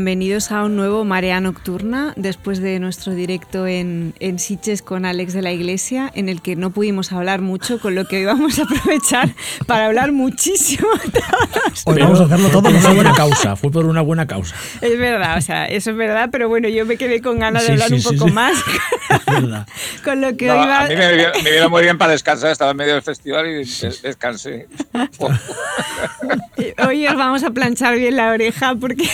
[0.00, 5.34] Bienvenidos a un nuevo Marea Nocturna después de nuestro directo en, en Siches con Alex
[5.34, 8.58] de la Iglesia, en el que no pudimos hablar mucho, con lo que hoy vamos
[8.58, 9.28] a aprovechar
[9.66, 10.88] para hablar muchísimo.
[11.84, 14.56] Hoy vamos a hacerlo todo por una buena causa, fue por una buena causa.
[14.80, 17.72] Es verdad, o sea, eso es verdad, pero bueno, yo me quedé con ganas de
[17.72, 18.56] hablar un poco más.
[20.04, 20.84] con lo que hoy va...
[20.84, 23.64] A mí me, me vino muy bien para descansar, estaba en medio del festival y
[24.02, 24.66] descansé.
[26.86, 29.06] hoy os vamos a planchar bien la oreja porque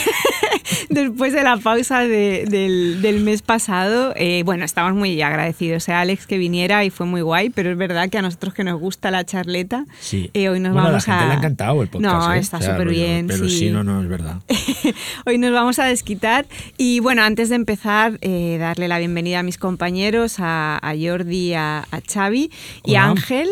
[0.88, 6.38] después de la pausa del, mes pasado, eh, bueno, estamos muy agradecidos a Alex que
[6.38, 9.24] viniera y fue muy guay, pero es verdad que a nosotros que nos gusta la
[9.24, 12.14] charleta, eh, hoy nos vamos a la gente le ha encantado el podcast.
[12.14, 12.38] No, ¿eh?
[12.38, 13.26] está súper bien.
[13.26, 13.70] Pero sí.
[13.70, 14.40] no, no, es verdad.
[15.26, 19.58] hoy nos vamos a desquitar y bueno, antes de empezar, darle la bienvenida a mis
[19.58, 22.50] compañeros, a, Jordi, a, a Xavi
[22.84, 23.48] y a Ángel.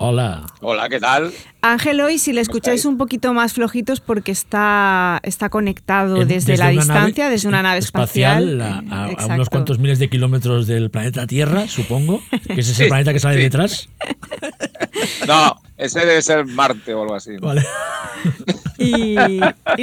[0.00, 0.46] Hola.
[0.60, 1.32] Hola, ¿qué tal?
[1.60, 6.68] Ángel, hoy si le escucháis un poquito más flojitos porque está, está conectado desde, la
[6.68, 8.60] distancia, desde una nave espacial.
[8.60, 13.12] a, unos cuantos miles de kilómetros del planeta Tierra, supongo, que ese es el planeta
[13.12, 13.88] que sale detrás.
[15.26, 17.36] No, ese debe ser Marte o algo así.
[17.40, 17.64] Vale.
[18.78, 19.16] Y,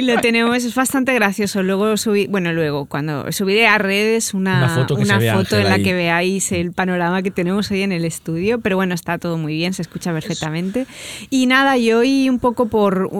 [0.02, 1.62] lo tenemos, es bastante gracioso.
[1.62, 6.72] Luego subí, bueno, luego cuando subiré a redes una, foto, en la que veáis el
[6.72, 8.60] panorama que tenemos hoy en el estudio.
[8.60, 10.86] Pero bueno, está todo muy bien, se escucha perfectamente.
[11.28, 13.10] Y nada, y hoy un poco por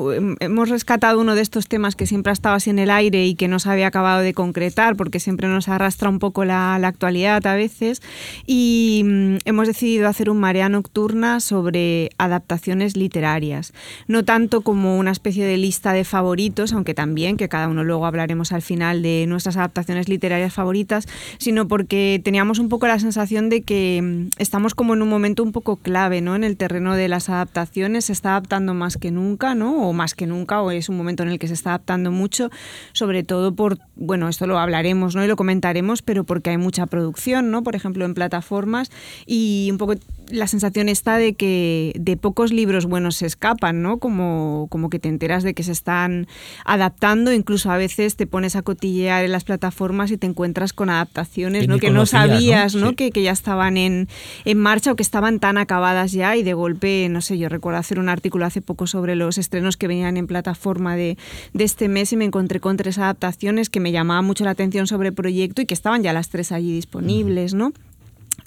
[0.41, 3.35] hemos rescatado uno de estos temas que siempre ha estado así en el aire y
[3.35, 6.89] que no se había acabado de concretar, porque siempre nos arrastra un poco la, la
[6.89, 8.03] actualidad a veces.
[8.47, 13.73] Y mm, hemos decidido hacer un marea nocturna sobre adaptaciones literarias.
[14.07, 18.07] No tanto como una especie de lista de favoritos, aunque también, que cada uno luego
[18.07, 21.07] hablaremos al final de nuestras adaptaciones literarias favoritas,
[21.39, 25.43] sino porque teníamos un poco la sensación de que mm, estamos como en un momento
[25.43, 26.37] un poco clave, ¿no?
[26.37, 29.89] En el terreno de las adaptaciones, está adaptando más que nunca, ¿no?
[29.89, 32.51] O más que nunca, o es un momento en el que se está adaptando mucho,
[32.93, 35.25] sobre todo por, bueno, esto lo hablaremos, ¿no?
[35.25, 37.63] Y lo comentaremos, pero porque hay mucha producción, ¿no?
[37.63, 38.91] Por ejemplo, en plataformas
[39.27, 39.95] y un poco
[40.31, 43.99] la sensación está de que de pocos libros buenos se escapan, ¿no?
[43.99, 46.27] Como, como que te enteras de que se están
[46.65, 50.91] adaptando, incluso a veces te pones a cotillear en las plataformas y te encuentras con
[50.91, 51.79] adaptaciones que, ¿no?
[51.79, 52.95] que no sabías, ¿no?
[52.95, 54.09] Que, que, ya estaban en,
[54.45, 57.79] en, marcha o que estaban tan acabadas ya y de golpe, no sé, yo recuerdo
[57.79, 61.17] hacer un artículo hace poco sobre los estrenos que venían en plataforma de,
[61.53, 64.87] de este mes y me encontré con tres adaptaciones que me llamaban mucho la atención
[64.87, 67.73] sobre el proyecto y que estaban ya las tres allí disponibles, ¿no?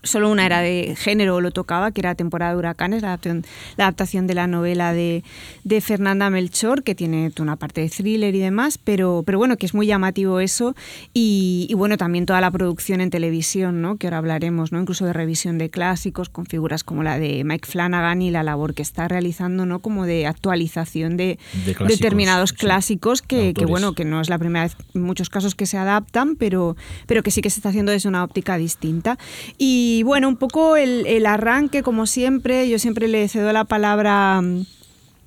[0.01, 3.45] Solo una era de género, lo tocaba, que era Temporada de Huracanes, la adaptación,
[3.75, 5.23] la adaptación de la novela de,
[5.65, 9.65] de, Fernanda Melchor, que tiene una parte de thriller y demás, pero, pero bueno, que
[9.65, 10.73] es muy llamativo eso.
[11.13, 13.97] Y, y, bueno, también toda la producción en televisión, ¿no?
[13.97, 14.79] que ahora hablaremos, ¿no?
[14.79, 18.73] incluso de revisión de clásicos, con figuras como la de Mike Flanagan y la labor
[18.73, 19.79] que está realizando, ¿no?
[19.79, 21.39] como de actualización de,
[21.87, 25.65] determinados clásicos, que, que, bueno, que no es la primera vez en muchos casos que
[25.65, 29.17] se adaptan, pero, pero que sí que se está haciendo desde una óptica distinta.
[29.57, 33.65] Y y bueno, un poco el, el, arranque, como siempre, yo siempre le cedo la
[33.65, 34.65] palabra mm,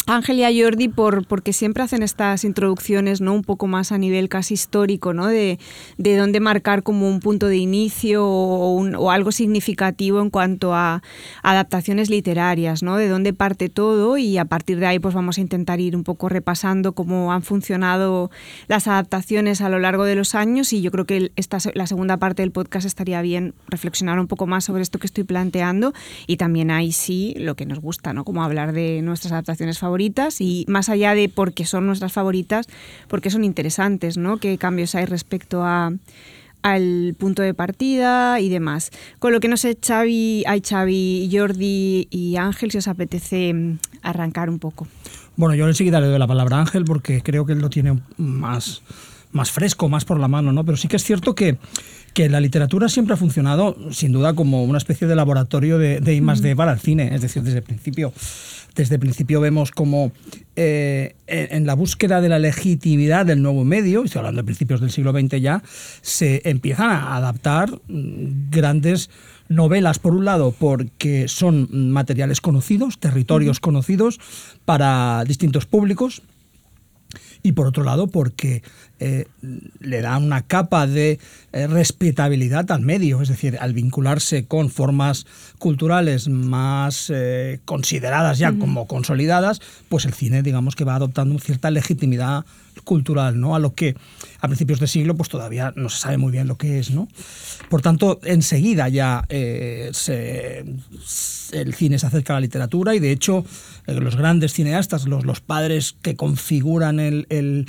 [0.07, 3.35] Ángel y a Jordi por, porque siempre hacen estas introducciones ¿no?
[3.35, 5.29] un poco más a nivel casi histórico, ¿no?
[5.29, 5.61] de,
[5.97, 11.03] de dónde marcar como un punto de inicio o, o, algo significativo en cuanto a
[11.45, 12.97] adaptaciones literarias, ¿no?
[12.97, 16.03] de dónde parte todo y a partir de ahí pues vamos a intentar ir un
[16.03, 18.33] poco repasando cómo han funcionado
[18.67, 22.17] las adaptaciones a lo largo de los años y yo creo que esta, la segunda
[22.17, 25.93] parte del podcast estaría bien reflexionar un poco más sobre esto que estoy planteando
[26.27, 28.25] y también ahí sí lo que nos gusta, ¿no?
[28.25, 32.67] como hablar de nuestras adaptaciones favoritas favoritas y más allá de porque son nuestras favoritas,
[33.09, 34.39] porque son interesantes, ¿no?
[34.39, 35.93] ¿Qué cambios hay respecto a
[36.63, 38.91] al punto de partida y demás.
[39.19, 43.79] Con lo que no sé, Xavi, hay Xavi, Jordi y Ángel, si os apetece mm,
[44.03, 44.87] arrancar un poco.
[45.37, 48.01] Bueno, yo enseguida le doy la palabra a Ángel porque creo que él lo tiene
[48.17, 48.81] más
[49.33, 50.65] más fresco, más por la mano, ¿no?
[50.65, 51.57] Pero sí que es cierto que,
[52.15, 56.15] que la literatura siempre ha funcionado, sin duda, como una especie de laboratorio de, de
[56.15, 57.15] I más D para el cine.
[57.15, 58.13] Es decir, desde el principio,
[58.75, 60.13] desde el principio vemos como
[60.57, 64.91] eh, en la búsqueda de la legitimidad del nuevo medio, estoy hablando de principios del
[64.91, 65.63] siglo XX ya,
[66.01, 69.11] se empiezan a adaptar mm, grandes
[69.49, 74.21] novelas, por un lado, porque son materiales conocidos, territorios conocidos
[74.65, 76.23] para distintos públicos,
[77.43, 78.63] y por otro lado porque
[79.05, 79.27] eh,
[79.81, 81.19] le da una capa de
[81.53, 85.27] eh, respetabilidad al medio, es decir, al vincularse con formas
[85.59, 91.73] culturales más eh, consideradas ya como consolidadas, pues el cine digamos que va adoptando cierta
[91.73, 92.45] legitimidad
[92.85, 93.57] cultural, ¿no?
[93.57, 93.97] A lo que
[94.39, 97.09] a principios de siglo pues todavía no se sabe muy bien lo que es, ¿no?
[97.69, 99.95] Por tanto, enseguida ya el
[101.75, 103.45] cine se acerca a la literatura y de hecho
[103.87, 107.67] los grandes cineastas, los, los padres que configuran el, el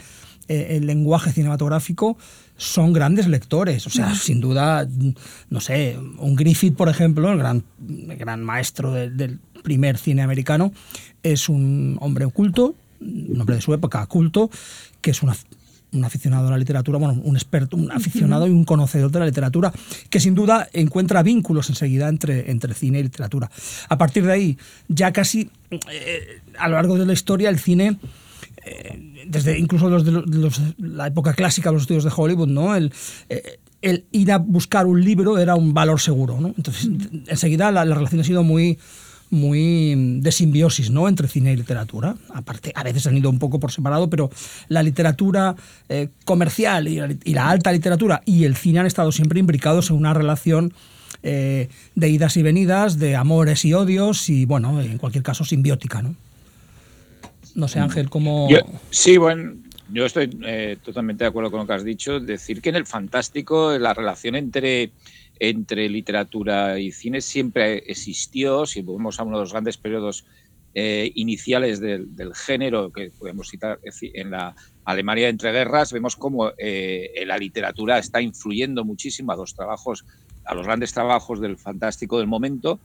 [0.47, 2.17] el lenguaje cinematográfico
[2.57, 3.87] son grandes lectores.
[3.87, 4.87] O sea, sin duda,
[5.49, 10.71] no sé, un Griffith, por ejemplo, el gran, gran maestro del primer cine americano,
[11.23, 14.49] es un hombre oculto, un hombre de su época culto,
[15.01, 19.11] que es un aficionado a la literatura, bueno, un experto, un aficionado y un conocedor
[19.11, 19.71] de la literatura,
[20.09, 23.49] que sin duda encuentra vínculos enseguida entre, entre cine y literatura.
[23.89, 24.57] A partir de ahí,
[24.87, 27.97] ya casi eh, a lo largo de la historia, el cine
[28.65, 32.75] eh, desde incluso los de, la época clásica, los estudios de Hollywood, ¿no?
[32.75, 32.93] El,
[33.29, 36.37] eh, el, ir a buscar un libro era un valor seguro.
[36.55, 36.89] Entonces,
[37.27, 38.79] enseguida la, relación ha sido muy
[39.29, 41.09] muy de simbiosis ¿no?
[41.09, 42.15] entre cine y literatura.
[42.35, 44.29] Aparte, a veces han ido un poco por separado, pero
[44.67, 45.55] la literatura
[45.89, 50.13] eh, comercial y la, alta literatura y el cine han estado siempre imbricados en una
[50.13, 50.71] relación
[51.23, 56.01] de idas y venidas, de amores y odios y, bueno, en cualquier caso, simbiótica.
[56.01, 56.15] ¿no?
[57.55, 58.47] No sé, Ángel, cómo...
[58.89, 59.53] sí, bueno,
[59.91, 62.19] yo estoy eh, totalmente de acuerdo con lo que has dicho.
[62.19, 64.91] Decir que en el fantástico la relación entre,
[65.39, 68.65] entre literatura y cine siempre existió.
[68.65, 70.25] Si volvemos a uno de los grandes periodos
[70.73, 77.23] eh, iniciales del, género, que podemos citar en la Alemania entre guerras, vemos cómo eh,
[77.27, 80.05] la literatura está influyendo muchísimo a los trabajos,
[80.45, 82.79] a los grandes trabajos del fantástico del momento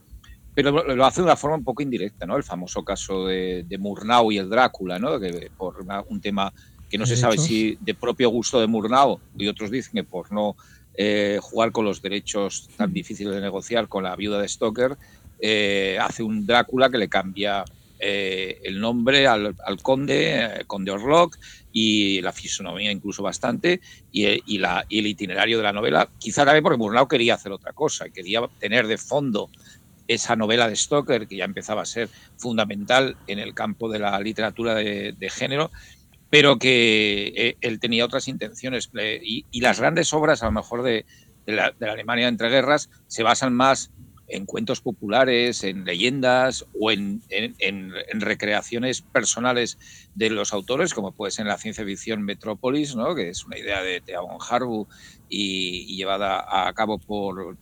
[0.59, 2.37] pero lo hace de una forma un poco indirecta, ¿no?
[2.37, 5.21] El famoso caso de, Murnau y el Drácula, ¿no?
[5.21, 6.53] Que por un tema
[6.91, 10.33] que no se sabe si de propio gusto de Murnau y otros dicen que por
[10.33, 10.57] no
[10.97, 14.97] eh, jugar con los derechos tan difíciles de negociar con la viuda de Stoker,
[15.39, 17.65] eh, hace un Drácula que le cambia
[18.01, 21.39] eh, el nombre al, conde, conde Orlok,
[21.73, 26.65] y la fisonomía incluso bastante, y, la, y, el itinerario de la novela, quizá también
[26.65, 29.51] porque Murnau quería hacer otra cosa, quería tener de fondo
[30.09, 34.19] esa novela de Stoker, que ya empezaba a ser fundamental en el campo de la
[34.21, 35.71] literatura de, género,
[36.31, 38.91] pero que eh, él tenía otras intenciones.
[38.99, 41.05] Eh, y, las grandes obras, a lo mejor, de,
[41.47, 43.93] la, Alemania entre guerras, se basan más
[44.31, 47.23] en cuentos populares, en leyendas o en,
[48.13, 49.79] recreaciones personales
[50.15, 53.15] de los autores, como puede ser en la ciencia ficción Metrópolis, ¿no?
[53.15, 54.87] que es una idea de Theon Harbu
[55.31, 57.57] y, y, llevada a cabo por,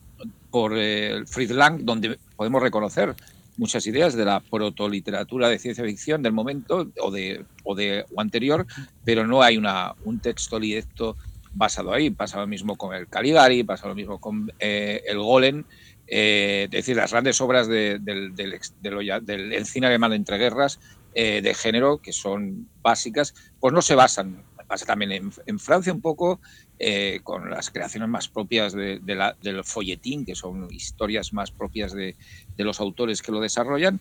[0.49, 3.15] por eh, Fritz Lang, donde podemos reconocer
[3.57, 8.21] muchas ideas de la protoliteratura de ciencia ficción del momento o de, o de o
[8.21, 8.65] anterior,
[9.03, 11.17] pero no hay una, un texto directo
[11.53, 12.11] basado ahí.
[12.11, 15.63] Pasa lo mismo con el Caligari, pasa lo mismo con eh, el Golem.
[16.07, 20.79] Eh, es decir, las grandes obras del, del, del, cine alemán entre guerras
[21.13, 26.39] de género, que son básicas, pues no se basan pasa también en, Francia un poco,
[26.77, 31.93] eh, con las creaciones más propias de, la, del folletín, que son historias más propias
[31.93, 32.15] de,
[32.57, 33.99] los autores que lo desarrollan.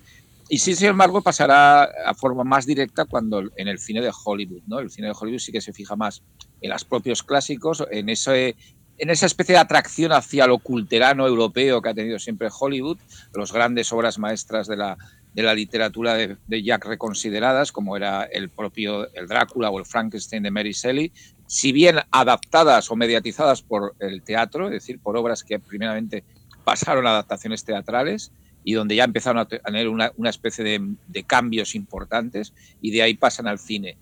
[0.48, 4.62] Y sí, sin embargo, pasará a forma más directa cuando en el cine de Hollywood,
[4.66, 4.78] ¿no?
[4.78, 6.22] El cine de Hollywood sí que se fija más
[6.60, 8.56] en los propios clásicos, en ese
[8.98, 12.96] en esa especie de atracción hacia lo culterano europeo que ha tenido siempre Hollywood,
[13.34, 14.96] las grandes obras maestras de la,
[15.36, 20.42] de la literatura de, Jack reconsideradas, como era el propio el Drácula o el Frankenstein
[20.42, 21.12] de Mary Shelley,
[21.46, 26.24] si bien adaptadas o mediatizadas por el teatro, es decir, por obras que primeramente
[26.64, 28.32] pasaron a adaptaciones teatrales
[28.64, 33.12] y donde ya empezaron a tener una, una especie de, cambios importantes y de ahí
[33.12, 33.98] pasan al cine.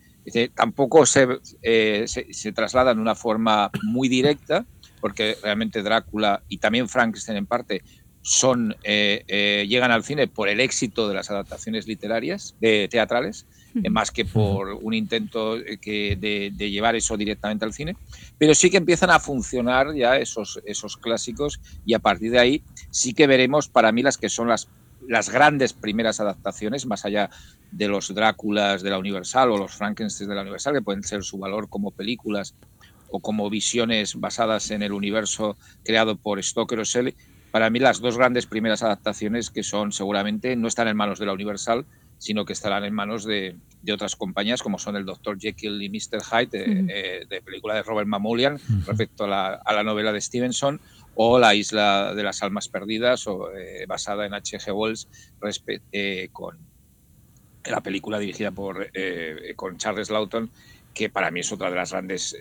[0.54, 1.26] tampoco se,
[1.62, 4.64] eh, se, se trasladan de una forma muy directa,
[5.00, 7.82] porque realmente Drácula y también Frankenstein en parte
[8.24, 13.44] son, eh, eh, llegan al cine por el éxito de las adaptaciones literarias, de, teatrales,
[13.74, 17.96] eh, más que por un intento que de, llevar eso directamente al cine,
[18.38, 22.62] pero sí que empiezan a funcionar ya esos, esos clásicos y a partir de ahí
[22.90, 24.68] sí que veremos para mí las que son las,
[25.06, 27.28] las grandes primeras adaptaciones, más allá
[27.72, 31.22] de los Dráculas de la Universal o los Frankenstein de la Universal, que pueden ser
[31.24, 32.54] su valor como películas
[33.10, 37.14] o como visiones basadas en el universo creado por Stoker o Shelley,
[37.54, 41.26] para mí las dos grandes primeras adaptaciones que son seguramente no están en manos de
[41.26, 41.86] la Universal,
[42.18, 43.54] sino que estarán en manos de,
[43.92, 45.38] otras compañías como son el Dr.
[45.38, 46.20] Jekyll y Mr.
[46.20, 46.48] Hyde,
[46.88, 48.58] eh, de, película de Robert Mamoulian,
[48.88, 50.80] respecto a la, novela de Stevenson,
[51.14, 54.72] o La Isla de las Almas Perdidas, o, eh, basada en H.G.
[54.72, 55.06] Wells,
[55.92, 56.58] eh, con
[57.70, 58.90] la película dirigida por
[59.54, 60.50] con Charles Lawton,
[60.94, 62.36] que para mí es otra de las grandes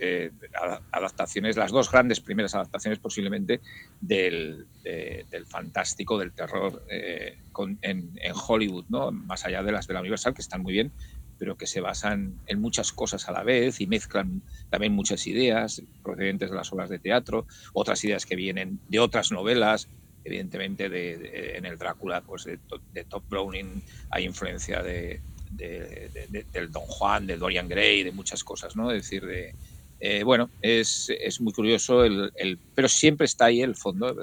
[0.91, 3.62] adaptaciones, las dos grandes primeras adaptaciones posiblemente
[4.00, 8.12] del, del fantástico, del terror en,
[8.48, 9.12] Hollywood, ¿no?
[9.12, 10.91] más allá de las de la Universal, que están muy bien,
[11.38, 15.81] pero que se basan en muchas cosas a la vez y mezclan también muchas ideas
[16.03, 19.89] procedentes de las obras de teatro, otras ideas que vienen de otras novelas,
[20.24, 22.60] evidentemente de, en el Drácula, pues de,
[22.93, 25.22] de Top Browning hay influencia de,
[25.55, 28.91] del Don Juan, de Dorian Gray, de muchas cosas, ¿no?
[28.91, 29.55] Es decir, de,
[30.00, 34.13] eh, bueno, es, es, muy curioso, el, el, pero siempre está ahí el fondo,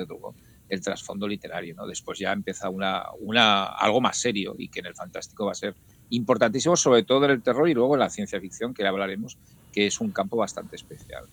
[0.69, 1.87] el trasfondo literario, ¿no?
[1.87, 5.55] Después ya empieza una, una, algo más serio y que en el fantástico va a
[5.55, 5.75] ser
[6.11, 9.39] importantísimo, sobre todo en el terror y luego en la ciencia ficción, que hablaremos,
[9.73, 11.25] que es un campo bastante especial.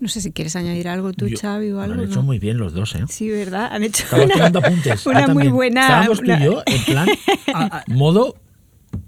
[0.00, 2.02] No sé si quieres añadir algo tú, Xavi, o algo.
[2.02, 3.04] Han hecho muy bien los dos, ¿eh?
[3.08, 3.68] Sí, ¿verdad?
[3.72, 5.06] Han hecho una, apuntes.
[5.06, 5.82] una muy buena...
[5.82, 7.08] Estábamos tú y yo, en plan,
[7.88, 8.36] modo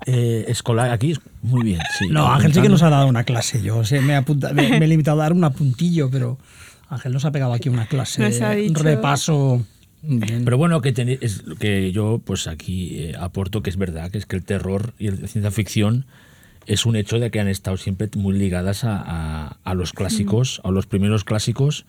[0.07, 1.81] eh, escolar aquí, muy bien.
[1.99, 3.63] Sí, no, Ángel sí que nos ha dado una clase.
[3.63, 4.23] Yo me,
[4.55, 6.39] me, he limitado a dar un apuntillo, pero
[6.89, 8.25] Ángel nos ha pegado aquí una clase,
[8.69, 9.65] un repaso.
[10.45, 14.27] Pero bueno, que, es, que yo pues aquí eh, aporto que es verdad, que es
[14.27, 16.07] que el terror y la ciencia ficción
[16.67, 20.71] es un hecho de que han estado siempre muy ligadas a, a, los clásicos, a
[20.71, 21.87] los primeros clásicos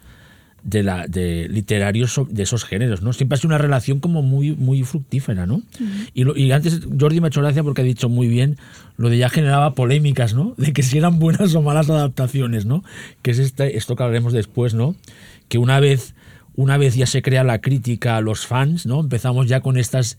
[0.64, 3.14] de, la, de literarios de esos géneros, ¿no?
[3.14, 5.62] Siempre ha sido una relación como muy, muy fructífera, ¿no?
[6.14, 8.58] y, y, antes Jordi me ha hecho gracia porque ha dicho muy bien
[8.98, 10.54] lo de ya generaba polémicas, ¿no?
[10.58, 12.84] De que si eran buenas o malas adaptaciones, ¿no?
[13.22, 14.96] Que es este, esto que hablaremos después, ¿no?
[15.48, 16.16] Que una vez,
[16.56, 19.00] una vez ya se crea la crítica a los fans, ¿no?
[19.00, 20.18] Empezamos ya con estas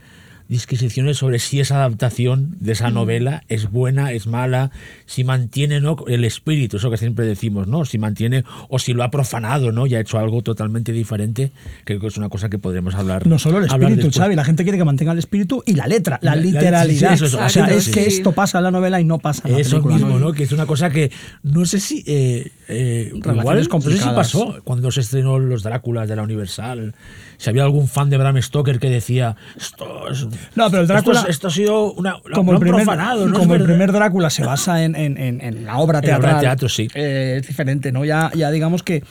[0.48, 2.94] disquisiciones sobre si esa adaptación de esa mm.
[2.94, 4.70] novela es buena, es mala,
[5.06, 5.96] si mantiene ¿no?
[6.08, 7.84] el espíritu, eso que siempre decimos, ¿no?
[7.84, 9.86] Si mantiene o si lo ha profanado, ¿no?
[9.86, 11.52] Y ha hecho algo totalmente diferente.
[11.84, 13.26] Creo que es una cosa que podremos hablar.
[13.26, 16.18] No solo el espíritu, Xavi, la gente quiere que mantenga el espíritu y la letra,
[16.22, 17.20] la, literalidad.
[17.20, 19.82] o sea, es que esto pasa en la novela y no pasa en la eso
[19.82, 20.32] mismo, ¿no?
[20.32, 21.10] Que es una cosa que
[21.42, 25.62] no sé si eh, eh, igual es no sé si pasó cuando se estrenó los
[25.62, 26.94] Dráculas de la Universal
[27.38, 30.26] si había algún fan de Bram Stoker que decía esto es,
[30.56, 33.92] no pero el Drácula esto, ha sido una como el primer, profanado, como el primer
[33.92, 36.88] Drácula se basa en, en, en, la obra teatral obra teatro, sí.
[36.94, 39.04] Eh, es diferente no ya, ya digamos que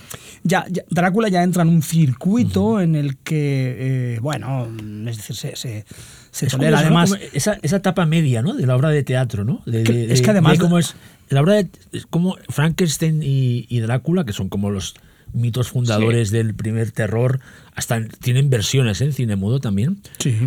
[0.43, 4.67] ya, Drácula ya entra en un circuito en el que eh, bueno
[5.07, 5.85] es decir se, se
[6.31, 8.53] se tolera además esa, esa, etapa media ¿no?
[8.53, 10.95] de la obra de teatro no de, es que además cómo es
[11.29, 11.69] la obra de
[12.09, 14.95] como Frankenstein y, y Drácula que son como los
[15.33, 17.39] mitos fundadores del primer terror,
[17.75, 19.05] hasta tienen versiones ¿eh?
[19.05, 19.99] en cine mudo también,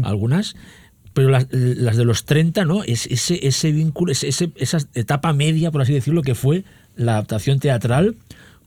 [0.03, 0.57] algunas.
[1.13, 2.85] Pero las, de los 30, ¿no?
[2.85, 6.65] Es, ese, ese vínculo, ese, esa etapa media, por así decirlo, que fue
[6.97, 8.15] la adaptación teatral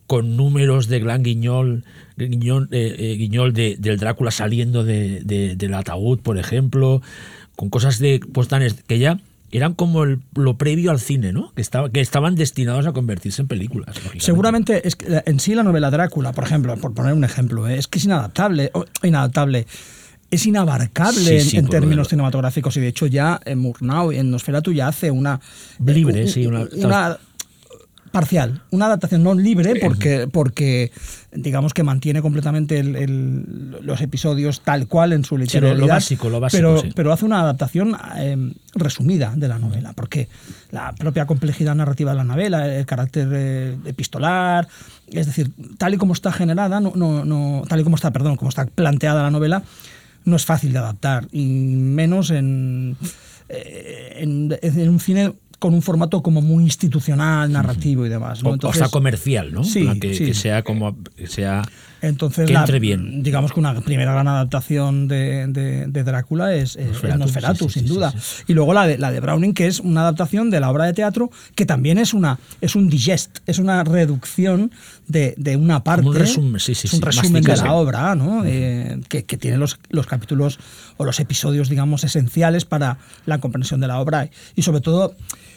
[0.07, 1.85] con números de Gran Guiñol,
[2.17, 5.21] Guiñol, eh, eh, Guiñol de, del Drácula saliendo de,
[5.55, 7.01] del ataúd, por ejemplo,
[7.55, 8.49] con cosas de pues,
[8.87, 9.19] que ya
[9.53, 11.53] eran como lo previo al cine, ¿no?
[11.53, 13.95] Que, estaba, que estaban destinados a convertirse en películas.
[14.17, 17.77] Seguramente es que en sí la novela Drácula, por ejemplo, por poner un ejemplo, ¿eh?
[17.77, 18.71] es que es inadaptable,
[19.03, 19.67] inadaptable.
[20.31, 24.87] Es inabarcable en, términos cinematográficos y de hecho ya en Murnau y en Nosferatu ya
[24.87, 25.39] hace una...
[25.85, 27.19] Libre, sí, una
[28.13, 30.91] parcial, una adaptación no libre porque, porque
[31.31, 35.79] digamos que mantiene completamente los episodios tal cual en su literalidad.
[35.79, 36.75] lo, básico, lo básico.
[36.75, 40.29] Pero, pero hace una adaptación em, resumida de la novela, porque
[40.69, 44.67] la propia complejidad narrativa de la novela, el carácter eh, epistolar,
[45.07, 48.49] es decir, tal y como está generada, no, no, tal y como está, perdón, como
[48.49, 49.63] está planteada la novela,
[50.23, 52.95] no es fácil de adaptar, y menos en,
[53.49, 58.43] eh, en, en un cine con un formato como muy institucional, narrativo y demás.
[58.43, 58.57] ¿no?
[58.61, 59.63] o sea, comercial, ¿no?
[59.63, 61.61] Sí, que, sea como que sea
[62.01, 63.23] Entonces, que entre bien.
[63.23, 65.47] Digamos que una primera gran adaptación de,
[65.87, 66.77] de, Drácula es,
[67.17, 68.13] Nosferatu, sin duda.
[68.45, 70.91] Y luego la de, la de Browning, que es una adaptación de la obra de
[70.91, 74.69] teatro, que también es una es un digest, es una reducción
[75.07, 76.05] de, de una parte.
[76.05, 78.43] Un resumen, sí, sí, un resumen de la obra, ¿no?
[78.43, 80.59] Eh, que, que, tiene los, los capítulos
[80.97, 84.29] o los episodios, digamos, esenciales para la comprensión de la obra.
[84.57, 85.15] Y sobre todo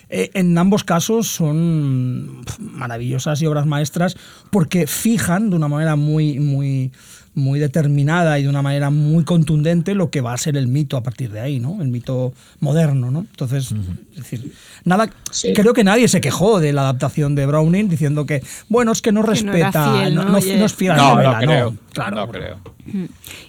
[0.09, 4.17] eh, en ambos casos son maravillosas y obras maestras
[4.51, 6.93] porque fijan de una manera muy, muy,
[7.35, 10.97] muy determinada y de una manera muy contundente lo que va a ser el mito
[10.97, 11.83] a partir de ahí, ¿no?
[11.83, 13.21] El mito moderno, ¿no?
[13.21, 13.73] Entonces,
[14.13, 14.53] es decir,
[14.85, 15.11] nada,
[15.55, 19.11] creo que nadie se quejó de la adaptación de Browning diciendo que, bueno, es que
[19.11, 22.61] no respeta, no, es fiel a la novela, no, claro, no creo.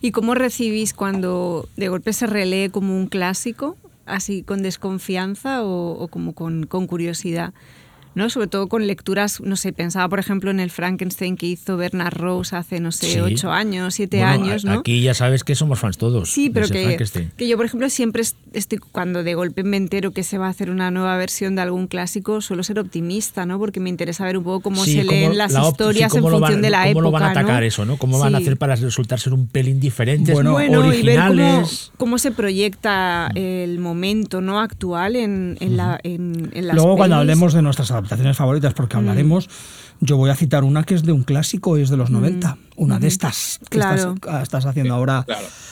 [0.01, 6.07] ¿Y cómo recibís cuando de golpe se relee como un clásico, así con desconfianza o,
[6.09, 7.53] como con, curiosidad?
[8.17, 8.31] ¿No?
[8.31, 12.17] Sobre todo con lecturas, no sé, pensaba por ejemplo en el Frankenstein que hizo Bernard
[12.17, 14.79] Rose hace, no sé, ocho años, siete años, ¿no?
[14.79, 16.31] Aquí ya sabes que somos fans todos.
[16.31, 16.97] Sí, pero que,
[17.37, 20.49] que, yo, por ejemplo, siempre estoy, cuando de golpe me entero que se va a
[20.49, 23.59] hacer una nueva versión de algún clásico, suelo ser optimista, ¿no?
[23.59, 26.89] Porque me interesa ver un poco cómo se leen las historias en función de la
[26.89, 26.93] época.
[26.93, 27.97] ¿Cómo lo van a atacar eso, no?
[27.97, 31.01] ¿Cómo van a hacer para resultar ser un pelín diferentes, bueno, originales?
[31.03, 36.75] Y ver cómo, cómo, se proyecta el momento no actual en, en, la, en, las
[36.75, 38.99] Luego, cuando hablemos de nuestras adaptaciones favoritas, porque que mm.
[38.99, 39.49] hablaremos,
[39.99, 42.57] yo voy a citar una que es de un clásico, es de los 90, mm.
[42.77, 45.25] una de estas que estás, haciendo ahora,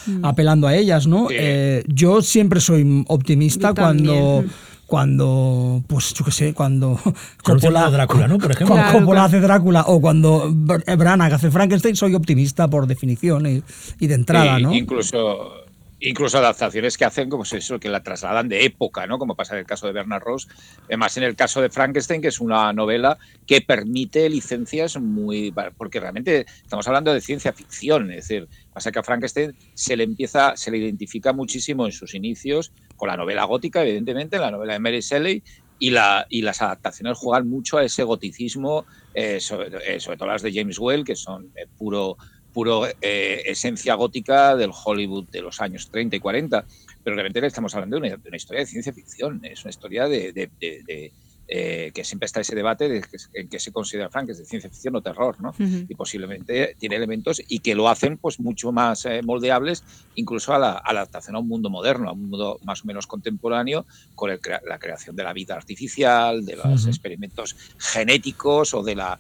[0.06, 0.26] mm.
[0.26, 1.28] apelando a ellas, ¿no?
[1.32, 4.44] Eh, yo siempre soy optimista cuando
[4.86, 7.00] cuando, pues yo qué sé, cuando
[7.44, 8.38] Coppola, Drácula, ¿no?
[8.38, 8.76] Por ejemplo.
[8.76, 14.14] Cuando Coppola hace Drácula o cuando Branagh hace Frankenstein, soy optimista por definición y, de
[14.14, 14.74] entrada, ¿no?
[14.74, 15.65] Incluso
[16.00, 19.18] incluso adaptaciones que hacen como eso, que la trasladan de época, ¿no?
[19.18, 20.48] Como pasa en el caso de Bernard Ross.
[20.86, 25.54] Además, en el caso de Frankenstein, que es una novela que permite licencias muy.
[25.78, 28.12] porque realmente estamos hablando de ciencia ficción.
[28.12, 32.14] Es decir, pasa que a Frankenstein se le empieza, se le identifica muchísimo en sus
[32.14, 35.44] inicios con la novela gótica, evidentemente, la novela de Mary Shelley.
[35.78, 40.30] Y, la, y las adaptaciones juegan mucho a ese goticismo, eh, sobre, eh, sobre, todo
[40.30, 42.16] las de James Well, que son eh, puro
[42.56, 46.66] puro eh, esencia gótica del Hollywood de los años 30 y 40,
[47.04, 51.12] pero realmente estamos hablando de una, historia de ciencia ficción, es una historia de,
[51.48, 54.70] eh, que siempre está ese debate de en qué se considera Frank, es de ciencia
[54.70, 55.54] ficción o terror, ¿no?
[55.60, 59.84] Y posiblemente tiene elementos y que lo hacen pues mucho más eh, moldeables
[60.16, 63.86] incluso a la, adaptación a un mundo moderno, a un mundo más o menos contemporáneo,
[64.16, 69.20] con la creación de la vida artificial, de los experimentos genéticos o de la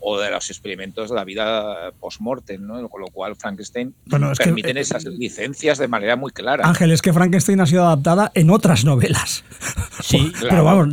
[0.00, 2.88] o, de los experimentos de la vida post-mortem, ¿no?
[2.88, 6.66] con lo cual Frankenstein bueno, permiten esas licencias de manera muy clara.
[6.66, 9.44] Ángel, es que Frankenstein ha sido adaptada en otras novelas.
[10.02, 10.88] Sí, pero vamos,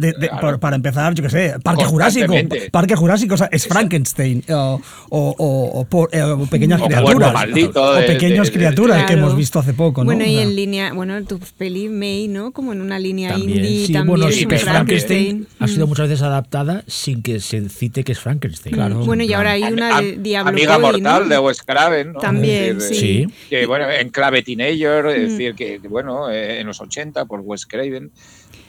[0.60, 2.34] para empezar, yo qué sé, Parque Jurásico.
[2.72, 7.36] Parque Jurásico es Frankenstein o, o, o pequeñas criaturas.
[7.76, 10.02] o pequeñas criaturas que hemos visto hace poco.
[10.02, 10.06] ¿no?
[10.06, 12.52] Bueno, y en línea, bueno, tu peli May, ¿no?
[12.52, 14.20] Como en una línea indie sí, también.
[14.20, 18.20] Bueno, sí, que Frankenstein ha sido muchas veces adaptada sin que se cite que es
[18.20, 18.76] Frankenstein.
[19.06, 22.20] Bueno, y ahora hay una de Diablo Amiga Mortal de Wes Craven, ¿no?
[22.20, 23.28] También, sí.
[23.50, 25.32] Que, bueno, en clave teenager, es mm.
[25.32, 28.12] decir, que, bueno, eh, en los 80 por Wes Craven.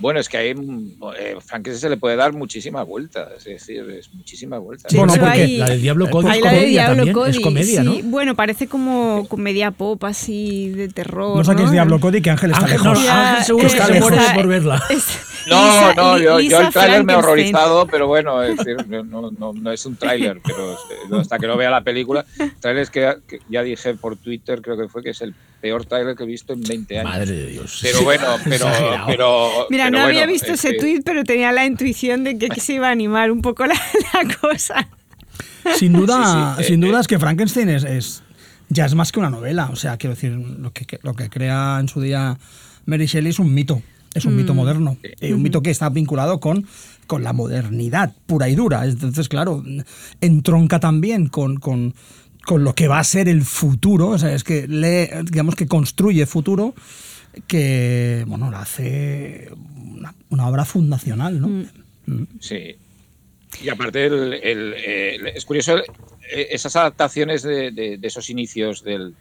[0.02, 4.12] Bueno, es que ahí eh, Frankenstein se le puede dar muchísimas vueltas, es decir, es
[4.12, 4.92] muchísimas vueltas.
[4.92, 7.94] bueno, porque la del Diablo Cody es comedia también, es comedia, ¿no?
[8.02, 11.36] Bueno, parece como comedia pop así de terror.
[11.36, 12.98] No saques Diablo Cody que Ángel está lejos.
[13.08, 14.82] Ángel seguro que se muere por verla.
[15.46, 19.52] No, no, yo, yo el tráiler me he horrorizado, pero bueno, es decir, no, no,
[19.52, 22.24] no, es un tráiler, pero hasta que no vea la película,
[22.61, 26.16] tráiler que, que ya dije por Twitter, creo que fue que es el peor trailer
[26.16, 27.11] que he visto en 20 años.
[27.11, 27.78] Madre de Dios.
[27.81, 28.66] Pero bueno, pero.
[29.07, 32.88] pero Mira, no había visto ese tweet, pero tenía la intuición de que se iba
[32.88, 33.76] a animar un poco la,
[34.40, 34.88] cosa.
[35.76, 37.00] Sin duda, sin eh, duda eh.
[37.02, 38.22] es que Frankenstein es,
[38.68, 39.70] ya es más que una novela.
[39.72, 42.37] O sea, quiero decir, lo que, lo que crea en su día
[42.85, 43.81] Mary Shelley es un mito.
[44.14, 44.57] Es un mito mm.
[44.57, 44.96] moderno.
[45.20, 46.66] Eh, un mito que está vinculado con,
[47.07, 48.85] con la modernidad pura y dura.
[48.85, 49.64] Entonces, claro,
[50.20, 51.94] entronca también con, con
[52.44, 55.66] con lo que va a ser el futuro, o sea, es que lee, digamos que
[55.66, 56.75] construye futuro,
[57.46, 59.48] que, bueno, lo hace
[60.29, 61.48] una, obra fundacional, ¿no?
[61.48, 61.68] Mm.
[62.07, 62.27] Mm.
[62.40, 62.77] Sí.
[63.62, 64.75] Y aparte, el,
[65.35, 69.14] es curioso eh, esas adaptaciones de, esos inicios del,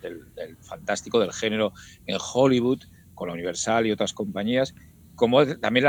[0.62, 1.74] fantástico, del género
[2.08, 2.80] en Hollywood,
[3.22, 4.74] con la Universal y otras compañías,
[5.14, 5.86] como también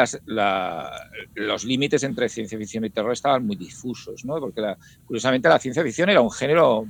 [1.34, 4.38] los límites entre ciencia ficción y terror estaban muy difusos, ¿no?
[4.38, 4.60] Porque
[5.06, 6.86] curiosamente la ciencia ficción era un género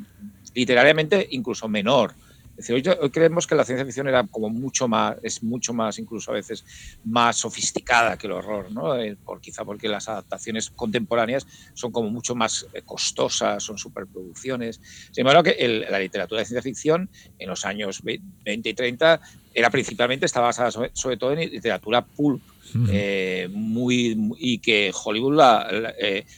[0.52, 2.16] literariamente incluso menor.
[2.56, 6.32] Es hoy, creemos que la ciencia ficción era como mucho más, es mucho más, incluso
[6.32, 6.64] a veces,
[7.04, 8.98] más sofisticada que el horror, ¿no?
[8.98, 14.80] Eh, por, quizá porque las adaptaciones contemporáneas son como mucho más eh, costosas, son superproducciones.
[15.12, 19.20] Sin embargo, que la literatura de ciencia ficción en los años 20 y 30
[19.54, 22.42] era principalmente, estaba basada sobre, todo en literatura pulp,
[22.90, 25.38] eh, muy, y que Hollywood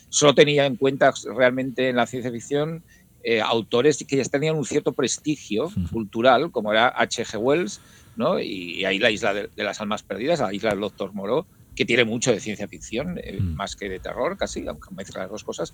[0.08, 2.82] solo tenía en cuenta realmente en la ciencia ficción
[3.26, 7.38] eh, autores que ya tenían un cierto prestigio cultural, como era H.G.
[7.38, 7.80] Wells,
[8.16, 8.38] ¿no?
[8.38, 12.04] y, ahí la isla de, las almas perdidas, la isla del Doctor Moreau, que tiene
[12.04, 13.54] mucho de ciencia ficción, eh, Mm.
[13.56, 15.72] más que de terror, casi, aunque mezcla las dos cosas,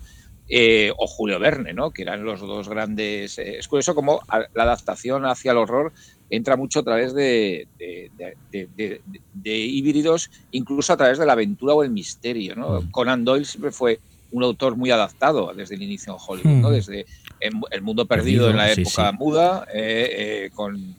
[0.49, 1.91] eh, o Julio Verne, ¿no?
[1.91, 3.37] que eran los dos grandes.
[3.37, 5.93] eh, es curioso cómo a- la adaptación hacia el horror
[6.29, 9.01] entra mucho a través de, de- de- de- de-
[9.33, 12.55] de híbridos, incluso a través de la aventura o el misterio.
[12.55, 12.81] ¿no?
[12.81, 12.91] Mm.
[12.91, 13.99] Conan Doyle siempre fue
[14.31, 16.69] un autor muy adaptado desde el inicio en Hollywood, ¿no?
[16.69, 16.73] Mm.
[16.73, 17.05] desde
[17.41, 19.17] El Mundo Perdido, Perdido, en la época sí.
[19.19, 20.95] muda, eh, eh, con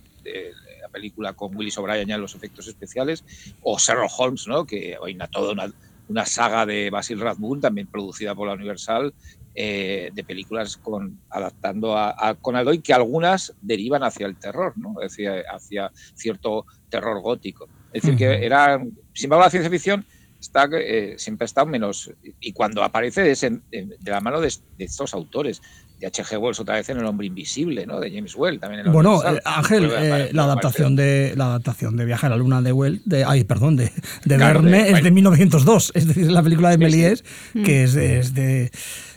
[0.92, 3.24] película con Willis O'Brien ya en los efectos especiales,
[3.60, 4.64] o Sherlock Holmes, ¿no?
[4.66, 5.72] que hay una, toda una,
[6.06, 9.12] una saga de Basil Rathbone, también producida por la Universal,
[9.54, 14.72] eh, de películas con, adaptando a, a Conan Doyle, que algunas derivan hacia el terror,
[14.76, 14.94] ¿no?
[15.02, 17.68] es decir, hacia cierto terror gótico.
[17.92, 18.78] Es decir, que era,
[19.12, 20.06] sin embargo, la ciencia ficción
[20.40, 22.10] está, eh, siempre ha estado menos.
[22.40, 25.60] Y cuando aparece es en- en- de la mano de, de estos autores,
[26.02, 26.36] de H.G.
[26.38, 28.00] Wells otra vez en El Hombre Invisible, ¿no?
[28.00, 28.86] de James Well también.
[28.86, 29.36] en Bueno, Universal.
[29.38, 33.00] eh, Ángel, eh, la adaptación de la adaptación de Viaje a la Luna de Well,
[33.04, 33.90] de ay, perdón, de,
[34.24, 36.84] de Claro, Verne de- es de 1902, es decir, la película de Sí, sí.
[36.84, 37.24] Méliès,
[37.64, 38.70] que es de, es de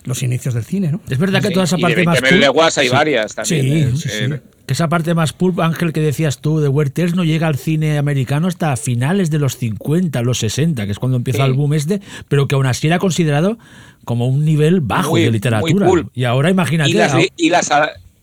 [0.05, 1.01] los inicios del cine, ¿no?
[1.09, 2.93] Es verdad que Sí, toda esa y parte de más 20.000 pulp, leguas hay sí,
[2.93, 3.65] varias también.
[3.65, 4.33] Sí, eh, sí, sí.
[4.33, 7.47] eh, que esa parte más pulp, Ángel, que decías tú, de Weird Tales, no llega
[7.47, 11.49] al cine americano hasta finales de los 50, los 60, que es cuando empieza Sí.
[11.49, 13.57] el boom este, pero que aún así era considerado
[14.05, 15.85] como un nivel bajo Muy- de muy literatura.
[15.87, 16.09] pulp.
[16.15, 16.89] Y ahora imagínate.
[16.89, 17.69] Y las, y, las,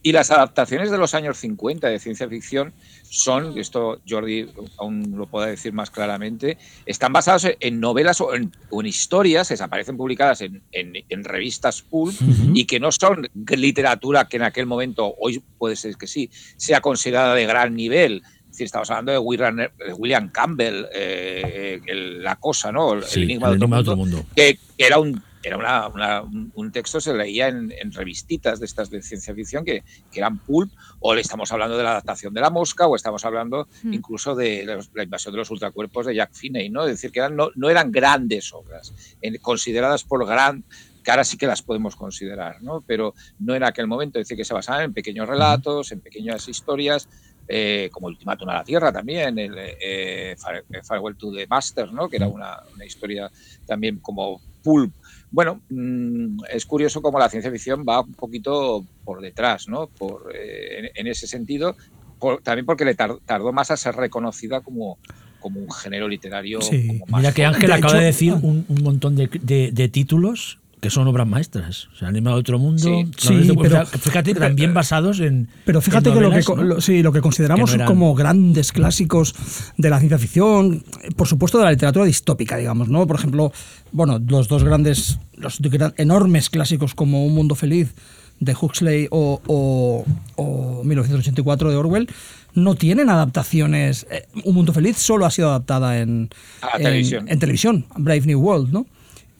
[0.03, 2.73] y las adaptaciones de los años 50 de ciencia ficción
[3.09, 8.51] son, esto Jordi aún lo puede decir más claramente, están basadas en novelas o en,
[8.71, 12.15] o en historias que aparecen publicadas en, en- en revistas pulp
[12.55, 16.81] y que no son literatura que en aquel momento, hoy puede ser que sí, sea
[16.81, 18.23] considerada de gran nivel.
[18.45, 22.95] Es decir, estamos hablando de William, de William Campbell, eh, el- La Cosa, ¿no?
[22.95, 24.27] El, Sí, Enigma el de otro Enigma de mundo, otro mundo.
[24.37, 26.23] que, que era un era una- una-
[26.55, 30.39] un, texto se leía en, en revistitas de estas de ciencia ficción que, que eran
[30.39, 33.93] pulp o le estamos hablando de la adaptación de la mosca o estamos hablando Mm.
[33.95, 37.19] incluso de los- la invasión de los ultracuerpos de Jack Finney no es decir que
[37.21, 40.65] eran, no, no eran grandes obras en- consideradas por gran
[41.03, 44.37] que ahora sí que las podemos considerar no pero no en aquel momento es decir
[44.37, 47.09] que se basaban en pequeños relatos en pequeñas historias
[47.49, 51.93] eh, como el Ultimátum a la Tierra también, el eh, Fare- Farewell to the Master,
[51.93, 52.09] ¿no?
[52.09, 53.29] que era una, una historia
[53.67, 54.95] también como pulp.
[55.33, 59.87] Bueno, mm, es curioso cómo la ciencia ficción va un poquito por detrás, ¿no?
[59.89, 61.75] Por, eh, en, en ese sentido,
[62.21, 64.99] por- también porque le tar- tardó más a ser reconocida como,
[65.41, 66.61] como un género literario.
[66.61, 66.87] Sí.
[66.87, 67.45] como más Mira que.
[67.47, 68.41] Ángel De acaba hecho- de decir ah.
[68.43, 71.87] un, un montón de, de- de títulos que son obras maestras.
[71.95, 72.83] O sea, Anima de otro mundo.
[73.17, 73.49] Sí.
[73.63, 75.49] Pero- fíjate, también basados en.
[75.65, 76.31] Pero fíjate en que, lo
[76.77, 79.33] que, sí, lo que consideramos Que no eran- como grandes clásicos
[79.79, 83.07] de la ciencia ficción, eh, por supuesto de la literatura distópica, digamos, ¿no?
[83.07, 83.53] Por ejemplo,
[83.93, 87.95] bueno, los dos grandes, los gran- enormes clásicos como Un Mundo Feliz
[88.41, 92.09] de Huxley o, o- o 1984 de Orwell
[92.55, 94.05] no tienen adaptaciones.
[94.11, 96.29] Eh, Un Mundo Feliz solo ha sido adaptada en,
[96.61, 97.29] A en- televisión.
[97.29, 98.85] en televisión, Brave New World, ¿no?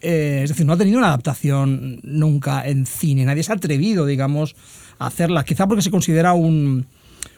[0.03, 3.25] Eh, es decir, no ha tenido una adaptación nunca en cine.
[3.25, 4.55] Nadie se ha atrevido, digamos,
[4.99, 5.43] a hacerla.
[5.45, 6.85] Quizá porque se considera un,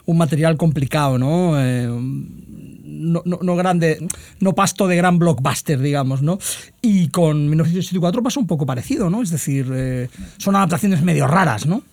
[0.06, 1.54] un material complicado, ¿no?
[1.62, 1.88] Eh,
[2.88, 4.08] no, no- grande,
[4.40, 6.40] no pasto de gran blockbuster, digamos, ¿no?
[6.82, 9.22] Y con 1984 pasa un poco parecido, ¿no?
[9.22, 11.84] Es decir, eh, son adaptaciones medio raras, ¿no?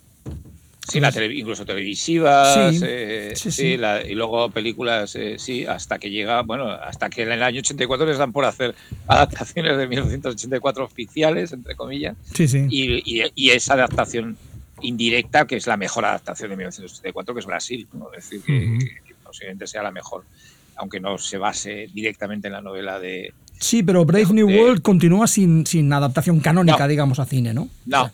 [0.89, 3.77] Sí, la tele- incluso televisivas, Sí, eh, sí, sí, sí.
[3.77, 7.61] la- y luego películas, eh, sí, hasta que llega, bueno, hasta que en el año
[7.61, 8.75] 84 les dan por hacer
[9.07, 12.67] adaptaciones de 1984 oficiales, entre comillas, Sí, sí.
[12.69, 14.37] y, y- y esa adaptación
[14.81, 18.09] indirecta, que es la mejor adaptación de 1984, que es Brasil, ¿no?
[18.13, 20.25] es decir, que, que- que posiblemente sea la mejor,
[20.77, 23.33] aunque no se base directamente en la novela de...
[23.63, 26.89] Sí, pero Brave New de- World continúa sin, sin adaptación canónica, No.
[26.89, 27.69] digamos, a cine, ¿no?
[27.87, 28.11] No,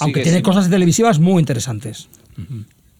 [0.00, 2.08] Aunque tiene sin- cosas televisivas muy interesantes.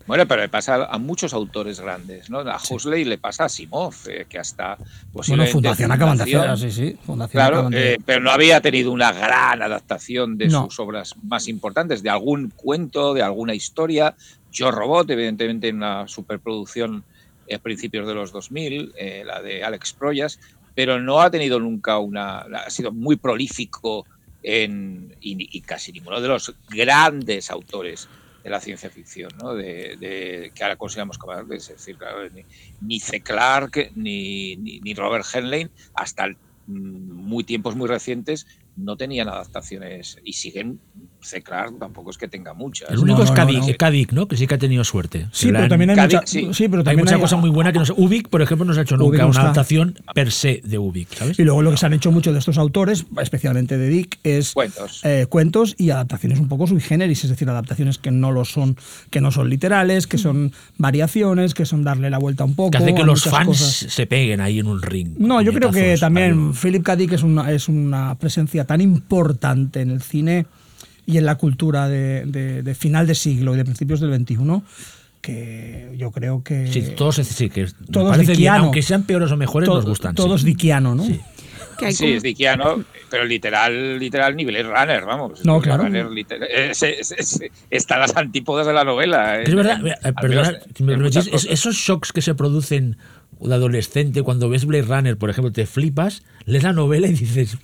[0.07, 2.39] Bueno, pero le pasa a muchos autores grandes, ¿no?
[2.39, 4.79] A Huxley le pasa a Simov, eh, que hasta
[5.13, 6.97] Bueno, Fundación acaban de hacer, sí, sí.
[7.05, 10.65] Fundación Claro, de- eh, pero no había tenido una gran adaptación de No.
[10.65, 14.15] sus obras más importantes, de algún cuento, de alguna historia.
[14.51, 17.05] Yo Robot, evidentemente, en una superproducción
[17.55, 20.39] a principios de los 2000, eh, la de Alex Proyas,
[20.79, 22.39] pero no ha tenido nunca una.
[22.39, 24.07] Ha sido muy prolífico
[24.45, 28.09] en, y, casi ninguno de los grandes autores
[28.45, 29.55] de la ciencia ficción, ¿no?
[29.55, 32.45] de, que ahora consideramos como es decir, claro, ni,
[32.81, 33.21] ni C.
[33.21, 36.37] Clarke ni, ni, Robert Heinlein, hasta mm,
[36.69, 40.79] muy tiempos muy recientes, no tenían adaptaciones y siguen
[41.43, 42.91] Clarke tampoco es que tenga muchas.
[42.91, 43.75] El único No, es Kadik, no, no.
[43.77, 44.29] Kadik, ¿no?
[44.29, 45.29] Que sí que ha tenido suerte.
[45.33, 46.49] Sí, pero también hay mucha, sí.
[46.53, 47.93] sí, pero hay también mucha cosa muy buena que no sé.
[47.97, 51.13] Ubik, por ejemplo, no se ha hecho nunca no una adaptación per se de Ubik,
[51.15, 51.39] ¿sabes?
[51.39, 54.53] Y luego lo que se han hecho mucho de estos autores, especialmente de Dick, es
[54.53, 55.01] Cuentos.
[55.05, 58.77] eh, cuentos y adaptaciones un poco sui generis, es decir, adaptaciones que no lo son,
[59.11, 62.71] que no son literales, que son variaciones, que son darle la vuelta un poco.
[62.71, 63.93] Que hace que los fans cosas.
[63.93, 65.15] se peguen ahí en un ring.
[65.19, 66.53] No, yo creo que también.
[66.55, 66.97] Philip K.
[66.97, 70.47] Dick es una, es una presencia tan importante en el cine
[71.09, 74.37] y en la cultura de, de- de final de siglo y de principios del XXI
[75.21, 79.31] que yo creo que Sí, todos sí, que me Todos parece bien, aunque sean peores
[79.33, 80.15] o mejores, to- nos gustan.
[80.15, 80.47] todo es sí.
[80.49, 81.05] dickiano, ¿no?
[81.05, 81.21] Sí.
[81.79, 85.45] Que Sí, como- es dickiano, pero literal, literal nivel es runner, vamos.
[85.45, 85.83] No, Blade claro.
[85.85, 87.41] Runner, literal- es- es- es-
[87.71, 89.41] está a las antípodas de la novela.
[89.43, 90.53] Es verdad, eh, perdona,
[91.49, 92.97] esos shocks que se producen
[93.41, 97.57] de adolescente cuando ves Blade Runner, por ejemplo, te flipas, lees la novela y dices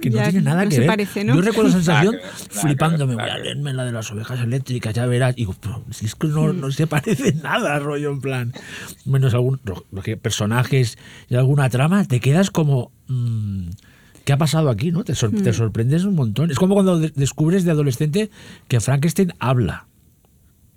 [0.00, 0.88] que no tiene nada no que se ver.
[0.88, 1.34] parece, ¿no?
[1.34, 2.32] Yo recuerdo la sensación Nada
[2.62, 5.34] flipándome, voy a leerme la de las ovejas eléctricas, ya verás.
[5.36, 8.52] Y digo, pero si es que no, no se parece nada, rollo, en plan.
[9.04, 9.60] Menos algún
[10.22, 12.92] personajes y alguna trama, te quedas como.
[13.08, 13.68] mm,
[14.24, 14.92] ¿Qué ha pasado aquí?
[14.92, 16.50] no Te, sor- te sorprendes un montón.
[16.50, 18.30] Es como cuando de- descubres de adolescente
[18.68, 19.86] que Frankenstein habla.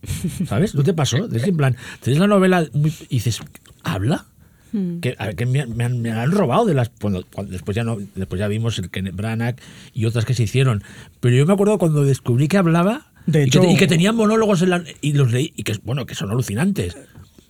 [0.48, 0.76] ¿Sabes?
[0.76, 1.28] ¿No te pasó?
[1.32, 3.42] Es en plan, tienes la novela muy- y dices,
[3.84, 4.26] ¿habla?
[5.02, 6.90] Que, a ver, que me, me han, me han robado de las.
[7.00, 9.56] Cuando, cuando- después, ya no, después ya vimos el Kenneth Branagh
[9.94, 10.84] y otras que se hicieron.
[11.20, 14.16] Pero yo me acuerdo cuando descubrí que hablaba De y, que, hecho- y que tenían
[14.16, 16.98] monólogos en la- y los leí y que, bueno, que son alucinantes.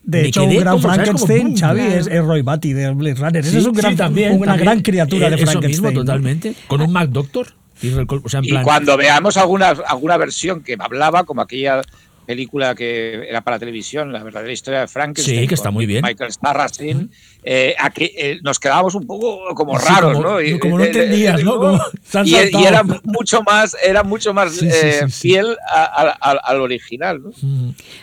[0.04, 1.56] De Me hecho, un gran Frankenstein.
[1.58, 2.00] Xavi, Claro.
[2.02, 3.38] es, es Roy Batty de Blade Runner.
[3.38, 4.66] Ese Sí, es un sí, gran, también, una también.
[4.66, 5.72] gran criatura Eh, de Eso Frankenstein.
[5.72, 6.06] mismo, ¿no?
[6.06, 6.56] totalmente.
[6.68, 7.48] Con un Mac Doctor.
[7.82, 11.82] Y o sea, en Y plan- cuando veamos alguna, alguna versión que hablaba, como aquella
[12.26, 15.42] película que era para televisión, la verdadera historia de Frankenstein.
[15.42, 16.02] Sí, que está muy bien.
[16.04, 17.12] Michael Sarrazin,
[17.44, 20.42] eh, aquí, eh, nos quedábamos un poco como Sí, raros, como- ¿no?
[20.42, 21.58] Y- como no eh, entendías, eh, ¿no?
[21.58, 21.80] Como
[22.24, 26.38] y, y era mucho más, era mucho más Sí, sí, eh, fiel a- a- a-
[26.44, 27.32] al original, ¿no?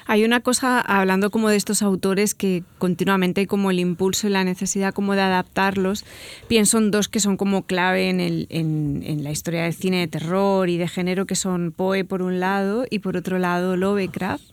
[0.06, 4.30] Hay una cosa, hablando como de estos autores, que continuamente hay como el impulso y
[4.30, 6.04] la necesidad como de adaptarlos.
[6.48, 10.00] Pienso en dos que son como clave en, el, en, en la historia del cine
[10.00, 13.76] de terror y de género, que son Poe por un lado y por otro lado
[14.10, 14.44] Lovecraft.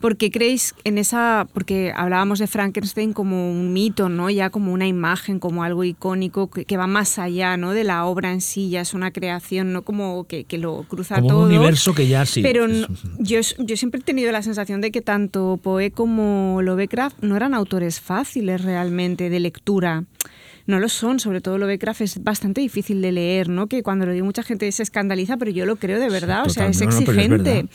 [0.00, 4.28] ¿Por qué creéis en esa, porque hablábamos de Frankenstein como un mito, ¿no?
[4.30, 7.72] Ya como una imagen, como algo icónico que, que va más allá, ¿no?
[7.72, 9.82] De la obra en sí, ya es una creación, ¿no?
[9.82, 11.46] Como que, que lo cruza Como un todo.
[11.46, 12.42] universo que ya sí.
[12.42, 12.86] Pero no-
[13.18, 17.54] yo, yo siempre he tenido la sensación de que tanto Poe como Lovecraft no eran
[17.54, 20.04] autores fáciles realmente de lectura.
[20.66, 23.66] No lo son, sobre todo Lovecraft es bastante difícil de leer, ¿no?
[23.66, 26.50] Que cuando lo digo mucha gente se escandaliza, pero yo lo creo de verdad, o
[26.50, 27.66] sea, es no, exigente.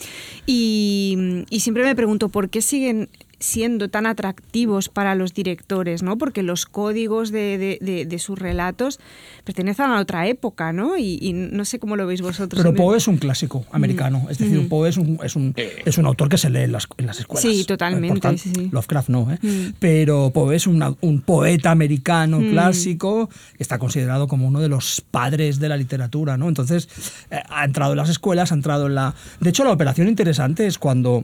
[0.45, 6.17] y siempre me pregunto por qué siguen siendo tan atractivos para los directores, ¿no?
[6.17, 8.99] Porque los códigos de, de- de- de sus relatos
[9.43, 10.97] pertenecen a otra época, ¿no?
[10.97, 12.61] Y, y no sé cómo lo veis vosotros.
[12.61, 14.25] Pero Poe es un clásico americano.
[14.29, 14.69] Es decir, Mm.
[14.69, 15.53] Poe es un, es, un,
[15.85, 17.43] es un autor que se lee en las, en las escuelas.
[17.43, 18.69] Sí, totalmente, Por tanto, sí, sí.
[18.71, 19.37] Lovecraft no, ¿eh?
[19.41, 19.73] Mm.
[19.79, 22.49] Pero Poe es una- un poeta americano Mm.
[22.51, 23.29] clásico.
[23.59, 26.47] Está considerado como uno de los padres de la literatura, ¿no?
[26.47, 26.89] Entonces,
[27.29, 29.13] eh, ha entrado en las escuelas, ha entrado en la...
[29.39, 31.23] De hecho, la operación interesante es cuando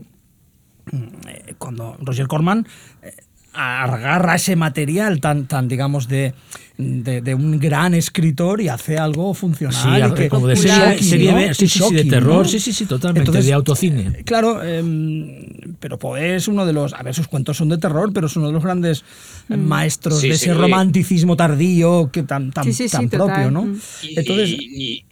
[1.58, 2.66] cuando Roger Corman
[3.02, 3.12] eh,
[3.52, 6.34] agarra ese material tan, tan digamos, de,
[6.76, 9.74] de, de un gran escritor y hace algo funcional.
[10.10, 11.38] Sí, y que- como de serie- shocking, serie ¿no?
[11.38, 12.44] B, sí, sí, sí, de terror, ¿no?
[12.48, 14.12] sí, sí, sí, totalmente, de autocine.
[14.18, 16.94] eh, Claro, em, pero Poe es uno de los.
[16.94, 19.04] A ver, sus cuentos son de terror, pero es uno de los grandes
[19.48, 20.46] eh, maestros Sí, de sí.
[20.50, 23.26] ese romanticismo tardío que tan, tan, Sí, sí, sí, tan total.
[23.28, 23.62] propio, ¿no?
[23.66, 23.78] Mm.
[24.02, 25.04] Y- Entonces, y-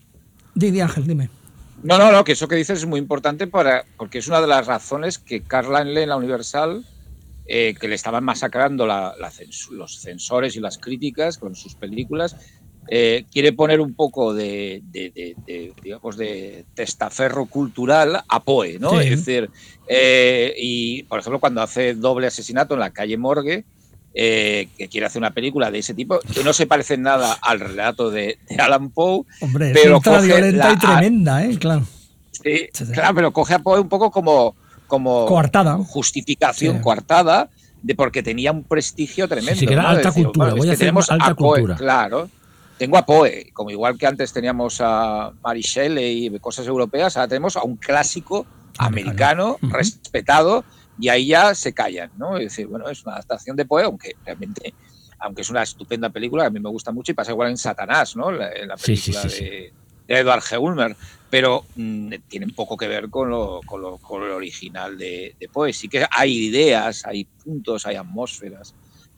[0.66, 1.30] y- Ángel, dime.
[1.82, 4.46] No, no, no, que eso que dices es muy importante para, porque es una de
[4.46, 6.84] las razones que Carl en la Universal,
[7.46, 9.32] eh, que le estaban masacrando la- la
[9.70, 12.36] los censores y las críticas con sus películas,
[12.88, 18.78] eh, quiere poner un poco de, de- de- de, digamos, de testaferro cultural a Poe,
[18.78, 18.90] ¿no?
[19.00, 19.08] Sí.
[19.08, 19.50] Es decir,
[19.88, 23.66] eh, y por ejemplo, cuando hace doble asesinato en la calle Morgue,
[24.14, 27.32] eh, que quiere hacer una película de ese tipo, que no se parece en nada
[27.40, 31.58] al relato de, de Alan Poe, Hombre, Pero es coge violenta la- y tremenda, ¿eh?
[31.58, 31.86] Claro.
[32.30, 34.54] Sí, claro, pero coge a Poe un poco como,
[34.86, 35.76] como Coartada.
[35.78, 36.82] justificación Sí.
[36.82, 37.48] coartada
[37.82, 39.58] de porque tenía un prestigio tremendo.
[39.60, 39.88] Sí, que era ¿no?
[39.88, 41.76] alta Decir, cultura, bueno, voy a que hacer tenemos alta a Poe, cultura.
[41.76, 42.28] Claro.
[42.78, 47.28] Tengo a Poe, como igual que antes teníamos a Mary Shelley y cosas europeas, ahora
[47.28, 48.44] tenemos a un clásico
[48.78, 49.58] Americano.
[49.62, 50.64] respetado,
[50.98, 52.36] y ahí ya se callan, ¿no?
[52.36, 54.74] Es decir, bueno, es una adaptación de Poe, aunque realmente,
[55.20, 58.16] aunque es una estupenda película, a mí me gusta mucho y pasa igual en Satanás,
[58.16, 58.30] ¿no?
[58.30, 59.44] La- la sí, película sí, sí.
[59.44, 59.72] de,
[60.06, 60.60] de Edward G.
[60.60, 60.96] Ulmer,
[61.30, 65.48] pero mm, tienen poco que ver con lo, con lo, con lo original de, de
[65.48, 65.72] Poe.
[65.72, 68.74] Sí que hay ideas, hay puntos, hay atmósferas,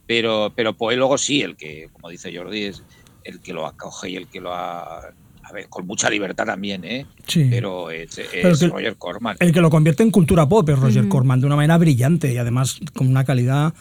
[0.07, 2.83] pero, pero Poe luego sí, el que, como dice Jordi, es
[3.25, 5.01] el que lo acoge y el que lo ha
[5.49, 7.07] a ver, con mucha libertad también, ¿eh?
[7.27, 7.47] Sí.
[7.51, 9.37] Pero es, es Pero que- Roger Corman.
[9.41, 12.37] El que lo convierte en cultura pop es Roger Corman de una manera brillante y
[12.39, 13.75] además con una calidad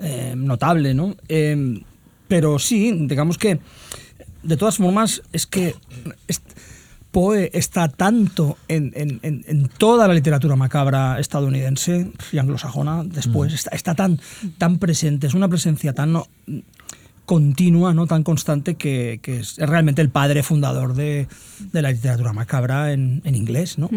[0.00, 1.14] eh, notable, ¿no?
[1.28, 1.82] Eh,
[2.28, 3.60] pero sí, digamos que
[4.42, 5.74] de todas formas es que
[6.28, 6.42] es-
[7.12, 13.52] Poe está tanto en, en- en- en toda la literatura macabra estadounidense y anglosajona después,
[13.54, 14.18] está, está tan,
[14.58, 16.12] tan presente, es una presencia tan
[17.26, 18.06] continua, ¿no?
[18.06, 21.26] tan constante que, que es realmente el padre fundador de,
[21.72, 23.78] de la literatura macabra en, en inglés.
[23.78, 23.88] ¿no?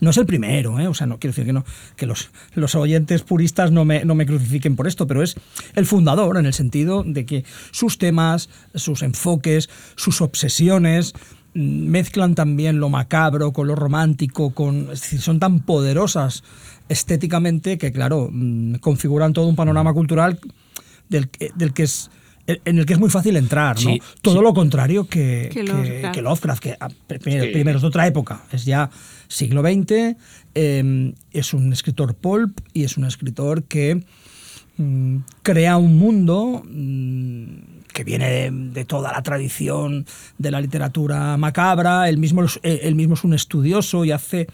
[0.00, 0.86] no es el primero, ¿eh?
[0.86, 1.64] o sea, no quiero decir que, no,
[1.96, 5.36] que los, los oyentes puristas no me, no me crucifiquen por esto, pero es
[5.74, 11.14] el fundador en el sentido de que sus temas, sus enfoques, sus obsesiones
[11.54, 16.44] mm, mezclan también lo macabro con lo romántico, con, es decir, son tan poderosas
[16.88, 20.38] estéticamente que, claro, mm, configuran todo un panorama cultural
[21.08, 22.10] del que es
[22.64, 23.90] en el que es muy fácil entrar, ¿no?
[23.90, 24.42] Sí, Todo sí.
[24.42, 26.14] lo contrario que, Que que- Lovecraft.
[26.14, 27.50] que Lovecraft, que ah, primero, Sí.
[27.52, 28.90] primero es de otra época, es ya
[29.28, 30.16] siglo XX,
[30.54, 34.02] eh, es un escritor pulp y es un escritor que
[34.78, 37.46] mm, crea un mundo mm,
[37.92, 40.06] que viene de, de toda la tradición
[40.38, 44.46] de la literatura macabra, él mismo, es- eh, él mismo es un estudioso y hace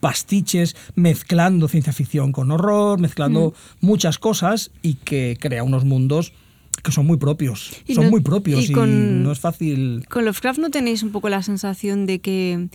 [0.00, 6.32] pastiches mezclando ciencia ficción con horror, mezclando muchas cosas y que crea unos mundos
[6.82, 10.04] que son muy propios, Y son no- muy propios y no es fácil...
[10.10, 12.68] Con Lovecraft no tenéis un poco la sensación de que,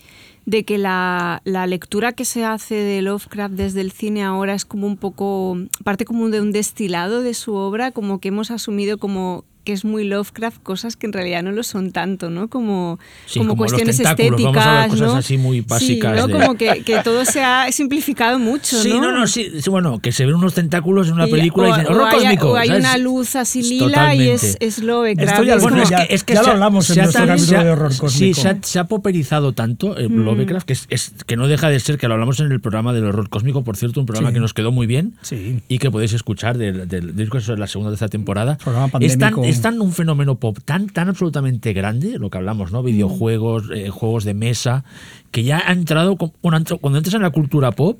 [0.45, 4.65] de que la, la lectura que se hace de Lovecraft desde el cine ahora es
[4.65, 8.97] como un poco, parte como de un destilado de su obra, como que hemos asumido
[8.97, 12.47] como que es muy Lovecraft cosas que en realidad no lo son tanto, ¿no?
[12.47, 15.15] Como, Sí, como, como cuestiones estéticas, vamos a hablar cosas ¿no?
[15.17, 16.25] así muy básicas Sí, ¿no?
[16.27, 19.99] de- Como que, que todo se ha simplificado mucho, Sí, no, no, sí, sí, bueno,
[19.99, 22.15] que se ven unos tentáculos en una Y- película y o- dicen, o horror hay-
[22.17, 22.49] cósmico.
[22.49, 22.83] O hay ¿sabes?
[22.83, 25.29] una luz así Es lila y es, es Lovecraft.
[25.33, 27.93] Esto ya Es lo- como- ya- ya lo hablamos en se nuestro capítulo de horror
[27.93, 28.41] Sí, cósmico.
[28.41, 31.79] se ha, se ha popularizado tanto el Lovecraft que, es, es- que no deja de
[31.79, 34.33] ser, que lo hablamos en el programa del horror cósmico, por cierto, un programa Sí.
[34.33, 35.61] que nos quedó muy bien Sí.
[35.67, 38.57] y que podéis escuchar del, que es la segunda o tercera temporada.
[38.57, 39.43] Programa es, tan, pandémico.
[39.59, 42.81] Es tan un fenómeno pop tan, tan absolutamente grande, lo que hablamos, ¿no?
[42.83, 44.83] Videojuegos, eh, juegos de mesa,
[45.31, 47.99] que ya ha entrado, con- bueno, cuando entras en la cultura pop,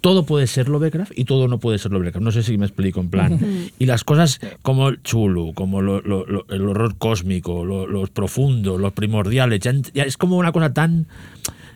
[0.00, 2.24] todo puede ser Lovecraft y todo no puede ser Lovecraft.
[2.24, 3.38] No sé si me explico, en plan.
[3.78, 8.06] Y las cosas como el chulu, como lo- lo- lo- el horror cósmico, lo, lo
[8.06, 11.06] profundo, los primordiales, ya, es como una cosa tan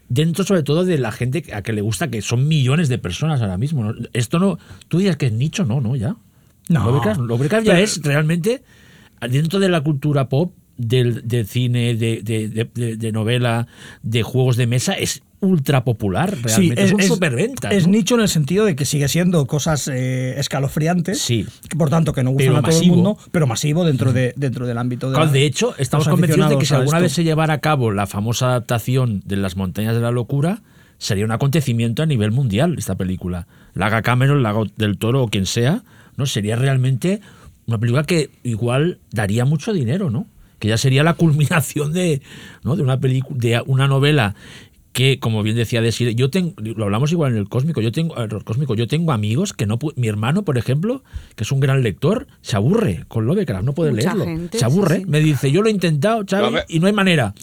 [0.08, 3.42] dentro sobre todo de la gente a que le gusta, que son millones de personas
[3.42, 3.92] ahora mismo.
[4.14, 6.16] Esto no, tú dirías que es nicho, no, no, ya.
[6.70, 6.84] No.
[6.86, 8.62] Lovecraft, Lovecraft ya Pero- es realmente
[9.28, 13.68] dentro de la cultura pop, del, de cine, de, de- de- de- de novela,
[14.02, 16.82] de juegos de mesa, es ultra popular realmente.
[16.82, 17.68] es, un superventa.
[17.70, 17.92] Es ¿no?
[17.92, 21.46] nicho en el sentido de que sigue siendo cosas eh, escalofriantes, Sí.
[21.68, 22.94] que por tanto que no gustan Pero a todo masivo.
[22.94, 26.08] el mundo, pero masivo dentro, de, dentro del ámbito de Claro, la- de hecho, estamos
[26.08, 27.02] convencidos de que si alguna esto.
[27.02, 30.62] vez se llevara a cabo la famosa adaptación de Las Montañas de la Locura,
[30.98, 33.46] sería un acontecimiento a nivel mundial esta película.
[33.74, 35.82] La haga Cameron, la haga del Toro o quien sea,
[36.16, 36.24] ¿no?
[36.26, 37.20] Sería realmente
[37.66, 40.26] una película que igual daría mucho dinero, ¿no?
[40.58, 42.22] Que ya sería la culminación de,
[42.62, 42.76] ¿no?
[42.76, 44.34] de una película, de una novela
[44.92, 48.16] que, como bien decía Desiree, yo tengo, lo hablamos igual en el cósmico, yo tengo,
[48.16, 51.02] el cósmico, yo tengo amigos que no, pu- mi hermano, por ejemplo,
[51.34, 54.24] que es un gran lector, se aburre con Lovecraft, no puede Mucha leerlo.
[54.24, 55.10] gente, se aburre, sí, sí.
[55.10, 57.34] me dice, yo lo he intentado, Love- y no hay manera.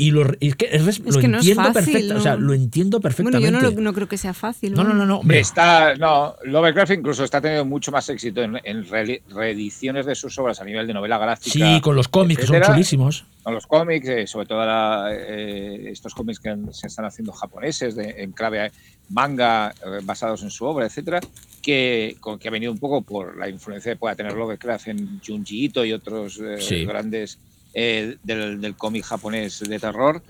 [0.00, 2.20] Y lo, y es que es, Es lo que no es entiendo fácil, perfecta, ¿no?
[2.20, 3.44] o sea, lo entiendo Bueno, perfectamente.
[3.44, 4.72] yo no, lo- no creo que sea fácil.
[4.72, 5.20] no, no, no.
[5.32, 10.38] Está, no, Lovecraft incluso está teniendo mucho más éxito en, en re- reediciones de sus
[10.38, 11.50] obras a nivel de novela gráfica.
[11.52, 13.24] Sí, con los cómics, que son chulísimos.
[13.42, 14.62] Con los cómics, eh, sobre todo
[15.08, 18.70] eh, estos cómics que han- se están haciendo japoneses de- en clave
[19.10, 21.20] manga eh, basados en su obra, etcétera,
[21.62, 25.20] que, con- que ha venido un poco por la influencia que pueda tener Lovecraft en
[25.26, 26.84] Junji Ito y otros eh, Sí.
[26.84, 27.38] grandes
[27.72, 30.22] eh, del, del cómic japonés de terror.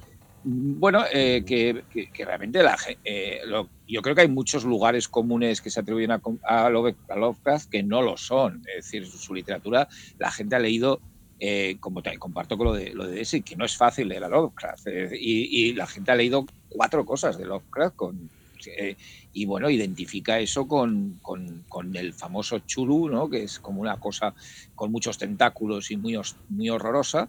[0.43, 5.07] Bueno, eh, que, que- que realmente la, eh, lo- yo creo que hay muchos lugares
[5.09, 8.63] comunes que se atribuyen a, a Love- a Lovecraft que no lo son.
[8.69, 9.87] Es decir, su, literatura,
[10.19, 11.03] la gente ha leído,
[11.39, 14.25] eh, como te comparto con lo de, lo de Desi, que no es fácil leer
[14.25, 14.87] a Lovecraft.
[15.13, 18.31] y, y la gente ha leído cuatro cosas de Lovecraft con,
[18.67, 18.97] eh,
[19.33, 23.29] y bueno, identifica eso con, con- con el famoso chulu, ¿no?
[23.31, 24.35] que es como una cosa
[24.75, 26.19] con muchos tentáculos y muy,
[26.49, 27.29] muy horrorosa.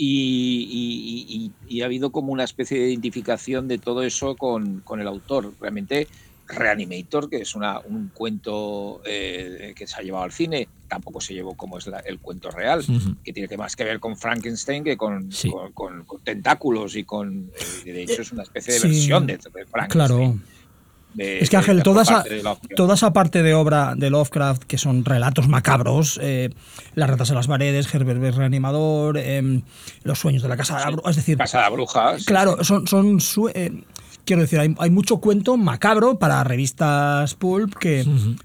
[0.00, 4.80] Y, y- y- y ha habido como una especie de identificación de todo eso con,
[4.80, 5.54] con el autor.
[5.60, 6.06] Realmente,
[6.46, 11.34] Reanimator, que es una, un cuento eh, que se ha llevado al cine, tampoco se
[11.34, 13.16] llevó como es la- el cuento real, Ujú.
[13.24, 15.50] que tiene que más que ver con Frankenstein que con, Sí.
[15.50, 17.50] con, con- con tentáculos y con.
[17.84, 18.86] eh, De hecho, es una especie de Sí.
[18.88, 19.88] versión de, de Frankenstein.
[19.88, 20.38] Claro.
[21.18, 22.24] Es que Ángel, toda esa,
[22.76, 26.50] toda esa parte de obra de Lovecraft, que son relatos macabros, eh,
[26.94, 29.62] Las ratas en las paredes, Herbert el reanimador, em,
[30.02, 31.36] Los sueños de la casa de la bruja, es decir...
[31.36, 32.16] Casa de la bruja.
[32.24, 32.86] claro, son...
[32.86, 33.18] son
[33.54, 33.82] eh,
[34.24, 38.04] quiero decir, hay, mucho cuento macabro para revistas pulp que,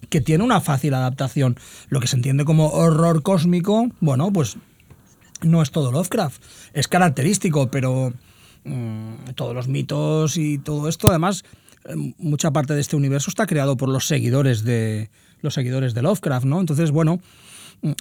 [0.09, 1.57] que tiene una fácil adaptación.
[1.89, 4.55] Lo que se entiende como horror cósmico, bueno, pues
[5.41, 6.41] no es todo Lovecraft.
[6.73, 8.13] Es característico, pero
[8.63, 11.43] mm, todos los mitos y todo esto, además,
[12.17, 15.09] mucha parte de este universo está creado por los seguidores de
[15.41, 16.59] los seguidores de Lovecraft, ¿no?
[16.59, 17.19] Entonces, bueno,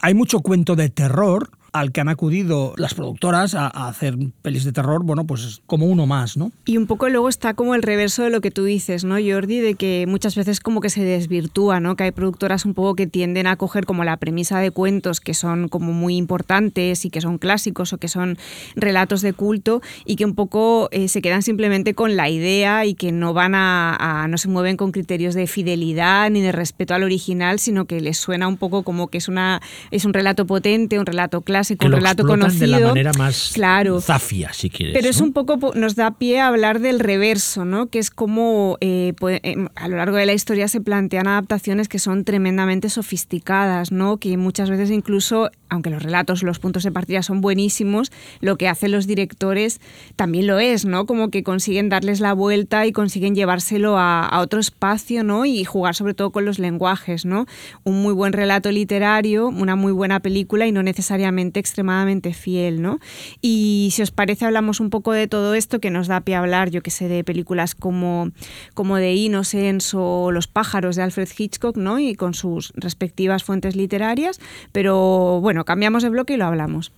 [0.01, 4.72] hay mucho cuento de terror al que han acudido las productoras a, hacer pelis de
[4.72, 6.52] terror, bueno, pues como uno más, ¿no?
[6.66, 9.60] Y un poco luego está como el reverso de lo que tú dices, ¿no, Jordi?
[9.60, 11.96] De que muchas veces como que se desvirtúa, ¿no?
[11.96, 15.32] Que hay productoras un poco que tienden a coger como la premisa de cuentos que
[15.32, 18.36] son como muy importantes y que son clásicos o que son
[18.76, 22.94] relatos de culto y que un poco eh, se quedan simplemente con la idea y
[22.94, 27.02] que no van a, no se mueven con criterios de fidelidad ni de respeto al
[27.02, 30.98] original, sino que les suena un poco como que es una es un relato potente,
[30.98, 32.66] un relato clásico que un relato conocido.
[32.66, 34.00] de la manera más claro.
[34.00, 34.94] zafia, si quieres.
[34.94, 37.86] Pero es un poco, nos da pie a hablar del reverso, ¿no?
[37.86, 41.98] Que es como eh, em, a lo largo de la historia se plantean adaptaciones que
[41.98, 44.18] son tremendamente sofisticadas, ¿no?
[44.18, 48.68] Que muchas veces incluso, aunque los relatos, los puntos de partida son buenísimos, lo que
[48.68, 49.80] hacen los directores
[50.16, 51.06] también lo es, ¿no?
[51.06, 55.44] Como que consiguen darles la vuelta y consiguen llevárselo a, a otro espacio, ¿no?
[55.44, 57.46] Y jugar sobre todo con los lenguajes, ¿no?
[57.84, 62.98] Un muy buen relato literario, una muy buena película y no necesariamente extremadamente fiel, ¿no?
[63.40, 66.40] Y si os parece, hablamos un poco de todo esto que nos da pie a
[66.40, 68.30] hablar, yo que sé, de películas como,
[68.74, 71.98] como de Innocence o Los pájaros de Alfred Hitchcock, ¿no?
[71.98, 74.40] Y con sus respectivas fuentes literarias,
[74.72, 76.92] pero bueno, cambiamos de bloque y lo hablamos.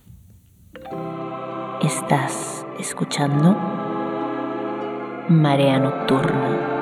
[1.81, 3.55] Estás escuchando
[5.29, 6.74] Marea Nocturna.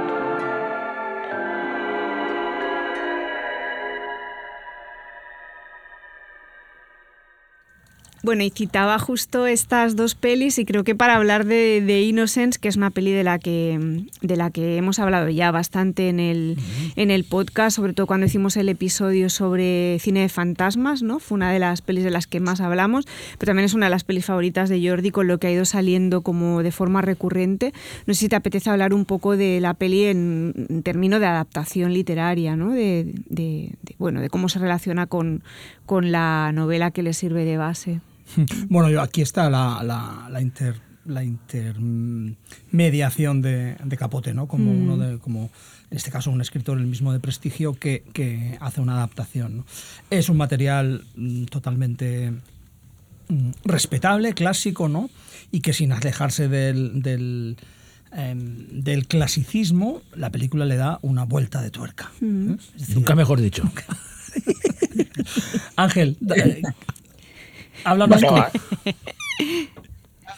[8.26, 12.70] Bueno, y citaba justo estas dos pelis y creo que para hablar de, Innocence, que
[12.70, 16.58] es una peli de la que, de la que hemos hablado ya bastante en el,
[16.96, 21.20] en el podcast, sobre todo cuando hicimos el episodio sobre cine de fantasmas, ¿no?
[21.20, 23.06] Fue una de las pelis de las que más hablamos,
[23.40, 25.66] pero también es una de las pelis favoritas de Jordi con lo que ha ido
[25.66, 27.74] saliendo como de forma recurrente.
[28.06, 31.92] No sé si te apetece hablar un poco de la peli en, términos de adaptación
[31.92, 32.72] literaria, ¿no?
[32.72, 35.44] De, bueno, de cómo se relaciona con,
[35.86, 38.00] con la novela que le sirve de base.
[38.70, 39.82] Bueno, yo, aquí está la,
[40.30, 40.76] la, inter,
[41.06, 44.48] la intermediación de, Capote, ¿no?
[44.48, 45.50] Como uno de, como
[45.92, 49.66] en este caso un escritor el mismo de prestigio que, hace una adaptación.
[50.10, 52.34] Es un material mm, totalmente
[53.30, 55.12] mm, respetable, clásico, ¿no?
[55.52, 57.58] Y que sin alejarse del, del,
[58.12, 62.12] em, clasicismo, la película le da una vuelta de tuerca.
[62.22, 62.58] ¿eh?
[62.96, 63.64] Nunca mejor dicho.
[65.76, 66.18] Ángel,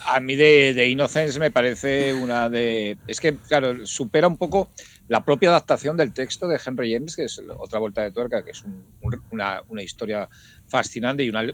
[0.05, 2.97] a, mí de, de, Innocence me parece una de...
[3.07, 4.69] Es que, claro, supera un poco
[5.07, 8.51] la propia adaptación del texto de Henry James, que es otra vuelta de tuerca, que
[8.51, 8.63] es
[9.31, 10.27] una, historia
[10.67, 11.45] fascinante y una,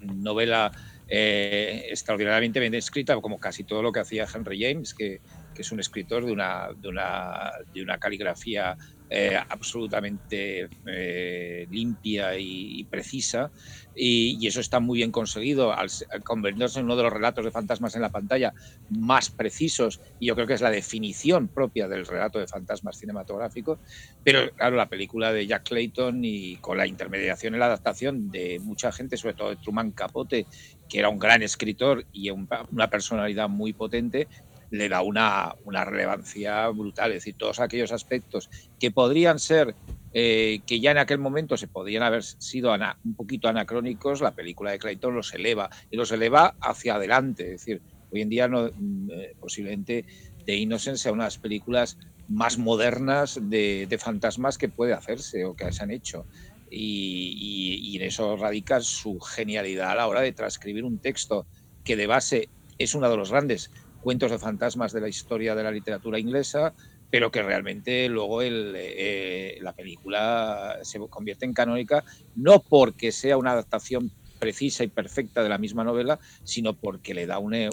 [0.00, 0.72] novela
[1.06, 5.20] eh, extraordinariamente bien escrita, como casi todo lo que hacía Henry James, que,
[5.56, 8.76] es un escritor de una, de una, de una caligrafía
[9.10, 13.50] eh, absolutamente eh, limpia y, precisa.
[13.94, 15.88] Y, eso está muy bien conseguido al,
[16.24, 18.52] convertirse en uno de los relatos de fantasmas en la pantalla
[18.90, 23.78] más precisos y yo creo que es la definición propia del relato de fantasmas cinematográfico.
[24.22, 28.60] Pero claro la película de Jack Clayton y con la intermediación y la adaptación de
[28.60, 30.46] mucha gente sobre todo de Truman Capote
[30.88, 34.26] que era un gran escritor y una personalidad muy potente
[34.70, 37.12] le da una, una relevancia brutal.
[37.12, 39.74] Es decir, todos aquellos aspectos que podrían ser,
[40.12, 44.70] eh, que ya en aquel momento se podían haber sido un poquito anacrónicos, la película
[44.70, 47.44] de Clayton los eleva y los eleva hacia adelante.
[47.44, 50.04] Es decir, hoy en día no, mm, eh, posiblemente
[50.44, 51.98] The Innocent sea una de las películas
[52.28, 56.26] más modernas de, de, fantasmas que puede hacerse o que se han hecho.
[56.70, 61.46] Y en eso radica su genialidad a la hora de transcribir un texto
[61.82, 65.62] que de base es uno de los grandes cuentos de fantasmas de la historia de
[65.62, 66.74] la literatura inglesa,
[67.10, 73.52] pero que realmente luego eh, la película se convierte en canónica, no porque sea una
[73.52, 77.70] adaptación precisa y perfecta de la misma novela, sino porque le da un, eh,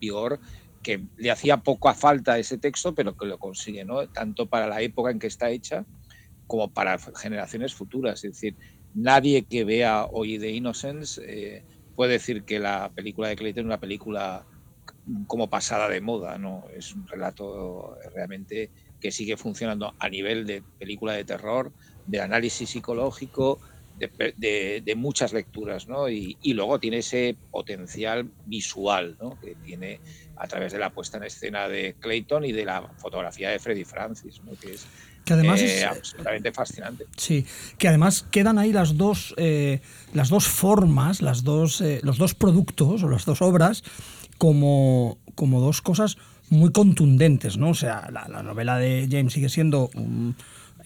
[0.00, 0.40] vigor
[0.82, 4.08] que le hacía poco a falta ese texto, pero que lo consigue, ¿no?
[4.08, 5.84] tanto para la época en que está hecha
[6.46, 8.24] como para generaciones futuras.
[8.24, 8.56] Es decir,
[8.94, 13.66] nadie que vea hoy The Innocence eh, puede decir que la película de Clayton es
[13.66, 14.46] una película
[15.26, 16.64] como pasada de moda, ¿no?
[16.76, 21.72] Es un relato realmente que sigue funcionando a nivel de película de terror,
[22.06, 23.60] de análisis psicológico,
[23.98, 26.08] de, muchas lecturas, ¿no?
[26.08, 29.38] Y, luego tiene ese potencial visual, ¿no?
[29.40, 30.00] Que tiene
[30.36, 33.84] a través de la puesta en escena de Clayton y de la fotografía de Freddy
[33.84, 34.52] Francis, ¿no?
[34.60, 34.86] Que es
[35.24, 37.06] que además eh, es absolutamente fascinante.
[37.16, 37.44] Sí,
[37.78, 39.80] que además quedan ahí las dos, eh,
[40.14, 43.82] las dos formas, las dos, eh, los dos productos o las dos obras
[44.38, 46.16] como, como dos cosas
[46.50, 47.70] muy contundentes, ¿no?
[47.70, 50.36] O sea, la, la novela de James sigue siendo un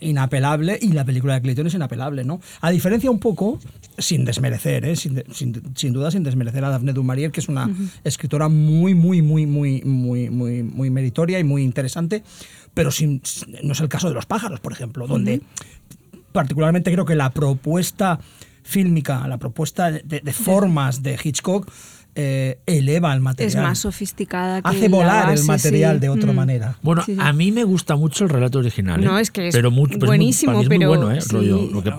[0.00, 2.40] inapelable y la película de Clayton es inapelable, ¿no?
[2.60, 3.58] A diferencia un poco,
[3.98, 4.96] sin desmerecer, ¿eh?
[4.96, 7.70] sin, sin, duda sin desmerecer a Daphne du Maurier, que es una
[8.02, 12.22] escritora muy, muy, muy, muy, muy, muy, muy meritoria y muy interesante,
[12.74, 13.22] pero sin,
[13.62, 15.42] no es el caso de Los pájaros, por ejemplo, donde
[16.32, 18.20] particularmente creo que la propuesta
[18.62, 21.70] fílmica, la propuesta de formas de Hitchcock
[22.14, 23.48] eh, eleva el material.
[23.48, 24.62] Es más sofisticada.
[24.62, 26.36] Que Hace volar el material de otra mm.
[26.36, 26.76] manera.
[26.82, 29.02] Bueno, a mí me gusta mucho el relato original.
[29.02, 29.22] No, ¿eh?
[29.22, 30.76] es que es pero buenísimo, pero...
[30.76, 31.20] Muy bueno, ¿eh?
[31.28, 31.92] Rollo, lo que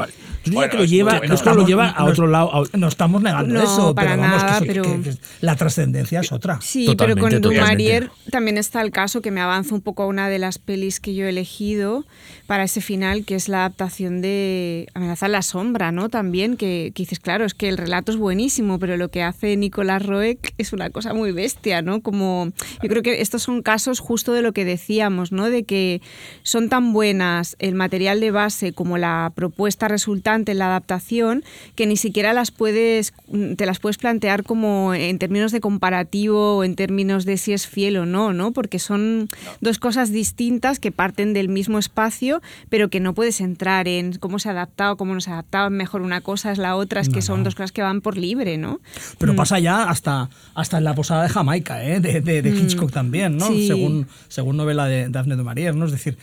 [0.44, 2.64] yo que lo lleva, lo lleva a otro lado.
[2.74, 6.60] No estamos negando eso, pero vamos, que, la trascendencia es otra.
[6.62, 10.30] Sí, pero con Dumarier también está el caso que me avanza un poco a una
[10.30, 12.06] de las pelis que yo he elegido
[12.48, 16.10] para ese final, que es la adaptación de Amenazar la sombra, ¿no?
[16.10, 19.56] También, que, que dices, claro, es que el relato es buenísimo, pero lo que hace
[19.58, 22.02] Nicolás Roeg es una cosa muy bestia, ¿no?
[22.02, 25.50] Como yo creo que estos son casos justo de lo que decíamos, ¿no?
[25.50, 26.02] De que
[26.44, 31.44] son tan buenas el material de base como la propuesta resultante en la adaptación
[31.76, 33.14] que ni siquiera las puedes
[33.58, 37.68] te las puedes plantear como en términos de comparativo o en términos de si es
[37.68, 38.52] fiel o no, ¿no?
[38.52, 39.30] Porque son
[39.60, 44.40] dos cosas distintas que parten del mismo espacio, pero que no puedes entrar en cómo
[44.40, 47.10] se ha adaptado, cómo no se ha adaptado, mejor una cosa es la otra, es
[47.10, 48.80] que son dos cosas que van por libre, ¿no?
[49.18, 49.36] Pero mm.
[49.36, 52.00] pasa ya hasta, hasta en la posada de Jamaica, ¿eh?
[52.00, 52.58] de, mm.
[52.58, 53.48] Hitchcock también, ¿no?
[53.48, 55.86] Según, según novela de Daphne du Maurier, ¿no?
[55.86, 56.18] Es decir,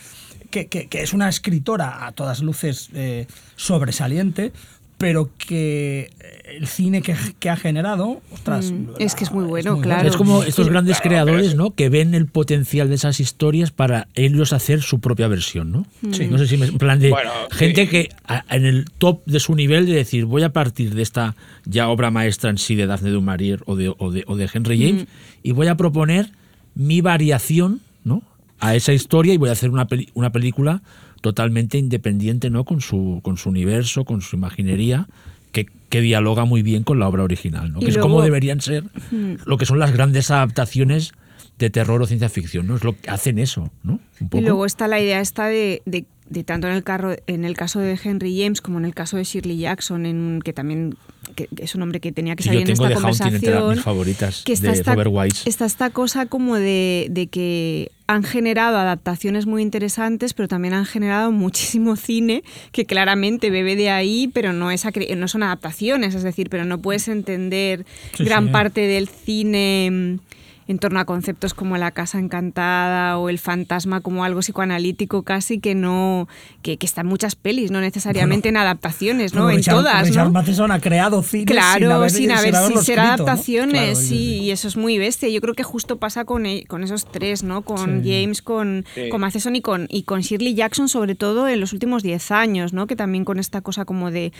[0.50, 3.26] que, que, es una escritora a todas luces eh,
[3.56, 4.52] sobresaliente,
[4.98, 6.10] pero que
[6.44, 10.08] el cine que, ha generado, ostras, mm, es que es muy bueno, claro.
[10.08, 11.70] Es como estos grandes creadores, ¿no?
[11.70, 15.86] Que ven el potencial de esas historias para ellos hacer su propia versión, ¿no?
[16.10, 16.26] Sí.
[16.26, 17.14] No sé si me, en plan de
[17.52, 18.08] gente que
[18.50, 22.10] en el top de su nivel de decir voy a partir de esta ya obra
[22.10, 25.06] maestra en sí de Daphne du Maurier o de, o de, Henry James
[25.44, 26.32] y voy a proponer
[26.74, 28.22] mi variación, ¿no?
[28.60, 30.82] A esa historia y voy a hacer una, una película
[31.20, 32.64] totalmente independiente, ¿no?
[32.64, 35.08] Con su, con su universo, con su imaginería,
[35.52, 37.80] que, que dialoga muy bien con la obra original, ¿no?
[37.80, 38.84] Que es como deberían ser
[39.44, 41.12] lo que son las grandes adaptaciones
[41.58, 42.76] de terror o ciencia ficción, ¿no?
[42.76, 44.00] Es lo que hacen eso, ¿no?
[44.32, 47.80] Y luego está la idea esta de, de, tanto en el, carro, en el caso
[47.80, 50.94] de Henry James como en el caso de Shirley Jackson, en, que también
[51.34, 53.70] que es un hombre que tenía que salir en esta conversación.
[53.70, 55.48] mis favoritas que está de esta, Robert Wise.
[55.48, 60.86] Está esta cosa como de, de, que han generado adaptaciones muy interesantes, pero también han
[60.86, 64.84] generado muchísimo cine que claramente bebe de ahí, pero no, es,
[65.16, 67.84] no son adaptaciones, es decir, pero no puedes entender
[68.18, 70.18] gran parte del cine
[70.68, 75.58] en torno a conceptos como la casa encantada o el fantasma como algo psicoanalítico casi
[75.58, 76.28] que no
[76.62, 79.50] que, que está en muchas pelis, no necesariamente en adaptaciones, ¿no?
[79.50, 80.06] en todas.
[80.06, 84.76] Richard Matheson ha creado cine claro, sin haber, sin, ser adaptaciones, sí, y eso es
[84.76, 85.28] muy bestia.
[85.30, 87.62] Yo creo que justo pasa con, e, con esos tres, ¿no?
[87.62, 91.72] Con James, con, con Matheson y con, y con Shirley Jackson, sobre todo en los
[91.72, 92.86] últimos 10 años, ¿no?
[92.86, 94.32] Que también con esta cosa como de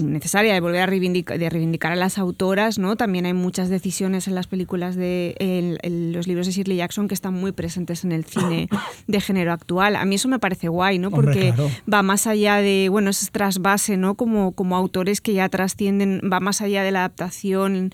[0.00, 2.96] necesaria de volver a reivindicar, de reivindicar a las autoras, ¿no?
[2.96, 7.14] También hay muchas decisiones en las películas de en, los libros de Shirley Jackson que
[7.14, 8.68] están muy presentes en el cine
[9.06, 9.96] de género actual.
[9.96, 11.10] A mí eso me parece guay, ¿no?
[11.10, 11.54] Porque
[11.92, 14.14] va más allá de, bueno, es trasvase, ¿no?
[14.14, 17.92] Como, como autores que ya trascienden, va más allá de la adaptación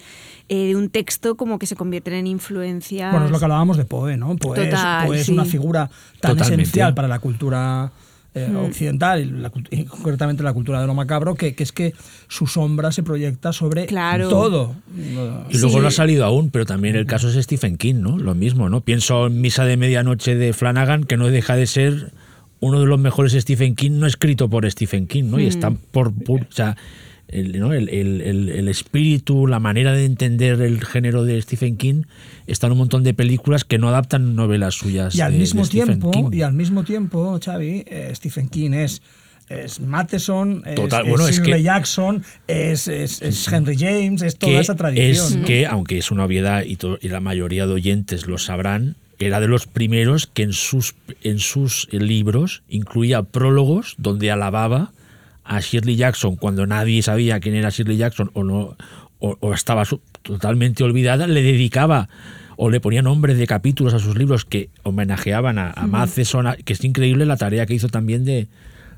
[0.48, 3.10] eh, de un texto como que se convierten en influencias.
[3.10, 4.36] Bueno, es lo que hablábamos de Poe, ¿no?
[4.36, 4.70] Poe
[5.14, 7.92] es, una figura tan esencial para la cultura
[8.34, 8.56] eh, hmm.
[8.56, 11.94] occidental y, concretamente la cultura de lo macabro, que, es que
[12.28, 14.76] su sombra se proyecta sobre todo.
[15.50, 18.18] Y luego no ha salido aún, pero también el caso es Stephen King, ¿no?
[18.18, 18.82] Lo mismo, ¿no?
[18.82, 22.12] Pienso en Misa de Medianoche de Flanagan, que no deja de ser
[22.60, 25.40] uno de los mejores Stephen King, no escrito por Stephen King, ¿no?
[25.40, 25.48] Y hmm.
[25.48, 26.08] está por...
[26.08, 26.76] o sea,
[27.28, 27.72] el, ¿no?
[27.72, 32.02] el, el, el, espíritu, la manera de entender el género de Stephen King
[32.46, 35.14] está en un montón de películas que no adaptan novelas suyas.
[35.14, 39.02] Y al mismo tiempo, y al mismo tiempo, Xavi, eh, Stephen King es
[39.48, 45.40] es Matheson, es, Jackson, es, es, Henry James, es toda esa tradición.
[45.40, 49.40] Es que, aunque es una obviedad y, y, la mayoría de oyentes lo sabrán, era
[49.40, 54.92] de los primeros que en sus, en sus libros incluía prólogos donde alababa
[55.48, 58.76] a Shirley Jackson cuando nadie sabía quién era Shirley Jackson o no
[59.18, 59.82] o, estaba
[60.22, 62.08] totalmente olvidada, le dedicaba
[62.56, 66.72] o le ponía nombres de capítulos a sus libros que homenajeaban a, a Matheson, que
[66.74, 68.46] es increíble la tarea que hizo también de,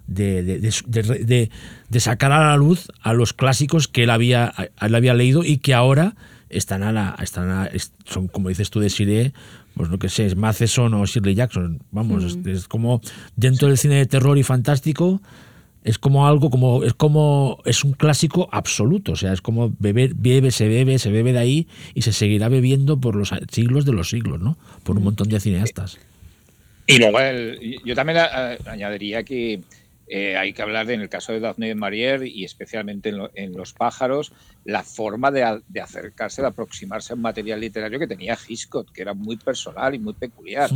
[0.07, 5.45] de, de- sacar a la luz a los clásicos que él había, él había leído
[5.45, 6.15] y que ahora
[6.49, 7.71] están a la, están a-
[8.05, 9.33] son como dices tú de Siré,
[9.75, 13.01] pues no que sé, es Matheson o Shirley Jackson, vamos, es, es como
[13.37, 15.23] dentro del cine de terror y fantástico
[15.85, 20.15] es como algo como es como es un clásico absoluto, o sea, es como beber
[20.15, 23.93] bebe, se bebe, se bebe de ahí y se seguirá bebiendo por los siglos de
[23.93, 24.57] los siglos, ¿no?
[24.85, 25.99] Por un montón de cineastas.
[26.87, 28.19] Y luego el- yo también
[28.67, 29.61] añadiría que
[30.13, 33.19] eh, hay que hablar de, en el caso de Daphne de Maurier y especialmente en,
[33.19, 34.33] lo- en Los pájaros,
[34.65, 35.43] la forma de,
[35.81, 39.99] acercarse, de aproximarse a un material literario que tenía Hitchcock, que era muy personal y
[40.01, 40.69] muy peculiar.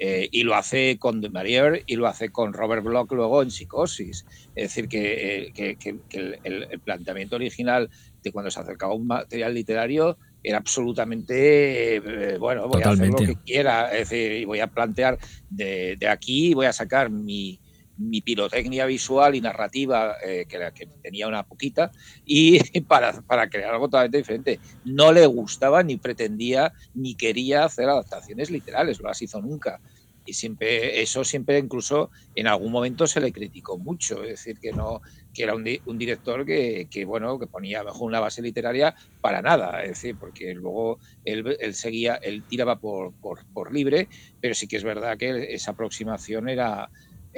[0.00, 3.50] Eh, y lo hace con de Maurier y lo hace con Robert Bloch luego en
[3.50, 4.24] Psicosis.
[4.54, 5.02] Es decir, que,
[5.48, 7.90] eh, que- que- que el, el- el planteamiento original
[8.22, 13.08] de cuando se acercaba a un material literario era absolutamente, eh, bueno, voy a hacer
[13.08, 15.18] lo que quiera, es decir, y voy a plantear
[15.48, 17.60] de, de aquí, voy a sacar mi,
[17.98, 21.90] mi pirotecnia visual y narrativa, eh, que, que tenía una poquita,
[22.24, 24.60] y para, para crear algo totalmente diferente.
[24.84, 29.80] No le gustaba, ni pretendía, ni quería hacer adaptaciones literales, no las hizo nunca.
[30.24, 34.74] Y siempre, eso siempre incluso en algún momento se le criticó mucho, es decir, que
[34.74, 35.00] no,
[35.32, 38.94] que era un, di- un director que, que, bueno, que ponía bajo una base literaria
[39.22, 44.10] para nada, es decir, porque luego él, él seguía, él tiraba por, por, por libre,
[44.38, 46.90] pero sí que es verdad que esa aproximación era,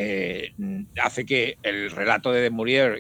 [0.03, 0.51] eh,
[1.03, 2.51] hace que el relato de De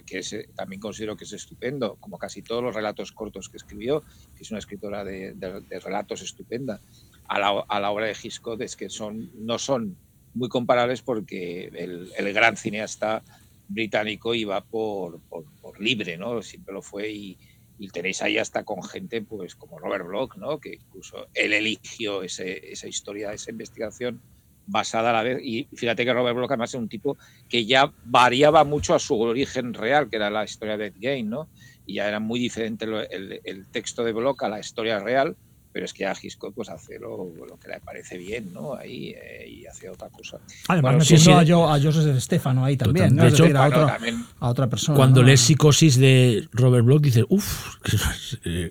[0.06, 3.56] que es, eh, también considero que es estupendo, como casi todos los relatos cortos que
[3.58, 4.02] escribió,
[4.34, 6.82] que es una escritora de, de- de relatos estupenda,
[7.24, 9.98] a la, a la obra de Hitchcock es que son, no son
[10.34, 13.24] muy comparables porque el, el gran cineasta
[13.68, 16.42] británico iba por, por, por libre, ¿no?
[16.42, 17.38] Siempre lo fue y,
[17.78, 20.58] y tenéis ahí hasta con gente pues como Robert Bloch, ¿no?
[20.60, 24.22] Que incluso él eligió ese, esa historia, esa investigación
[24.66, 25.40] basada a la vez.
[25.42, 27.16] Y fíjate que Robert Bloch además es un tipo
[27.48, 31.30] que ya variaba mucho a su origen real, que era la historia de Ed Gein,
[31.30, 31.48] ¿no?
[31.86, 35.36] Y ya era muy diferente el, el texto de Bloch a la historia real,
[35.72, 38.74] pero es que a Hitchcock pues hace lo, lo que le parece bien, ¿no?
[38.74, 40.38] Ahí eh, y hace otra cosa.
[40.68, 41.52] Además, Bueno, metiendo sí.
[41.52, 43.16] a, Jo- a Joseph Stefano ahí también, Total.
[43.16, 43.22] ¿no?
[43.22, 44.96] De Es hecho- decir, a, Bueno, otro- también- a otra persona.
[44.96, 45.26] Cuando ¿no?
[45.28, 47.76] lees Psicosis de Robert Bloch, dices, uff,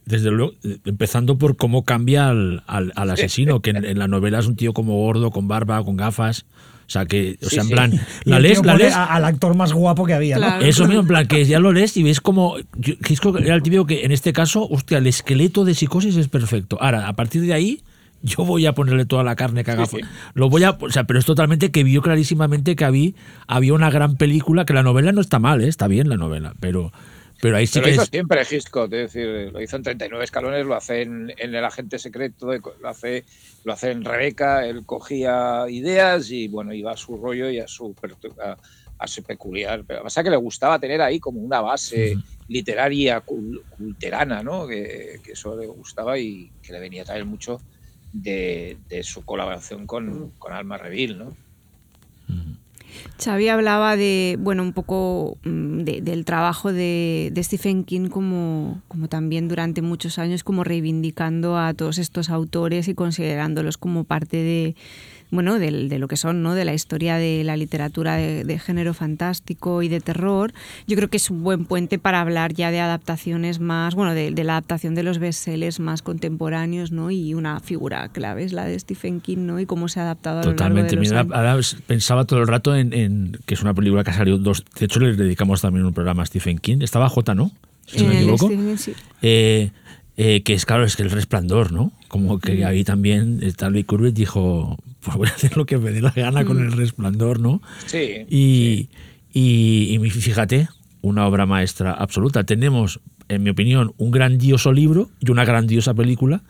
[0.05, 4.07] desde luego, eh, empezando por cómo cambia al, al- al asesino, que en, en la
[4.07, 6.45] novela es un tío como gordo, con barba, con gafas.
[6.89, 7.73] O sea, que, o Sí, sea, en sí.
[7.75, 7.93] plan,
[8.25, 8.95] Y la lees, la pone lees.
[8.95, 10.47] a- al actor más guapo que había, ¿no?
[10.47, 10.65] Claro.
[10.65, 12.55] Eso mismo, en plan, que ya lo lees y ves como.
[12.81, 16.79] Hitchcock era el típico que en este caso, hostia, el esqueleto de psicosis es perfecto.
[16.81, 17.83] Ahora, a partir de ahí,
[18.23, 19.85] yo voy a ponerle toda la carne que haga.
[19.85, 20.07] Sí, sí.
[20.33, 20.71] Lo voy a.
[20.71, 23.11] O sea, pero es totalmente que vio clarísimamente que había,
[23.45, 25.67] había una gran película, que la novela no está mal, ¿eh?
[25.67, 26.91] está bien la novela, pero.
[27.41, 28.09] Pero ahí sí Pero que lo hizo es.
[28.09, 31.97] siempre Hitchcock, es decir, lo hizo en 39 escalones, lo hace en, en El agente
[31.99, 33.23] secreto, lo hace,
[33.63, 37.67] lo hace en Rebeca, él cogía ideas y bueno, iba a su rollo y a
[37.67, 37.95] su,
[38.43, 38.57] a,
[38.97, 39.83] a su peculiar.
[39.85, 42.23] Pero pasa que le gustaba tener ahí como una base Ujú.
[42.47, 44.67] literaria cul- culterana, ¿no?
[44.67, 47.61] Que, que eso le gustaba y que le venía también mucho
[48.11, 51.37] de, de su colaboración con, con Alma Reville, ¿no?
[53.23, 58.81] Xavi hablaba de, bueno, un poco mm, de- del trabajo de, de Stephen King como,
[58.87, 64.37] como también durante muchos años como reivindicando a todos estos autores y considerándolos como parte
[64.37, 64.75] de,
[65.31, 66.55] bueno, del- de, lo que son, ¿no?
[66.55, 70.53] De la historia de la literatura de, de género fantástico y de terror.
[70.87, 74.31] Yo creo que es un buen puente para hablar ya de adaptaciones más, bueno, de,
[74.31, 77.11] de la adaptación de los bestsellers más contemporáneos, ¿no?
[77.11, 79.59] Y una figura clave es la de Stephen King, ¿no?
[79.59, 80.89] Y cómo se ha adaptado a lo largo Totalmente.
[80.91, 81.33] de los Mira, años.
[81.35, 81.57] ahora
[81.87, 84.63] pensaba todo el rato en, en que es una película que ha salido dos.
[84.79, 86.77] De hecho, le dedicamos también un programa a Stephen King.
[86.81, 87.51] Estaba J, ¿no?
[87.85, 88.47] Si no me Eh, equivoco.
[88.47, 88.93] Stephen, sí.
[89.21, 89.71] Eh,
[90.17, 91.91] eh, que es claro, es que el resplandor, ¿no?
[92.07, 96.01] Como que ahí también Stanley Kubrick dijo, pues voy a hacer lo que me dé
[96.01, 97.61] la gana con el resplandor, ¿no?
[97.85, 98.25] Sí.
[98.29, 98.89] Y,
[99.33, 100.67] y, y fíjate,
[101.01, 102.43] una obra maestra absoluta.
[102.43, 106.41] Tenemos, en mi opinión, un grandioso libro y una grandiosa película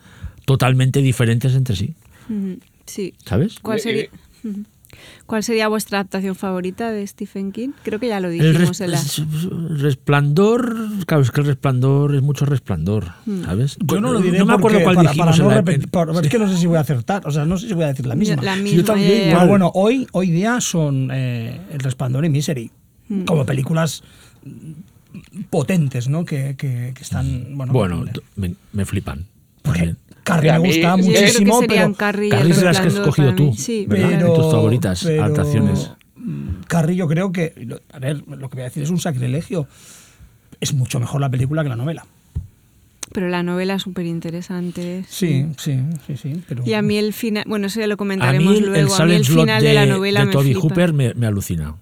[0.44, 1.94] totalmente diferentes entre sí,
[2.86, 3.14] Sí.
[3.24, 3.58] ¿sabes?
[3.60, 4.08] ¿Cuál Eh, sería.
[5.26, 7.70] ¿Cuál sería vuestra adaptación favorita de Stephen King?
[7.84, 9.78] Creo que ya lo El dijimos res- en la...
[9.82, 10.76] resplandor,
[11.06, 13.44] claro, es que el resplandor es mucho resplandor, Hmm.
[13.44, 13.76] ¿sabes?
[13.84, 16.10] Yo no lo diré no me acuerdo cuál para, dijimos para no la- repetir, por-
[16.24, 17.88] es que no sé si voy a acertar, o sea, no sé si voy a
[17.88, 18.42] decir la misma.
[18.42, 19.16] La Yo misma, también, ya.
[19.24, 19.48] Pero igual.
[19.48, 22.70] bueno, hoy, hoy día son eh, El Resplandor y Misery,
[23.08, 23.24] Mm.
[23.24, 24.02] como películas
[25.50, 26.24] potentes, ¿no?
[26.24, 28.04] Que, que- que están, bueno...
[28.06, 29.26] Eh, me, me flipan.
[29.62, 29.98] porque también.
[30.24, 32.80] Carrie A me gusta Sí, Sí, yo creo muchísimo, pero, Carrie Carrie es de las
[32.80, 35.90] que has escogido tú, Sí, pero- De tus favoritas, pero, adaptaciones.
[36.16, 39.00] mm, Carrie yo creo que, lo- a ver, lo que voy a decir es un
[39.00, 39.66] sacrilegio.
[40.60, 42.04] Es mucho mejor la película que la novela.
[43.12, 45.04] Pero la novela es súper interesante.
[45.08, 46.42] Sí, sí, sí, sí.
[46.48, 46.62] Pero...
[46.64, 48.94] Y a mí el final, bueno, eso ya lo A comentaremos mí el, luego.
[48.94, 50.60] el a mí el final de, de, la novela de me Toby flipa.
[50.60, 51.74] Hooper me, me alucina.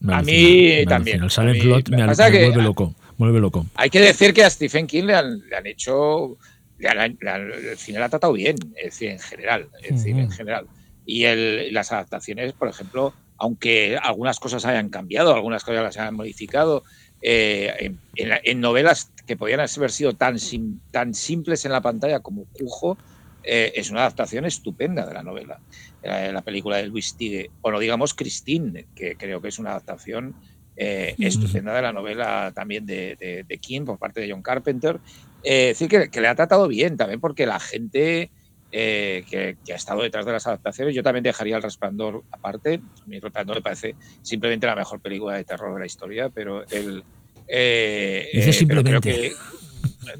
[0.00, 1.44] Me A alucina, mí me también, alucina.
[1.44, 2.88] El a Silent Slot me, lo que vuelve loco.
[3.12, 3.66] me vuelve loco.
[3.76, 6.36] Hay que decir que a Stephen King le han, le han hecho.
[6.78, 9.68] Le han- el cine le ha tratado bien, es decir, en general.
[9.82, 10.34] Es decir, en Ujú.
[10.34, 10.66] general.
[11.04, 16.14] Y el- las adaptaciones, por ejemplo, aunque algunas cosas hayan cambiado, algunas cosas las hayan
[16.14, 16.84] modificado,
[17.20, 21.72] eh, en, en la- en novelas que podían haber sido tan, sim- tan simples en
[21.72, 22.96] la pantalla como Cujo,
[23.42, 25.60] eh, es una adaptación estupenda de la novela.
[26.02, 29.70] Eh, la película de Luis Tigue, o no digamos Christine, que creo que es una
[29.70, 30.34] adaptación
[30.80, 35.00] eh, estupenda de la novela también de, de- de King por parte de John Carpenter.
[35.42, 38.30] Eh, es decir, que, que le ha tratado bien también porque la gente
[38.70, 42.74] eh, que, que ha estado detrás de las adaptaciones, yo también dejaría El Resplandor aparte.
[42.74, 46.28] A mí El Resplandor me parece simplemente la mejor película de terror de la historia,
[46.28, 47.02] pero el...
[47.46, 49.30] eh, Dice eh, pero creo simplemente.
[49.30, 49.32] que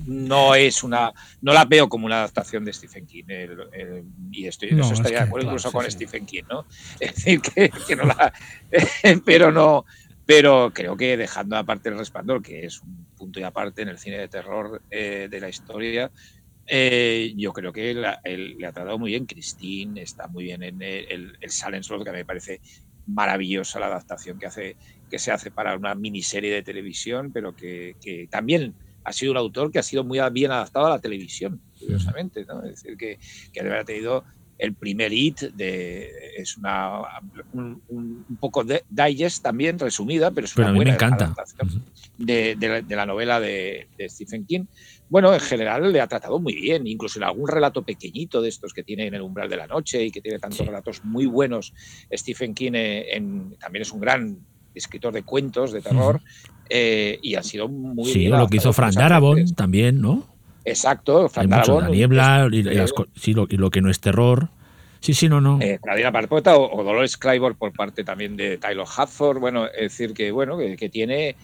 [0.06, 4.46] no es una no la veo como una adaptación de Stephen King el- el- y
[4.46, 5.90] estoy No, eso es estaría que, de acuerdo claro, incluso sí, con sí.
[5.92, 6.66] Stephen King no
[7.00, 8.32] es decir que, que no la
[9.24, 9.84] pero no
[10.28, 13.98] pero creo que dejando aparte el resplandor que es un punto y aparte en el
[13.98, 16.12] cine de terror eh, de la historia
[16.66, 20.62] eh, yo creo que la- el- le ha tratado muy bien Christine está muy bien
[20.62, 22.60] en el, el, el Silent Slot, que me parece
[23.06, 24.76] maravillosa la adaptación que hace
[25.08, 29.38] que se hace para una miniserie de televisión pero que, que también ha sido un
[29.38, 32.62] autor que ha sido muy bien adaptado a la televisión, curiosamente, ¿no?
[32.64, 33.18] Es decir, que,
[33.52, 34.24] que haber tenido
[34.58, 37.00] el primer hit de es una
[37.52, 41.34] un, poco de digest también resumida, pero es Pero una a mí me buena encanta.
[41.62, 41.80] Ujú.
[42.18, 44.64] de, de la, de la novela de, de Stephen King.
[45.08, 48.72] Bueno, en general le ha tratado muy bien, incluso en algún relato pequeñito de estos
[48.74, 50.64] que tiene en el umbral de la noche y que tiene tantos Sí.
[50.64, 51.72] relatos muy buenos.
[52.12, 54.38] Stephen King eh, en- también es un gran
[54.74, 56.20] escritor de cuentos de terror
[56.68, 60.36] eh, y ha sido muy Sí, bien lo que hizo Fran Darabont también, ¿no?
[60.68, 64.48] Exacto, Hay mucho, la niebla y, las sí, lo, y lo que no es terror.
[65.00, 65.58] Sí, sí, no, no.
[65.60, 65.78] eh,
[66.12, 69.38] Parpota o, o Dolores Claiborne por parte también de Tyler Hathor.
[69.38, 71.36] Bueno, es decir, que bueno, que, que tiene.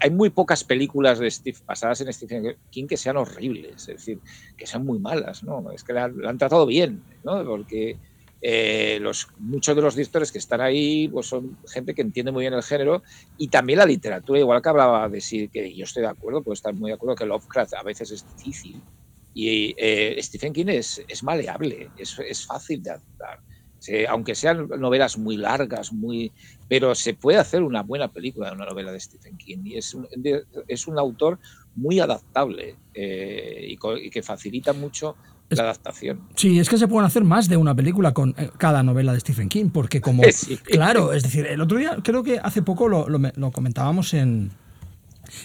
[0.00, 4.18] hay muy pocas películas de Steve, basadas en Stephen King que sean horribles, es decir,
[4.56, 5.70] que sean muy malas, ¿no?
[5.70, 7.44] Es que la, la han tratado bien, ¿no?
[7.44, 7.96] Porque
[8.40, 12.42] eh, los, muchos de los directores que están ahí pues son gente que entiende muy
[12.44, 13.02] bien el género
[13.36, 16.54] y también la literatura, igual que hablaba de sí, que yo estoy de acuerdo, puedo
[16.54, 18.84] estar muy de acuerdo que Lovecraft a veces es difícil
[19.32, 23.38] y eh, Stephen King es, es maleable, es, es fácil de adaptar.
[23.78, 26.34] Se- aunque sean novelas muy largas, muy,
[26.66, 29.94] pero se puede hacer una buena película de una novela de Stephen King y es
[29.94, 31.38] un, de- es un autor
[31.74, 35.18] muy adaptable eh, y, y que facilita mucho
[35.50, 36.20] la adaptación.
[36.34, 39.20] Sí, es que se pueden hacer más de una película con eh, cada novela de
[39.20, 40.22] Stephen King, porque como...
[40.32, 40.56] Sí.
[40.58, 44.12] Claro, es decir, el otro día, creo que hace poco lo, lo me- lo comentábamos
[44.14, 44.50] en,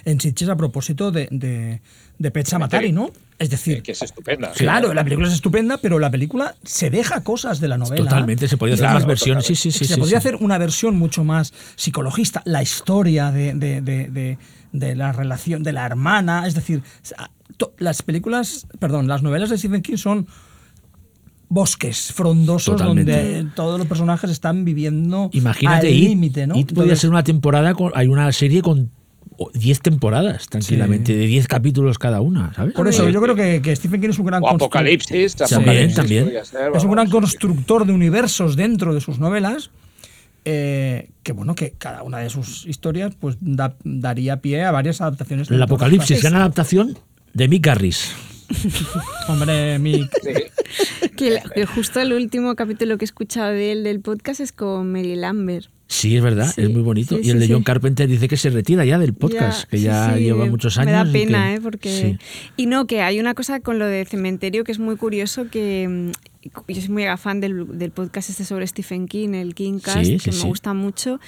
[0.06, 1.82] en Sitges a propósito de, de,
[2.20, 3.12] de Pet Sematary, ¿no?
[3.40, 4.52] Es decir, que es estupenda.
[4.52, 8.04] claro, la película es estupenda, pero la película se deja cosas de la novela.
[8.10, 9.46] Totalmente, se podía hacer Claro, más versiones.
[9.46, 9.86] Sí, sí, sí.
[9.86, 10.28] se sí, podría sí.
[10.30, 14.38] hacer una versión mucho más psicologista, la historia de, de- de-
[14.74, 16.84] de- la relación de la hermana, es decir,
[17.78, 20.28] las películas, perdón, las novelas de Stephen King son
[21.50, 23.12] bosques frondosos Totalmente.
[23.12, 26.56] donde todos los personajes están viviendo Imagínate, al It, límite, ¿no?
[26.58, 28.90] It podría Entonces, ser una temporada, con, hay una serie con
[29.54, 32.74] 10 temporadas, tranquilamente, de 10 capítulos cada una, ¿sabes?
[32.74, 36.32] por eso yo creo que, que Stephen King es un gran O Apocalipsis, También, también.
[36.74, 39.70] es un gran constructor de universos dentro de sus novelas.
[40.46, 45.02] Eh, que bueno, que cada una de sus historias pues da- daría pie a varias
[45.02, 45.50] adaptaciones.
[45.52, 46.98] El Apocalipsis, gran adaptación
[47.34, 48.12] de Mick Garris.
[49.28, 50.08] Hombre, mi,
[51.18, 51.40] Que,
[51.74, 55.68] justo el último capítulo que he escuchado de él del podcast es con Mary Lambert.
[55.88, 57.16] Sí, es verdad, Sí, es muy bonito.
[57.16, 57.54] sí, y el sí, de sí.
[57.54, 60.78] John Carpenter dice que se retira ya del podcast, Ya, que ya sí, lleva muchos
[60.80, 60.88] años.
[60.88, 61.62] Me da y pena, que- ¿eh?
[61.62, 61.90] Porque...
[61.90, 62.18] Sí.
[62.58, 65.88] Y no, que hay una cosa con lo de Cementerio que es muy curioso, que
[65.88, 66.12] mm,
[66.68, 70.26] yo soy muy fan del, del podcast este sobre Stephen King, el Kingcast, Sí, sí,
[70.26, 70.42] que sí.
[70.44, 71.20] me gusta mucho,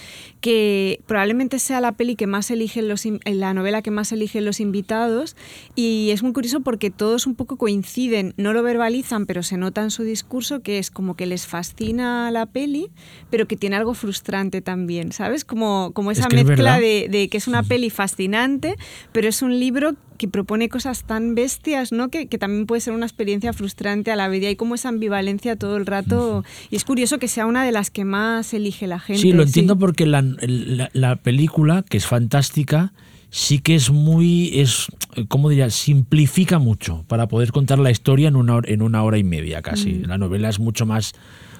[0.41, 4.45] que probablemente sea la peli que más eligen los, in- la novela que más eligen
[4.45, 5.35] los invitados
[5.75, 9.81] y es muy curioso porque todos un poco coinciden, no lo verbalizan, pero se nota
[9.83, 12.89] en su discurso que es como que les fascina la peli,
[13.29, 15.45] pero que tiene algo frustrante también, ¿sabes?
[15.45, 16.81] Como, como Es esa que es mezcla verdad.
[16.81, 18.75] de, de que es una peli fascinante,
[19.11, 22.09] pero es un libro que propone cosas tan bestias, ¿no?
[22.09, 24.41] Que, que también puede ser una experiencia frustrante a la vez.
[24.43, 26.43] Y hay como esa ambivalencia todo el rato.
[26.69, 29.21] Y es curioso que sea una de las que más elige la gente.
[29.21, 32.93] Sí, lo entiendo porque la, la- la película, que es fantástica,
[33.29, 34.87] sí que es muy, es,
[35.27, 35.69] ¿cómo diría?
[35.69, 39.61] Simplifica mucho para poder contar la historia en una hora, en una hora y media
[39.61, 39.95] casi.
[39.95, 40.05] Mm.
[40.07, 41.13] La novela es mucho más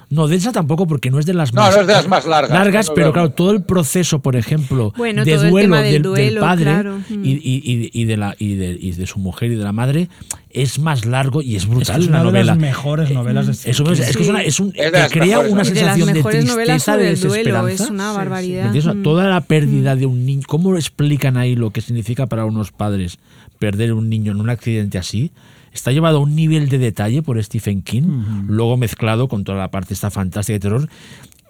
[0.10, 2.26] No, densa tampoco porque no es de las No, más no es de las más
[2.26, 2.52] largas.
[2.52, 5.94] largas, pero claro, todo el proceso, por ejemplo, Bueno, de todo el duelo, tema del
[5.94, 7.00] del, del duelo, padre claro.
[7.10, 7.26] y, Mm.
[7.26, 10.10] y- y- y de la, y, de, y de su mujer y de la madre
[10.52, 12.46] es más largo y es Es, brutal que es una de novela.
[12.46, 15.26] las mejores novelas de Stephen es, es que es, una- es un, Es de crea
[15.40, 15.64] mejores una.
[15.64, 17.34] De sensación de, mejores novelas tristeza, de el duelo,
[17.66, 17.84] desesperanza.
[17.84, 18.62] es una barbaridad.
[18.62, 18.96] ¿Me entiendes?
[18.96, 19.04] Mm.
[19.04, 23.18] Toda la pérdida de un niño, ¿cómo explican ahí lo que significa para unos padres
[23.60, 25.32] perder un niño en un accidente así?
[25.76, 29.70] Está llevado a un nivel de detalle por Stephen King, luego mezclado con toda la
[29.70, 30.90] parte esta fantástica de terror,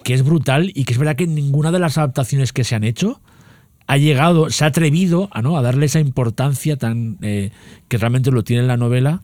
[0.03, 2.83] que es brutal y que es verdad que ninguna de las adaptaciones que se han
[2.83, 3.21] hecho
[3.87, 5.57] ha llegado, se ha atrevido a, ¿no?
[5.57, 7.51] a darle esa importancia tan eh,
[7.87, 9.21] que realmente lo tiene en la novela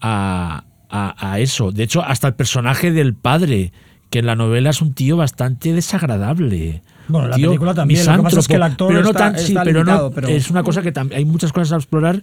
[0.00, 1.70] a, a- a eso.
[1.70, 3.72] De hecho, hasta el personaje del padre,
[4.10, 6.82] que en la novela es un tío bastante desagradable.
[7.08, 9.38] Bueno, la película también, lo que pasa es que el actor pero no está- tan,
[9.38, 12.22] sí, está pero no- pero- es una cosa que hay muchas cosas a explorar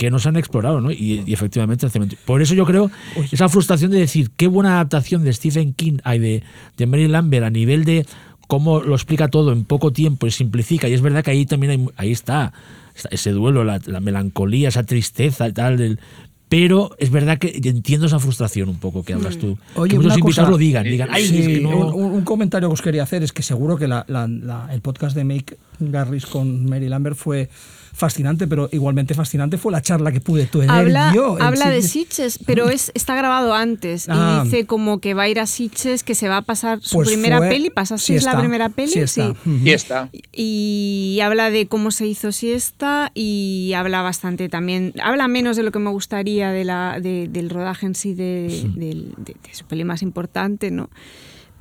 [0.00, 0.90] que no se han explorado, ¿no?
[0.90, 2.24] Y, y efectivamente el cementerio.
[2.24, 2.90] Por eso yo creo
[3.30, 6.42] esa frustración de decir qué buena adaptación de Stephen King hay de,
[6.78, 8.06] de Mary Lambert a nivel de
[8.48, 10.88] cómo lo explica todo en poco tiempo y simplifica.
[10.88, 12.54] Y es verdad que ahí también hay, ahí está,
[12.94, 15.78] está ese duelo, la, la melancolía, esa tristeza y tal.
[15.82, 16.00] el-
[16.48, 19.56] pero es verdad que entiendo esa frustración un poco que hablas tú.
[19.76, 21.94] Oye, que muchos una invitados cosa- lo digan, digan, ay, Sí, es que no...
[21.94, 25.14] un, comentario que os quería hacer es que seguro que la- la- la- el podcast
[25.14, 27.50] de Make Garris con Mary Lambert fue
[27.92, 31.36] fascinante, pero igualmente fascinante fue la charla que pude tener Habla, yo.
[31.40, 31.82] habla de.
[31.82, 34.40] Sitges, pero es, está grabado antes Ah.
[34.42, 36.96] y dice como que va a ir a Sitges, que se va a pasar su
[36.96, 37.70] Pues primera fue- peli.
[37.70, 38.92] ¿Pasasteis sí la está, primera peli?
[38.92, 39.30] sí está.
[39.30, 39.58] Ujú.
[39.64, 40.08] Y está.
[40.32, 45.72] Y habla de cómo se hizo siesta y habla bastante también, habla menos de lo
[45.72, 49.64] que me gustaría de la, de- del rodaje en sí de, del- de- de su
[49.66, 50.90] peli más importante, ¿no?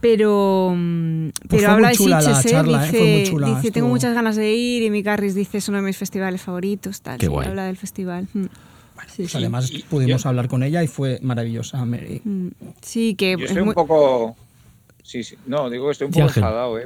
[0.01, 2.49] Pero, mm, Pues pero habla de Sitges, ¿eh?
[2.49, 5.77] charla, dice, chula, dice, tengo muchas ganas de ir y mi Carris dice, es uno
[5.79, 7.17] de mis festivales favoritos, tal.
[7.17, 7.47] Qué sí, guay.
[7.47, 8.27] habla del festival.
[8.33, 8.43] Mm.
[9.07, 9.37] Sí, Pues sí.
[9.37, 12.21] además Y- pudimos yo- hablar con ella y fue maravillosa Mary.
[12.23, 12.47] Mm,
[12.81, 14.35] Sí, que Yo es estoy muy- un poco.
[15.03, 15.35] Sí, sí.
[15.47, 16.85] No, digo que estoy un poco enfadado, ¿eh?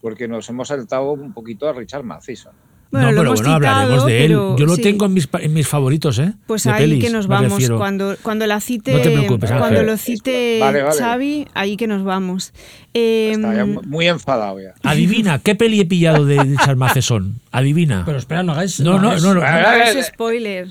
[0.00, 2.52] Porque nos hemos saltado un poquito a Richard Matheson.
[2.90, 4.28] Bueno, no, lo pero hemos bueno, hablaremos citado, de él.
[4.28, 4.82] pero Yo lo sí.
[4.82, 6.32] tengo en mis, pa- en mis favoritos, ¿eh?
[6.46, 7.70] Pues De ahí pelis, que nos vamos.
[7.70, 10.98] Cuando, cuando la cite, No te preocupes, cuando lo cite Vale, vale.
[10.98, 12.52] Xavi, ahí que nos vamos.
[12.92, 14.74] Eh, Está ya muy enfadado ya.
[14.82, 17.40] Adivina, ¿qué peli he pillado de Richard Matheson?
[17.52, 18.02] Adivina.
[18.04, 18.80] Pero espera, no hagáis.
[18.80, 19.34] No, no, no, no.
[19.34, 20.68] no Ah, spoiler.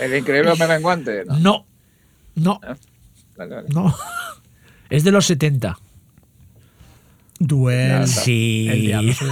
[0.00, 1.24] El increíble menguante.
[1.26, 1.38] No.
[1.38, 1.66] No,
[2.34, 2.60] no,
[3.36, 3.68] Vale, vale.
[3.72, 3.94] no.
[4.88, 5.78] Es de los 70.
[7.38, 8.06] Duel.
[8.08, 8.66] Sí.
[8.70, 9.12] El diablo.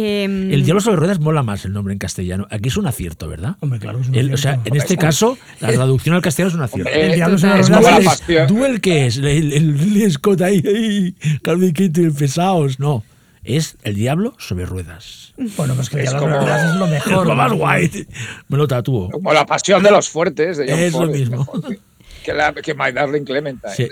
[0.00, 2.46] Eh, El Diablo sobre Ruedas mola más el nombre en castellano.
[2.50, 3.56] Aquí es un acierto, ¿verdad?
[3.60, 6.48] Hombre, claro que es un El- o sea, en este caso, la traducción al castellano
[6.50, 6.88] es un acierto.
[6.90, 8.22] Hombre, El diablo sobre es ruedas.
[8.48, 9.16] ¿Duel qué es?
[9.16, 12.78] ¿El, el Scott ahí, ahí Calvin Keaton, pesados?
[12.78, 13.02] No.
[13.44, 15.32] Es el Diablo sobre Ruedas.
[15.56, 17.26] Bueno, pues que el Es diablo sobre como- ruedas es lo mejor.
[17.26, 18.06] lo más guay.
[18.48, 19.08] Me lo tatúo.
[19.10, 21.50] Como la pasión de los fuertes de John Es lo mismo.
[22.28, 23.72] que, la, que My Darling Clementine.
[23.74, 23.88] Sí.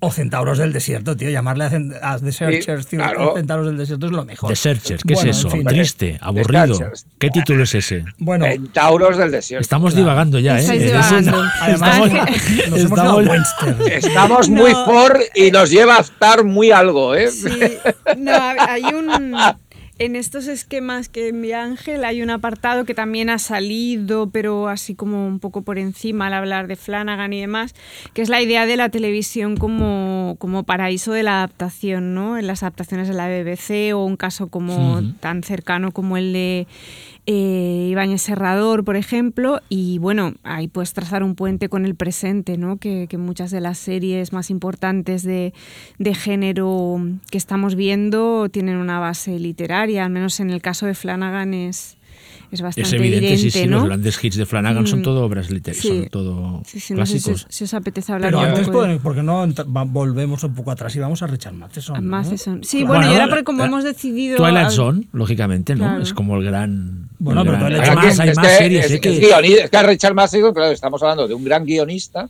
[0.00, 1.30] O centauros del desierto, tío.
[1.30, 3.34] Llamarle a, a The Searchers, tío, claro.
[3.36, 4.50] centauros del desierto es lo mejor.
[4.50, 5.48] The Searchers, ¿qué Bueno, es eso?
[5.48, 5.64] en fin.
[5.66, 6.92] Triste, aburrido.
[7.18, 8.04] ¿Qué título es ese?
[8.18, 9.62] Bueno, Centauros del desierto.
[9.62, 10.60] Estamos divagando ya, ¿eh?
[10.60, 11.38] Estáis Es divagando.
[11.40, 12.00] una- además
[13.96, 14.84] estamos- muy No.
[14.84, 17.30] for y nos lleva a estar muy algo, ¿eh?
[17.30, 17.48] Sí,
[18.18, 19.34] no, hay un.
[19.98, 24.94] En estos esquemas que envía Ángel hay un apartado que también ha salido, pero así
[24.94, 27.74] como un poco por encima al hablar de Flanagan y demás,
[28.12, 32.36] que es la idea de la televisión como, como paraíso de la adaptación, ¿no?
[32.36, 36.66] En las adaptaciones de la BBC o un caso como tan cercano como el de
[37.26, 42.56] eh, Ibáñez Serrador, por ejemplo, y bueno, ahí puedes trazar un puente con el presente,
[42.56, 42.76] ¿no?
[42.76, 45.52] Que, que muchas de las series más importantes de,
[45.98, 47.00] de género
[47.30, 51.96] que estamos viendo tienen una base literaria, al menos en el caso de Flanagan es,
[52.52, 53.78] es bastante Es evidente, evidente, sí, sí, ¿no?
[53.78, 55.88] los grandes hits de Flanagan son Mm, todo obras literarias, sí.
[56.02, 57.44] son todo Sí, sí, no sé si, clásicos.
[57.50, 59.44] os- si os apetece hablar Pero un antes, poco de- ¿por por qué no
[59.88, 61.96] volvemos un poco atrás y vamos a Richard Matheson?
[61.96, 62.08] a ¿no?
[62.08, 62.62] Matheson?
[62.62, 62.94] Sí, Claro.
[62.94, 64.36] bueno, y ahora porque como la- hemos decidido...
[64.36, 65.84] Twilight al- Zone, lógicamente, ¿no?
[65.84, 66.02] Claro.
[66.04, 67.05] Es como el gran.
[67.18, 68.94] Bueno, pero Hay Zone más, hay es más que series, es, ¿eh?
[68.94, 72.28] es que- guioni- es que Richard Matheson, claro, estamos hablando de un gran guionista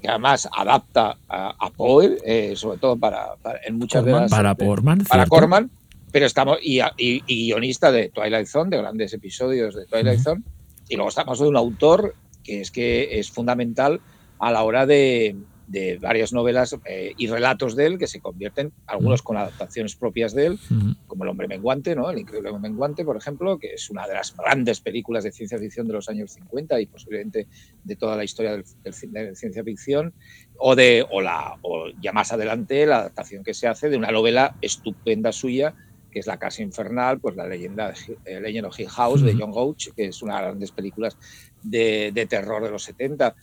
[0.00, 4.22] que además adapta a, a Poe, eh, sobre todo para, para- en muchas de Corman.
[4.22, 5.30] las Para de- Corman, para cierto.
[5.30, 5.70] Corman,
[6.12, 10.42] pero estamos y, y- y guionista de Twilight Zone, de grandes episodios de Twilight Zone,
[10.88, 12.14] y luego estamos de un autor
[12.44, 14.00] que es que es fundamental
[14.38, 15.34] a la hora de,
[15.66, 20.32] de varias novelas eh, y relatos de él que se convierten, algunos con adaptaciones propias
[20.32, 20.58] de él,
[21.06, 22.10] como El hombre menguante, ¿no?
[22.10, 25.58] El increíble hombre menguante, por ejemplo, que es una de las grandes películas de ciencia
[25.58, 27.48] ficción de los años 50 y posiblemente
[27.82, 30.12] de toda la historia del, de ciencia ficción,
[30.58, 34.10] o de o la o ya más adelante la adaptación que se hace de una
[34.10, 35.74] novela estupenda suya
[36.16, 39.34] que es La Casa Infernal, pues la leyenda de eh, Legend of Hill House de.
[39.38, 41.18] John Gouch, que es una de las grandes películas
[41.62, 43.36] de, de terror de los 70.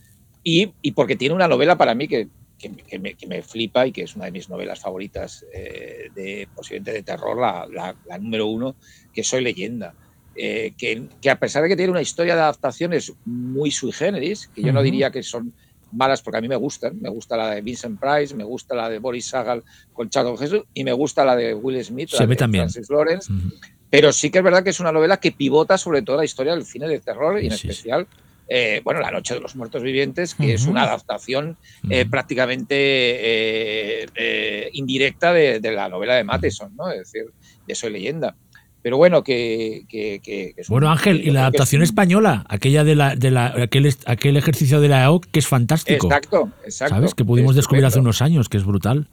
[0.44, 2.28] Y, y, porque tiene una novela para mí que,
[2.58, 6.10] que, que, me, que, me, flipa y que es una de mis novelas favoritas eh,
[6.14, 8.76] de posiblemente de terror, la, la, la, número uno,
[9.12, 9.94] que Soy leyenda.
[10.36, 14.62] Eh, que, a pesar de que tiene una historia de adaptaciones muy sui generis, que
[14.62, 14.74] yo uh -huh.
[14.74, 15.52] no diría que son
[15.92, 18.88] malas porque a mí me gustan, me gusta la de Vincent Price, me gusta la
[18.90, 22.26] de Boris Sagal con Charles Jesús y me gusta la de Will Smith, Se la
[22.26, 22.64] de también.
[22.64, 23.52] Francis Lawrence, uh -huh.
[23.90, 26.52] pero sí que es verdad que es una novela que pivota sobre toda la historia
[26.54, 28.23] del cine de terror y en sí, especial sí.
[28.48, 30.54] Eh, bueno, La Noche de los Muertos Vivientes, que uh -huh.
[30.54, 31.56] es una adaptación
[31.88, 36.90] eh, prácticamente eh, indirecta de, de, la novela de Matheson, ¿no?
[36.90, 37.24] Es decir,
[37.66, 38.36] de Soy Leyenda.
[38.82, 39.84] Pero bueno, que.
[39.88, 41.88] que, que, que bueno, Ángel, y la adaptación es...
[41.88, 46.06] española, aquella de la, de la aquel, aquel ejercicio de la EOC, que es fantástico.
[46.06, 46.94] Exacto, exacto.
[46.94, 47.14] ¿Sabes?
[47.14, 49.08] Que pudimos descubrir hace unos años, que es brutal.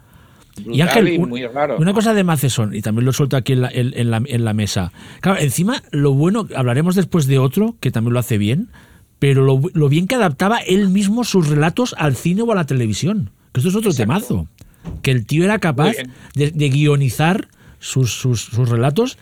[0.58, 3.62] y Ángel, y muy raro, una cosa de Matheson, y también lo suelto aquí en
[3.62, 4.92] la, en, en, la, en la mesa.
[5.22, 8.68] Claro, encima, lo bueno, hablaremos después de otro, que también lo hace bien,
[9.22, 12.66] pero lo, lo, bien que adaptaba él mismo sus relatos al cine o a la
[12.66, 13.30] televisión.
[13.52, 14.02] Que esto es otro Exacto.
[14.02, 14.48] temazo.
[15.04, 15.94] Que el tío era capaz
[16.34, 17.48] de, de, guionizar
[17.78, 19.20] sus, sus, sus, relatos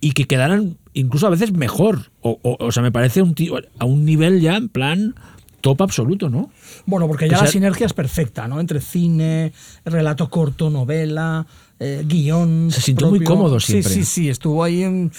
[0.00, 2.10] y que quedaran incluso a veces mejor.
[2.22, 5.14] O, o, o, sea, me parece un tío a un nivel ya en plan
[5.60, 6.50] top absoluto, ¿no?
[6.86, 8.58] Bueno, porque ya sea, la sinergia es perfecta, ¿no?
[8.58, 9.52] Entre cine,
[9.84, 11.46] relato corto, novela,
[11.78, 12.70] eh, guion.
[12.70, 13.20] Se sintió propio.
[13.20, 13.92] muy cómodo siempre.
[13.92, 14.28] Sí, sí, sí.
[14.30, 15.12] Estuvo ahí en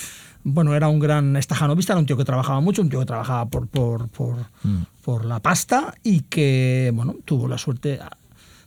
[0.43, 3.45] bueno, era un gran estajanovista, era un tío que trabajaba mucho, un tío que trabajaba
[3.47, 4.83] por, por, por, mm.
[5.03, 7.99] por, la pasta y que, bueno, tuvo la suerte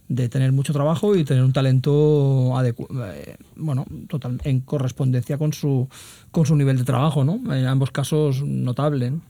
[0.08, 5.88] de tener mucho trabajo y tener un talento eh, bueno, total, en correspondencia con su,
[6.30, 7.34] con su nivel de trabajo, ¿no?
[7.54, 9.10] En ambos casos notable.
[9.10, 9.20] ¿no?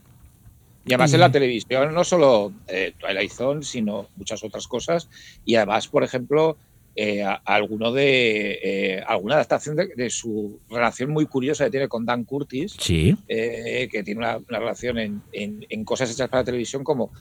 [0.85, 1.15] Y además y...
[1.15, 5.09] en la televisión, no solo eh, Twilight Zone, sino muchas otras cosas.
[5.45, 6.57] Y además, por ejemplo,
[6.99, 12.07] eh, alguno de eh, alguna adaptación de, de, su relación muy curiosa que tiene con
[12.07, 13.15] Dan Curtis, sí.
[13.27, 17.11] eh, que tiene una, una relación en, en, en, cosas hechas para televisión como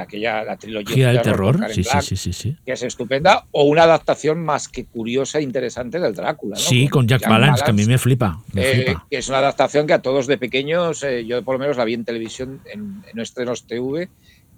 [0.00, 3.64] aquella la trilogía Gira del terror, sí, Black, sí, sí, sí, que es estupenda, o
[3.64, 6.54] una adaptación más que curiosa e interesante del Drácula.
[6.54, 6.62] ¿no?
[6.62, 8.40] Sí, con, con Jack, Jack Palance, que a mí me flipa.
[8.52, 9.06] Me flipa.
[9.10, 11.94] Que es una adaptación que a todos de pequeños, yo por lo menos la vi
[11.94, 14.08] en televisión, en, en estrenos TV,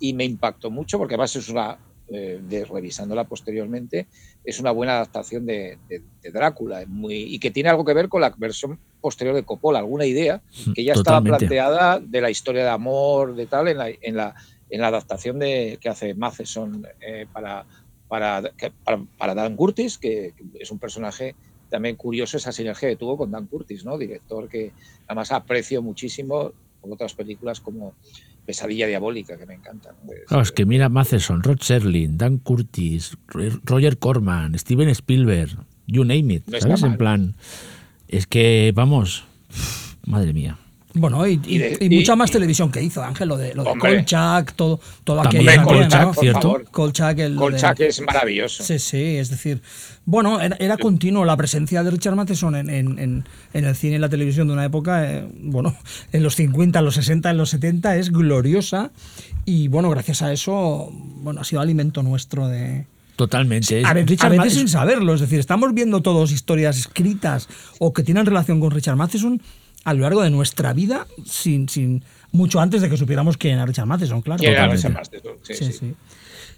[0.01, 1.79] y me impactó mucho porque además es una
[2.13, 4.09] eh, de, revisándola posteriormente,
[4.45, 8.09] es una buena adaptación de, de, de Drácula muy, y que tiene algo que ver
[8.09, 10.43] con la versión posterior de Coppola, alguna idea
[10.75, 10.97] que ya Totalmente.
[10.97, 14.35] estaba planteada de la historia de amor, de tal, en la, en la,
[14.69, 17.65] en la adaptación de, que hace Matheson eh, para,
[18.09, 18.43] para,
[18.85, 21.35] para, para, Dan Curtis, que, que, es un personaje
[21.69, 23.97] también curioso esa sinergia que tuvo con Dan Curtis, ¿no?
[23.97, 24.73] director que
[25.07, 27.95] además aprecio muchísimo por otras películas como
[28.47, 29.95] pesadilla diabólica que me encanta.
[30.05, 30.13] ¿no?
[30.13, 33.17] Es, claro, es que mira Matheson, Rod Serling, Dan Curtis,
[33.65, 35.51] Roger Corman, Steven Spielberg,
[35.87, 36.83] you name it, no ¿sabes?
[36.83, 37.35] En plan,
[38.09, 39.25] es que, vamos,
[40.07, 40.59] madre mía.
[40.95, 43.63] Bueno, y, y, de, y, y mucha más televisión que hizo, Ángel, lo de, lo
[43.63, 45.45] de Kolchak, todo, todo aquello.
[45.45, 46.15] También Kolchak, ¿no?
[46.15, 46.63] ¿cierto?
[46.71, 48.65] Kolchak, el, Kolchak de, es maravilloso.
[48.65, 49.63] Sí, sí, es decir,
[50.05, 53.97] bueno, era, era continuo la presencia de Richard Matheson en, en, en, en, el cine
[53.97, 55.77] y la televisión de una época, eh, bueno,
[56.13, 58.91] en los 50, en los 60, en los 70, es gloriosa
[59.45, 62.87] y bueno, gracias a eso, bueno, ha sido alimento nuestro de,
[63.21, 63.85] Totalmente.
[63.85, 68.03] A, veces, a veces sin saberlo, es decir, estamos viendo todos historias escritas o que
[68.03, 69.43] tienen relación con Richard Matheson
[69.85, 73.67] a lo largo de nuestra vida sin, sin mucho antes de que supiéramos quién era
[73.67, 74.39] Richard Matheson, claro.
[74.41, 75.37] ¿Quién era Richard Matheson?
[75.43, 75.73] Sí, sí, sí.
[75.73, 75.95] sí.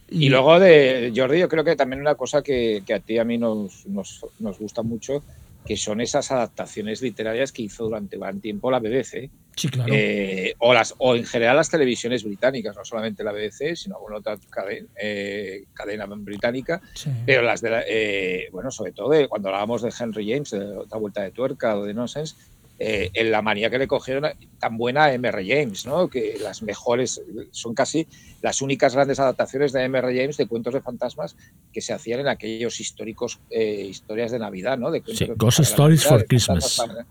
[0.08, 3.14] Y, y, luego de Jordi, yo creo que también una cosa que, que a ti
[3.14, 5.22] y a mí nos, nos, nos, gusta mucho,
[5.64, 9.30] que son esas adaptaciones literarias que hizo durante un tiempo la BBC.
[9.56, 9.92] Sí, claro.
[9.94, 14.16] Eh, o, las, o en general las televisiones británicas, no solamente la BBC, sino alguna
[14.18, 17.10] otra cadena, eh, cadena británica, sí.
[17.24, 20.76] pero las de la, eh, bueno, sobre todo de, cuando hablábamos de Henry James, de
[20.76, 22.36] otra vuelta de tuerca o de Nonsense,
[22.84, 24.24] eh, en la manía que le cogieron
[24.58, 25.46] tan buena a M.R.
[25.46, 26.08] James, ¿no?
[26.08, 27.22] que las mejores,
[27.52, 28.08] son casi
[28.40, 30.08] las únicas grandes adaptaciones de M.R.
[30.08, 31.36] James de cuentos de fantasmas
[31.72, 34.90] que se hacían en aquellos históricos eh, historias de Navidad, ¿no?
[34.90, 36.76] De sí, Ghost Stories Navidad, for Christmas.
[36.76, 37.06] Para,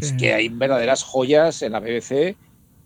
[0.00, 0.16] sí.
[0.16, 2.36] Que hay verdaderas joyas en la BBC.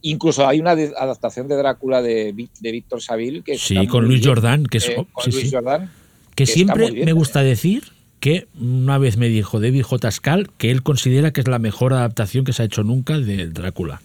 [0.00, 3.42] Incluso hay una adaptación de Drácula de, de Víctor Saville.
[3.42, 4.64] Que sí, con Luis Jordan.
[4.64, 5.54] Que, es, eh, con sí, Luis sí.
[5.54, 5.90] Jordan,
[6.34, 7.92] que, que siempre bien, me gusta decir
[8.22, 10.10] que una vez me dijo David J.
[10.12, 13.48] Scal que él considera que es la mejor adaptación que se ha hecho nunca de
[13.48, 14.00] Drácula.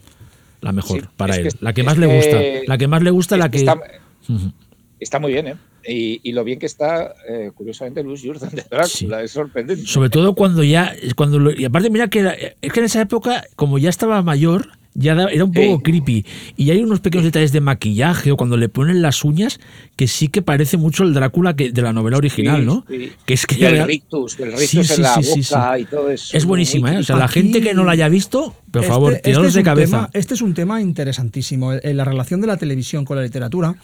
[0.59, 1.43] La mejor sí, para él.
[1.43, 2.41] Que, la que más le gusta.
[2.65, 3.59] La que más le gusta, la que.
[3.59, 3.79] Está, uh
[4.27, 4.51] -huh.
[4.99, 5.55] está muy bien, ¿eh?
[5.87, 9.07] Y, y, lo bien que está, eh, curiosamente, Luis Jordan de Drácula, sí.
[9.23, 9.85] es sorprendente.
[9.85, 10.95] Sobre todo cuando ya.
[11.15, 14.23] cuando lo, Y aparte, mira que era, es que en esa época, como ya estaba
[14.23, 15.83] mayor, ya era un poco Sí.
[15.83, 16.25] creepy.
[16.57, 19.59] Y hay unos pequeños detalles de maquillaje o cuando le ponen las uñas
[19.95, 22.83] que sí que parece mucho el Drácula que, de la novela original, Sí, ¿no?
[22.89, 23.11] sí.
[23.25, 26.35] Que es que Y el rictus, el rictus en la boca y todo eso.
[26.35, 26.97] Es buenísima, ¿eh?
[26.97, 29.63] O sea, la gente que no la haya visto, por Este- favor, este es de
[29.63, 29.97] cabeza.
[29.97, 33.75] tema- este es un tema interesantísimo, la relación de la televisión con la literatura,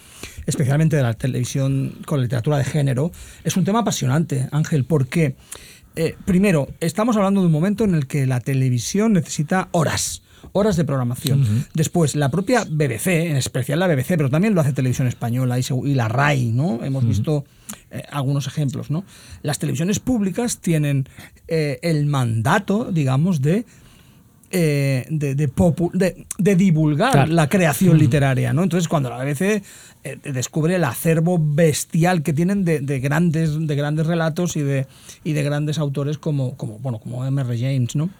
[0.46, 3.12] especialmente de la televisión con la literatura de género,
[3.44, 5.36] es un tema apasionante, Ángel, porque,
[5.96, 10.22] eh, primero, estamos hablando de un momento en el que la televisión necesita horas
[10.52, 11.66] horas de programación.
[11.74, 15.94] Después, la propia BBC, en especial la BBC, pero también lo hace Televisión Española y,
[15.94, 16.84] la RAI, ¿no?
[16.84, 17.46] Hemos visto
[17.92, 19.04] eh, algunos ejemplos, ¿no?
[19.42, 21.08] Las televisiones públicas tienen
[21.48, 23.66] eh, el mandato, digamos, de
[24.56, 27.34] eh, de, de popu- de- de divulgar Claro.
[27.34, 28.62] la creación literaria, ¿no?
[28.62, 29.64] Entonces, cuando la BBC
[30.04, 34.86] eh, descubre el acervo bestial que tienen de, de grandes, de grandes relatos y de,
[35.24, 37.58] y de grandes autores como, como, bueno, como M.R.
[37.58, 38.12] James, ¿no?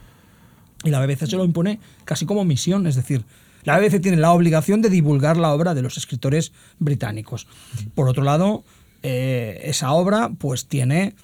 [0.84, 3.24] Y la BBC se lo impone casi como misión, es decir,
[3.64, 7.48] la BBC tiene la obligación de divulgar la obra de los escritores británicos.
[7.96, 8.64] Por otro lado,
[9.02, 11.16] eh, esa obra pues tiene...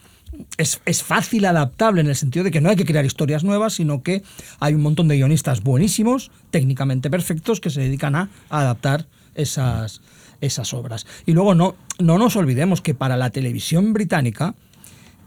[0.57, 3.73] Es, es fácil adaptable en el sentido de que no hay que crear historias nuevas,
[3.73, 4.21] sino que
[4.59, 10.01] hay un montón de guionistas buenísimos, técnicamente perfectos, que se dedican a adaptar esas,
[10.39, 11.07] esas obras.
[11.25, 14.53] Y luego no, no nos olvidemos que para la televisión británica,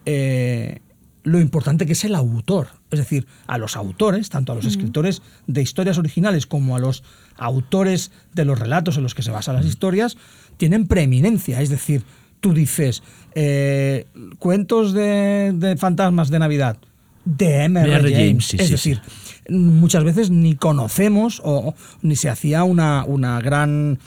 [0.07, 0.81] eh,
[1.23, 2.69] lo importante que es el autor.
[2.91, 7.03] Es decir, a los autores, tanto a los escritores de historias originales como a los
[7.37, 10.17] autores de los relatos en los que se basan las historias,
[10.57, 11.61] tienen preeminencia.
[11.61, 12.05] Es decir,
[12.41, 13.03] tú dices,
[13.35, 14.07] eh,
[14.39, 16.77] cuentos de, de fantasmas de Navidad
[17.25, 18.03] de M.R.
[18.03, 18.17] James.
[18.17, 19.01] James, sí, es sí, decir,
[19.49, 23.99] muchas veces ni conocemos o ni se hacía una, una gran,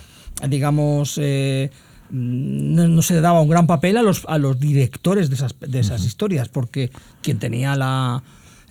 [0.48, 1.72] digamos, eh,
[2.10, 5.56] no, no se le daba un gran papel a los, a los directores de esas,
[5.60, 6.92] de esas historias, porque
[7.22, 8.24] quien tenía la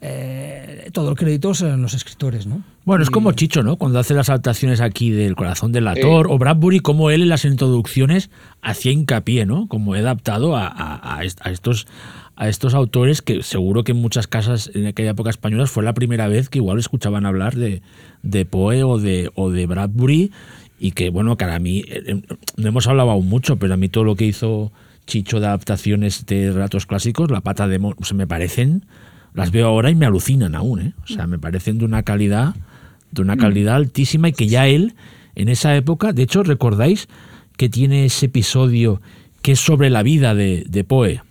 [0.06, 2.62] eh, todo el crédito eran los escritores, ¿no?
[2.84, 3.76] Bueno, es como Chicho, ¿no?
[3.76, 7.46] Cuando hace las adaptaciones aquí del Corazón del Ator, o Bradbury, como él en las
[7.46, 8.28] introducciones
[8.60, 9.66] hacía hincapié, ¿no?
[9.68, 11.86] Como he adaptado a, a- a est- a estos
[12.36, 15.94] a estos autores que seguro que en muchas casas en aquella época españolas fue la
[15.94, 17.80] primera vez que igual escuchaban hablar de,
[18.24, 20.32] de Poe o de, o de Bradbury
[20.84, 22.22] y que, bueno, que a mí, eh, eh,
[22.58, 24.70] no hemos hablado aún mucho, pero a mí todo lo que hizo
[25.06, 28.84] Chicho de adaptaciones de relatos clásicos, La pata de mono, se me parecen,
[29.32, 30.92] las veo ahora y me alucinan aún, ¿eh?
[31.04, 32.54] O sea, me parecen de una calidad,
[33.12, 34.92] de una calidad altísima y que ya él,
[35.36, 37.08] en esa época, de hecho, ¿recordáis
[37.56, 39.00] que tiene ese episodio
[39.40, 41.22] que es sobre la vida de, de Poe?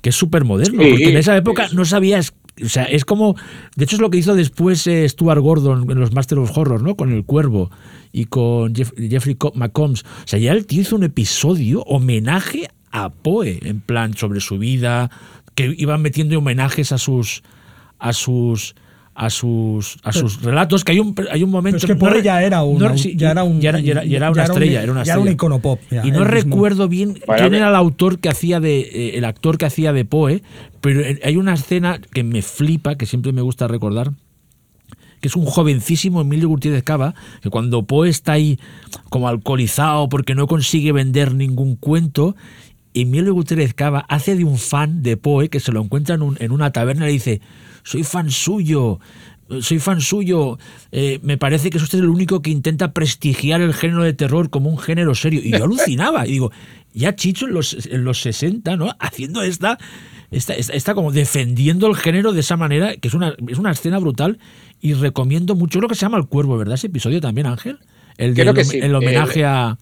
[0.00, 2.32] Que es súper moderno, Sí, porque en esa época no sabías...
[2.64, 3.34] O sea, es como...
[3.76, 6.82] De hecho, es lo que hizo después eh, Stuart Gordon en los Master of Horror,
[6.82, 6.94] ¿no?
[6.96, 7.70] Con El Cuervo
[8.12, 10.02] y con Jeff- Jeffrey Co- McCombs.
[10.04, 15.10] O sea, ya tío hizo un episodio homenaje a Poe, en plan sobre su vida,
[15.54, 17.42] que iban metiendo homenajes a sus...
[17.98, 18.74] a sus
[19.18, 22.22] a sus a sus relatos que hay un hay un momento es que no Poe
[22.22, 24.44] ya era un- no, ya era un- ya era, ya era- ya era una ya
[24.44, 25.34] era un- estrella era una ya era un estrella.
[25.34, 26.24] icono pop, ya, y no mismo.
[26.24, 30.04] recuerdo bien quién era el autor que hacía de eh, el actor que hacía de
[30.04, 30.42] Poe
[30.82, 34.12] pero hay una escena que me flipa que siempre me gusta recordar
[35.20, 38.58] que es un jovencísimo Emilio Gutiérrez Cava, que cuando Poe está ahí
[39.08, 42.36] como alcoholizado porque no consigue vender ningún cuento,
[43.00, 46.36] Emilio Gutiérrez Cava hace de un fan de Poe que se lo encuentra en, un-
[46.40, 47.40] en una taberna y le dice,
[47.84, 48.98] soy fan suyo,
[49.60, 50.58] soy fan suyo,
[50.92, 54.50] eh, me parece que es usted el único que intenta prestigiar el género de terror
[54.50, 55.40] como un género serio.
[55.42, 56.50] Y yo alucinaba, y digo,
[56.92, 58.90] ya Chicho en los, en los 60, ¿no?
[58.98, 59.78] Haciendo esta,
[60.30, 63.70] esta, esta, esta como defendiendo el género de esa manera, que es una, es una
[63.70, 64.38] escena brutal,
[64.80, 66.74] y recomiendo mucho lo que se llama El Cuervo, ¿verdad?
[66.74, 67.78] Ese episodio también, Ángel.
[68.18, 68.78] El, que hom- sí.
[68.78, 69.78] el homenaje a...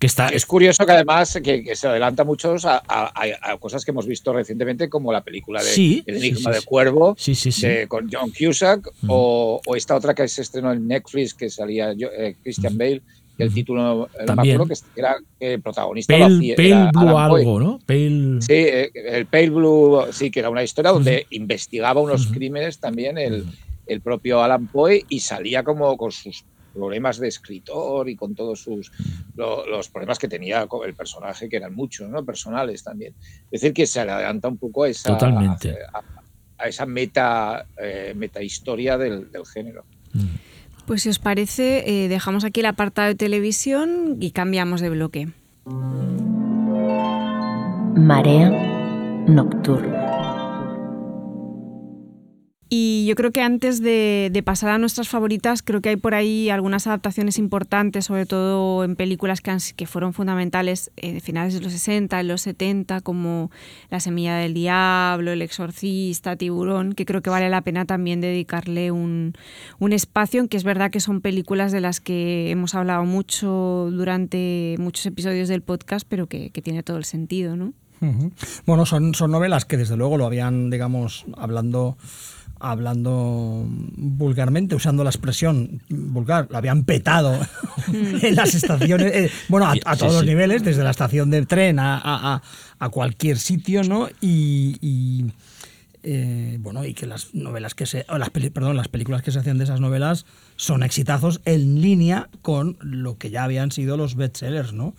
[0.00, 3.12] Que está, Es curioso que además que, que se adelanta mucho a, a-
[3.52, 6.60] a- cosas que hemos visto recientemente, como la película de Sí, El Enigma sí, del
[6.62, 6.66] sí.
[6.66, 7.66] Cuervo, Sí, sí, sí.
[7.66, 11.92] de- con John Cusack, o, o esta otra que se estrenó en Netflix, que salía
[11.92, 13.02] yo- eh, Christian Bale,
[13.36, 14.54] que el título, eh, no me También.
[14.56, 17.78] acuerdo, que era que el protagonista lo Pale, hacía- Pale era Blue algo, ¿no?
[17.86, 18.40] Pale...
[18.40, 23.18] Sí, eh, el Pale Blue, sí, que era una historia donde investigaba unos crímenes también
[23.18, 23.44] el,
[23.86, 26.42] el propio Alan Poe y salía como con sus
[26.72, 28.90] problemas de escritor y con todos sus
[29.36, 32.24] lo- los problemas que tenía con el personaje, que eran muchos, ¿no?
[32.24, 33.14] Personales también.
[33.50, 35.76] Es decir, que se adelanta un poco a esa, Totalmente.
[35.92, 36.02] a,
[36.58, 39.84] a esa meta, eh, meta historia del, del género.
[40.86, 45.28] Pues si os parece, eh, dejamos aquí el apartado de televisión y cambiamos de bloque.
[47.96, 48.50] Marea
[49.28, 50.09] nocturna.
[52.72, 56.50] Y yo creo que antes de, pasar a nuestras favoritas, creo que hay por ahí
[56.50, 61.72] algunas adaptaciones importantes, sobre todo en películas que, que fueron fundamentales en finales de los
[61.72, 63.50] 60, en los 70, como
[63.90, 68.92] La Semilla del Diablo, El Exorcista, Tiburón, que creo que vale la pena también dedicarle
[68.92, 69.32] un,
[69.80, 74.76] un espacio, que es verdad que son películas de las que hemos hablado mucho durante
[74.78, 77.72] muchos episodios del podcast, pero que, que tiene todo el sentido, ¿no?
[78.64, 81.98] Bueno, son, son novelas que desde luego lo habían, digamos, hablando
[82.60, 87.40] hablando vulgarmente, usando la expresión vulgar, lo habían petado
[87.92, 92.42] en las estaciones, eh, bueno, a, todos los niveles, desde la estación de tren a,
[92.90, 94.08] cualquier sitio, ¿no?
[94.20, 95.32] Y,
[96.02, 99.58] eh, bueno, y que las novelas que se, las perdón, las películas que se hacían
[99.58, 100.26] de esas novelas
[100.56, 104.94] son exitazos en línea con lo que ya habían sido los bestsellers, ¿no?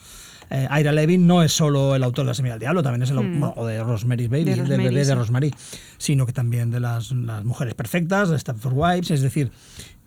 [0.52, 3.10] Eh, Ira Levin no es solo el autor de La Semilla del Diablo, también es
[3.10, 3.54] el hmm.
[3.56, 5.54] o de Rosemary Baby, del bebé de Rosemary,
[5.98, 9.52] sino que también de las, Mujeres Perfectas, de Stanford Wives, es decir,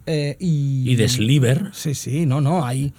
[0.07, 1.71] eh, y, de Sliver.
[1.73, 2.93] Sí, sí, no, no, hay.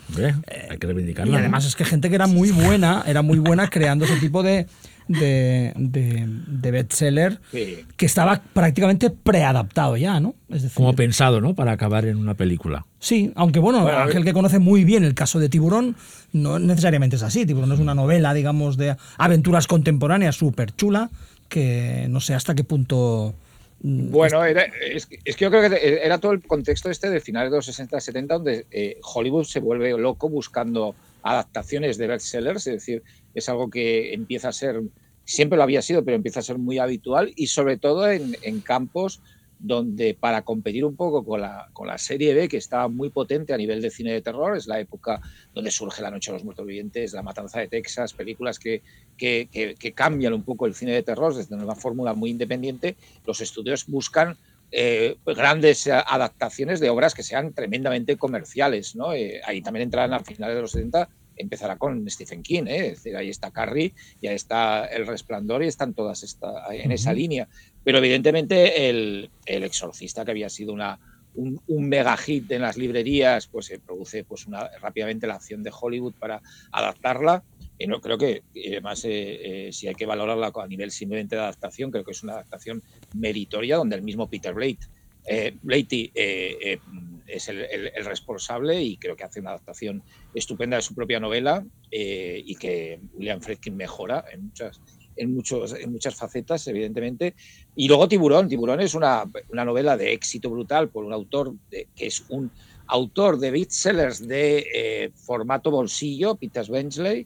[0.70, 1.34] hay que reivindicarlo.
[1.34, 4.42] Y además es que gente que era muy buena, era muy buena creando ese tipo
[4.42, 4.66] de,
[5.08, 10.36] de, de, bestseller que estaba prácticamente preadaptado ya, ¿no?
[10.50, 11.54] Es Como pensado, ¿no?
[11.54, 12.86] Para acabar en una película.
[13.00, 15.96] Sí, aunque bueno, Ángel que conoce muy bien el caso de Tiburón,
[16.34, 17.46] no necesariamente es así.
[17.46, 21.10] Tiburón es una novela, digamos, de aventuras contemporáneas súper chula,
[21.48, 23.36] que no sé hasta qué punto...
[23.82, 27.58] Mm, bueno, es, que yo creo que era todo el contexto este de finales de
[27.58, 30.96] los 60-70 donde eh, Hollywood se vuelve loco buscando
[31.26, 33.04] adaptaciones de bestsellers, es decir,
[33.34, 34.82] es algo que empieza a ser,
[35.24, 39.22] siempre lo había sido, pero empieza a ser muy habitual y sobre todo en, campos
[39.58, 43.54] donde para competir un poco con la, con la serie B, que estaba muy potente
[43.54, 45.20] a nivel de cine de terror, es la época
[45.52, 48.84] donde surge La Noche de los Muertos Vivientes, La Matanza de Texas, películas que,
[49.18, 49.48] que,
[49.80, 53.88] que, cambian un poco el cine de terror desde una fórmula muy independiente, los estudios
[53.88, 54.38] buscan
[54.72, 58.96] eh, grandes adaptaciones de obras que sean tremendamente comerciales.
[58.96, 59.14] ¿no?
[59.14, 62.88] Eh, ahí también entrarán a finales de los 70 empezará con Stephen King, ¿eh?
[62.88, 67.14] es decir, ahí está Carrie, ya está El Resplandor y están todas esta, en esa
[67.14, 67.48] línea.
[67.84, 71.00] Pero evidentemente el, el, Exorcista, que había sido una,
[71.36, 75.72] un, mega hit en las librerías, pues se produce pues una, rápidamente la acción de
[75.78, 77.44] Hollywood para adaptarla.
[77.78, 81.42] Y no, creo que, además, eh, eh, si hay que valorarla a nivel simplemente de
[81.42, 82.82] adaptación, creo que es una adaptación
[83.14, 84.88] meritoria donde el mismo Peter Blake
[85.28, 86.80] eh, Blatty eh, eh,
[87.26, 90.04] es el, responsable y creo que hace una adaptación
[90.36, 94.82] estupenda de su propia novela y que William Friedkin mejora en muchas,
[95.16, 97.36] en, muchos, en muchas facetas, evidentemente.
[97.76, 98.50] Y luego Tiburón.
[98.50, 102.52] Tiburón es una, novela de éxito brutal por un autor que es un
[102.88, 107.26] autor de bestsellers de formato bolsillo, Peter Benchley,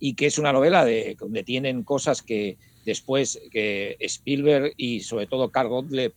[0.00, 5.26] y que es una novela de, donde tienen cosas que después que Spielberg y sobre
[5.26, 6.12] todo Carl Gottlieb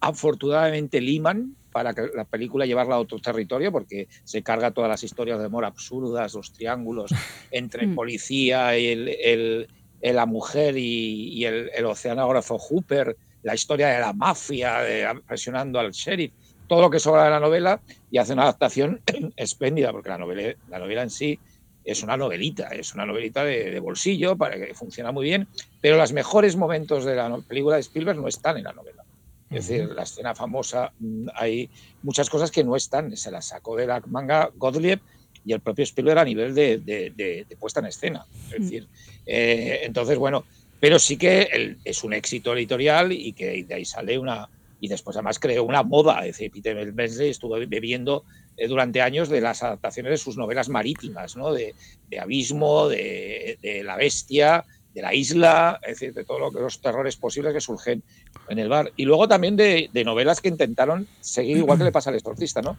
[0.00, 5.04] afortunadamente liman para que la película llevarla a otro territorio porque se carga todas las
[5.04, 7.10] historias de amor absurdas, los triángulos
[7.50, 7.94] entre mm.
[7.94, 9.68] policía y el,
[10.00, 14.78] la mujer y, el, oceanógrafo Hooper, la historia de la mafia
[15.26, 16.32] presionando al sheriff,
[16.66, 17.80] todo lo que sobra de la novela
[18.10, 19.02] y hace una adaptación
[19.36, 21.38] espléndida porque la novela, la novela en sí
[21.86, 25.46] es una novelita, es una novelita de, de, bolsillo para que funciona muy bien,
[25.80, 29.04] pero los mejores momentos de la película de Spielberg no están en la novela.
[29.50, 31.70] Es decir, la escena famosa, mm, hay
[32.02, 35.00] muchas cosas que no están, se las sacó de la manga Gottlieb
[35.44, 38.26] y el propio Spielberg a nivel de, puesta en escena.
[38.50, 38.62] Es mm.
[38.62, 38.88] decir,
[39.24, 40.44] eh, entonces, bueno,
[40.80, 44.48] pero sí que es un éxito editorial y que de ahí sale una.
[44.80, 46.20] Y después, además, creó una moda.
[46.20, 48.24] Es decir, Peter Benchley estuvo bebiendo
[48.56, 51.52] eh, durante años de las adaptaciones de sus novelas marítimas, ¿no?
[51.52, 51.74] De,
[52.20, 54.64] Abismo, de, La Bestia,
[54.96, 58.02] de la isla, es decir, de todos los terrores posibles que surgen
[58.48, 58.92] en el bar.
[58.96, 62.78] Y luego también de, novelas que intentaron seguir igual que le pasa al exorcista, ¿no?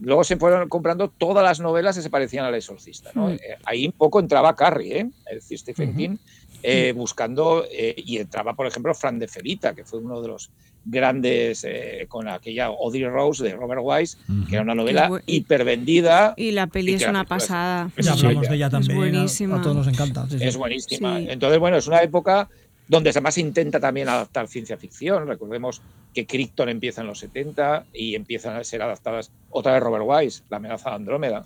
[0.00, 3.30] Luego se fueron comprando todas las novelas que se parecían al exorcista, ¿no?
[3.30, 5.10] Eh, ahí un poco entraba Carrie, ¿eh?
[5.34, 6.16] Decir, Stephen King,
[6.62, 10.50] eh, buscando, eh, y entraba, por ejemplo, Fran de Ferita, que fue uno de los
[10.84, 11.66] grandes
[12.08, 14.16] con aquella Audrey Rose de Robert Wise,
[14.48, 16.32] que era una novela hipervendida.
[16.36, 17.90] Y la peli es una pasada.
[17.98, 18.92] Ya hablamos de ella también.
[18.92, 19.56] Es buenísima.
[19.58, 20.26] A, todos nos encanta.
[20.40, 21.20] Es buenísima.
[21.20, 22.48] Entonces, bueno, es una época
[22.88, 25.26] donde además intenta también adaptar ciencia ficción.
[25.28, 25.82] Recordemos
[26.14, 30.42] que Krypton empieza en los 70 y empiezan a ser adaptadas otra vez Robert Wise,
[30.48, 31.44] La amenaza de Andrómeda,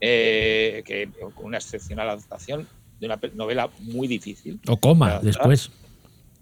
[0.00, 2.68] eh, que con una excepcional adaptación
[3.00, 4.60] de una novela muy difícil.
[4.66, 5.70] O Coma, después.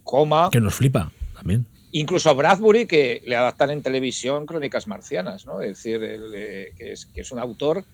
[0.05, 0.51] Coma.
[0.51, 1.67] Que nos flipa también.
[1.93, 5.61] Incluso a Bradbury, que le adaptan en televisión Crónicas Marcianas, ¿no?
[5.61, 7.85] Es decir, eh, que, es, que es un autor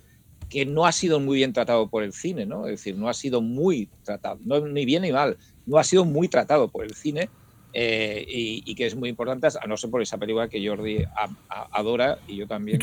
[0.49, 2.67] que no ha sido muy bien tratado por el cine, ¿no?
[2.67, 5.37] Es decir, no ha sido muy tratado, no, ni bien ni mal,
[5.67, 7.29] no ha sido muy tratado por el cine,
[7.73, 11.05] eh, y, que es muy importante, a no ser por esa película que Jordi
[11.49, 12.79] adora y yo también.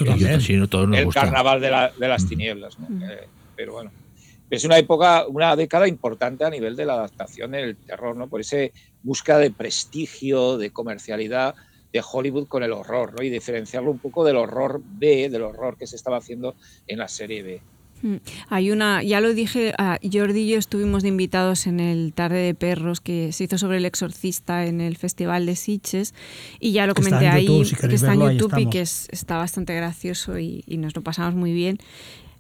[0.94, 2.78] el carnaval de, las tinieblas.
[3.02, 3.92] Eh, pero bueno,
[4.50, 8.28] es una época, una década importante a nivel de la adaptación del terror, ¿no?
[8.28, 8.74] por ese
[9.04, 11.56] búsqueda de prestigio, de comercialidad
[11.92, 13.24] de Hollywood con el horror, ¿no?
[13.24, 16.56] y diferenciarlo un poco del horror B, del horror que se estaba haciendo
[16.88, 17.62] en la serie B.
[18.02, 18.18] Mm.
[18.50, 22.40] Hay una, ya lo dije, a Jordi y yo estuvimos de invitados en el Tarde
[22.40, 26.14] de Perros que se hizo sobre el exorcista en el Festival de Sitges
[26.60, 30.64] y ya lo comenté ahí, que está en YouTube y que está bastante gracioso y,
[30.68, 31.80] y, nos lo pasamos muy bien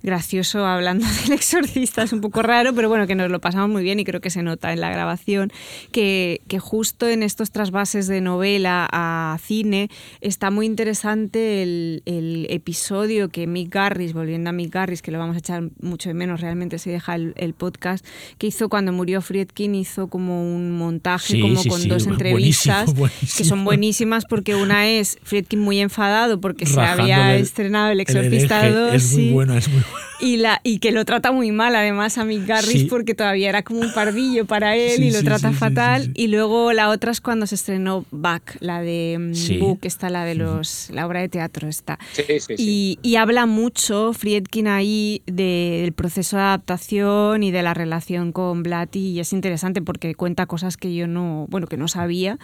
[0.04, 3.84] gracioso hablando del exorcista, es un poco raro, pero bueno, que nos lo pasamos muy
[3.84, 5.52] bien y creo que se nota en la grabación,
[5.92, 9.90] que, que justo en estos trasvases de novela a cine
[10.22, 15.20] está muy interesante el, el, episodio que Mick Garris, volviendo a Mick Garris, que lo
[15.20, 18.06] vamos a echar mucho de menos realmente si deja el, el podcast,
[18.38, 22.94] que hizo cuando murió Friedkin, hizo como un montaje como con dos entrevistas
[23.38, 28.70] que son buenísimas porque una es Friedkin muy enfadado porque se había estrenado El Exorcista
[28.70, 28.94] 2.
[28.94, 29.82] Es muy buena, es muy.
[30.20, 33.64] Y, la, y que lo trata muy mal, además, a Mick Garris, porque todavía era
[33.64, 36.12] como un pardillo para él y lo trata fatal.
[36.16, 40.24] Y luego la otra es cuando se estrenó Back, la de mm, Book, está la
[40.24, 42.00] de los, la obra de teatro está.
[42.58, 48.64] Y, y, habla mucho Friedkin ahí del proceso de adaptación y de la relación con
[48.64, 52.38] Blatty y es interesante porque cuenta cosas que yo no, bueno, que no sabía,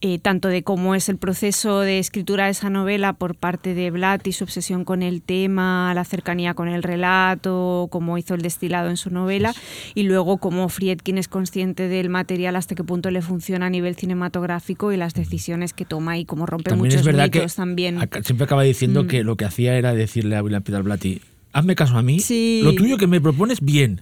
[0.00, 3.90] eh, tanto de cómo es el proceso de escritura de esa novela por parte de
[3.90, 8.90] Blatty, su obsesión con el tema, la cercanía con el relato, cómo hizo el destilado
[8.90, 9.54] en su novela,
[9.94, 13.96] y luego cómo Friedkin es consciente del material, hasta qué punto le funciona a nivel
[13.96, 17.98] cinematográfico y las decisiones que toma y cómo rompe muchos es verdad que también.
[18.22, 19.06] Siempre acaba diciendo mm.
[19.06, 21.20] que lo que hacía era decirle a William Peter Blatty,
[21.52, 22.18] hazme caso a mí,
[22.62, 24.00] lo tuyo que me propones bien,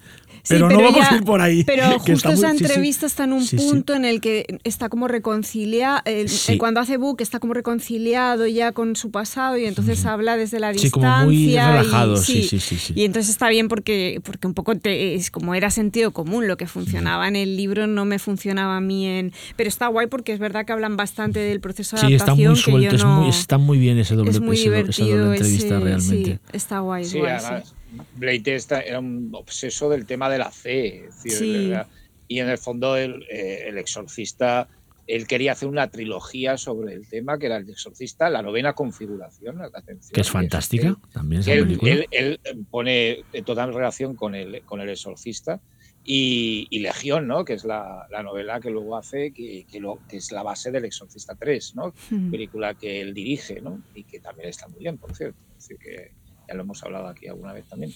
[0.48, 1.64] pero, no vamos a ir por ahí.
[1.70, 6.02] Pero justo esa entrevista está en un punto en el que está como reconciliado,
[6.58, 10.72] cuando hace Book está como reconciliado ya con su pasado y entonces habla desde la
[10.72, 10.90] distancia.
[10.90, 15.30] como muy relajado, sí, sí, sí, Y entonces está bien porque, porque un poco es
[15.30, 19.06] como era sentido común, lo que funcionaba en el libro no me funcionaba a mí
[19.06, 19.32] en...
[19.56, 22.56] Pero está guay porque es verdad que hablan bastante del proceso de adaptación.
[22.56, 25.78] Sí, está muy suelto, es muy, está muy bien ese doble, es muy divertido entrevista
[25.78, 26.38] realmente.
[26.52, 27.04] está guay.
[27.04, 27.32] Sí, guay,
[28.16, 31.08] Blade era un obseso del tema de la fe.
[32.28, 34.68] y en el fondo el, eh, el, exorcista,
[35.06, 39.60] él quería hacer una trilogía sobre el tema, que era el exorcista, la novena configuración.
[40.12, 41.42] que es fantástica también.
[41.46, 42.40] él,
[42.70, 45.60] pone toda relación con el, con el exorcista.
[46.02, 47.44] Y, Legión, ¿no?
[47.44, 50.70] que es la, la, novela que luego hace, que, que, lo, que es la base
[50.70, 51.92] del Exorcista 3, ¿no?
[52.30, 53.82] película que él dirige ¿no?
[53.94, 55.38] y que también está muy bien, por cierto.
[55.58, 56.12] Es decir, que,
[56.50, 57.92] ya lo hemos hablado aquí alguna vez también.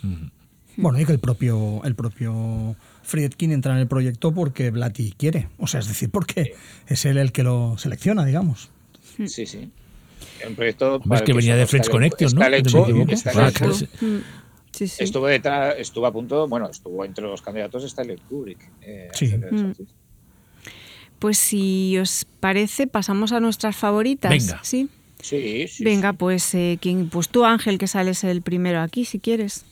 [0.77, 5.49] Bueno, y que el propio, el propio Friedkin entra en el proyecto porque Blatty quiere.
[5.59, 6.55] O sea, es decir, porque
[6.87, 8.71] es él el que lo selecciona, digamos.
[9.27, 9.71] Sí, sí.
[10.47, 11.01] Un proyecto.
[11.13, 12.45] Es que, venía de Friends Connection, ¿no?
[14.81, 18.59] Estuvo, detrás, estuvo a punto, bueno, estuvo entre los candidatos Stanley Kubrick.
[18.83, 19.29] Eh, sí.
[19.29, 19.73] Mm.
[21.21, 24.31] Pues si os parece, pasamos a nuestras favoritas.
[24.31, 24.59] Venga.
[24.65, 24.89] Sí.
[25.25, 25.85] Sí, sí.
[25.85, 26.79] Venga, pues, eh,
[27.11, 29.65] pues tú, Ángel, que sales el primero aquí, si quieres.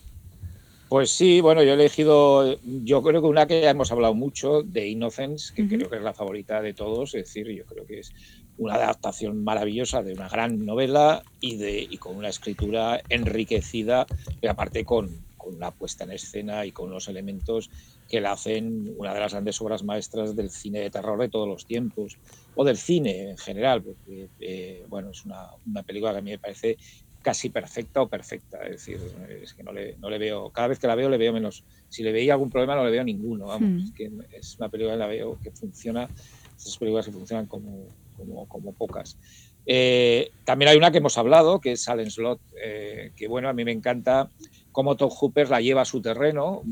[0.89, 4.63] Pues sí, bueno, yo he elegido, yo creo que una que ya hemos hablado mucho,
[4.63, 7.99] de Innocence, que creo que es la favorita de todos, es decir, yo creo que
[7.99, 8.15] es
[8.57, 14.07] una adaptación maravillosa de una gran novela y, de, y con una escritura enriquecida,
[14.41, 17.69] y aparte con, con una puesta en escena y con unos elementos
[18.13, 21.49] que la hacen una de las grandes obras maestras del cine de terror de todos
[21.49, 22.19] los tiempos,
[22.55, 26.31] o del cine en general, porque eh, bueno, es una, una, película que a mí
[26.31, 26.77] me parece
[27.23, 29.01] casi perfecta o perfecta, es decir,
[29.43, 31.65] es que no le, no le, veo, cada vez que la veo le veo menos,
[31.89, 33.85] si le veía algún problema no le veo ninguno, vamos, hmm.
[33.87, 36.07] es que es una película que la veo que funciona,
[36.55, 37.87] esas películas que funcionan como,
[38.19, 39.17] como, como pocas.
[39.65, 43.55] Eh, también hay una que hemos hablado, que es Silent Slot, eh, que bueno, a
[43.55, 44.29] mí me encanta
[44.71, 46.63] cómo Tom Hooper la lleva a su terreno,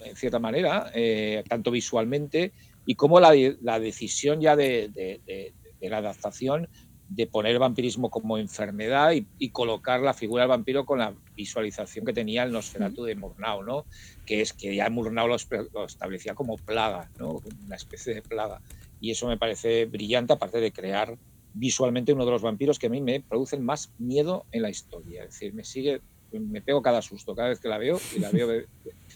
[0.00, 2.52] en cierta manera, eh, tanto visualmente,
[2.86, 5.52] y cómo la, la decisión ya de, de,
[5.88, 6.68] la adaptación
[7.08, 12.06] de poner el vampirismo como enfermedad y, colocar la figura del vampiro con la visualización
[12.06, 13.84] que tenía el Nosferatu de Murnau, ¿no?
[14.24, 17.42] que es que ya Murnau lo, establecía como plaga, ¿no?
[17.66, 18.62] una especie de plaga.
[19.00, 21.18] Y eso me parece brillante, aparte de crear
[21.54, 25.24] visualmente uno de los vampiros que a mí me producen más miedo en la historia.
[25.24, 26.00] Es decir, me sigue,
[26.40, 28.62] me pego cada susto cada vez que la veo y la veo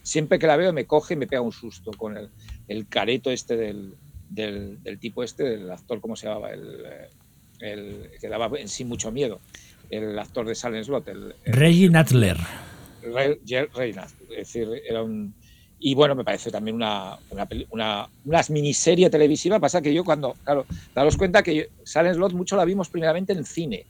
[0.03, 2.31] siempre que la veo me coge y me pega un susto con el,
[2.69, 3.95] el careto este del,
[4.29, 6.53] del, tipo este, del actor, ¿cómo se llamaba?
[6.53, 6.87] El,
[7.61, 9.41] el, que daba en sí mucho miedo,
[9.91, 11.09] el actor de Silent Slot.
[11.09, 12.37] El, Reggie Natler.
[14.31, 15.35] Es decir, era un...
[15.79, 19.61] Y bueno, me parece también una, una, una, una, miniserie televisiva.
[19.61, 20.65] Pasa que yo cuando, claro,
[20.95, 23.85] daros cuenta que Silent Slot mucho la vimos primeramente en cine,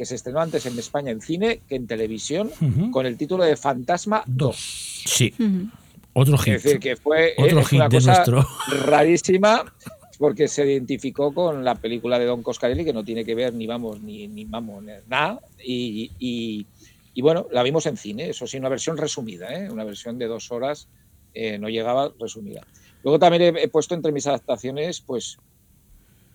[0.00, 2.90] que se estrenó antes en España en cine que en televisión, uh -huh.
[2.90, 4.56] con el título de Fantasma 2.
[5.04, 5.34] Sí.
[5.38, 5.70] Uh -huh.
[6.14, 6.54] Otro hit.
[6.54, 8.48] Es decir, que fue Otro es hit una de cosa nuestro.
[8.86, 9.70] rarísima
[10.18, 13.66] porque se identificó con la película de Don Coscarelli, que no tiene que ver ni
[13.66, 15.42] vamos, ni, ni vamos, nada.
[15.62, 16.66] Y, y,
[17.12, 19.70] y, bueno, la vimos en cine, eso sí, una versión resumida, ¿eh?
[19.70, 20.88] una versión de dos horas,
[21.34, 22.66] eh, no llegaba resumida.
[23.02, 25.36] Luego también he, he, puesto entre mis adaptaciones, pues,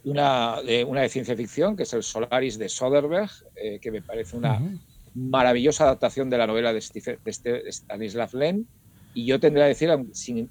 [0.05, 4.01] una de, una de ciencia ficción, que es el Solaris de Soderbergh, eh, que me
[4.01, 4.79] parece una uh -huh.
[5.15, 8.65] maravillosa adaptación de la novela de, Steve, de, este, de Stanislav Lem.
[9.15, 9.89] Y yo tendría que decir,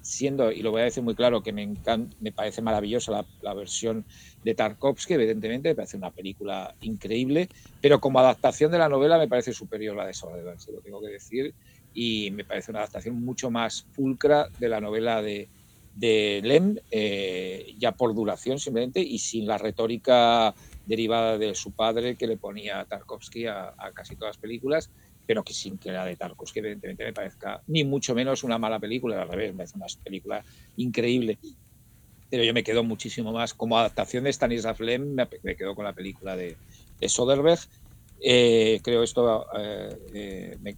[0.01, 3.25] siendo, y lo voy a decir muy claro, que me, encanta, me parece maravillosa la,
[3.43, 4.03] la, versión
[4.43, 7.47] de Tarkovsky, evidentemente, me parece una película increíble,
[7.79, 10.79] pero como adaptación de la novela me parece superior a la de Soderbergh, se lo
[10.79, 11.53] tengo que decir,
[11.93, 15.47] y me parece una adaptación mucho más pulcra de la novela de,
[15.95, 20.53] de Lem, eh, ya por duración simplemente, y sin la retórica
[20.85, 24.91] derivada de su padre que le ponía a Tarkovsky a, casi todas las películas,
[25.25, 28.79] pero que sin que la de Tarkovsky evidentemente me parezca ni mucho menos una mala
[28.79, 30.43] película, al revés, me parece una película
[30.75, 31.39] increíble.
[32.29, 35.93] Pero yo me quedo muchísimo más, como adaptación de Stanislav Lem, me, quedo con la
[35.93, 36.57] película de,
[36.99, 37.61] de Soderbergh.
[38.21, 40.75] Eh, creo esto, eh, me,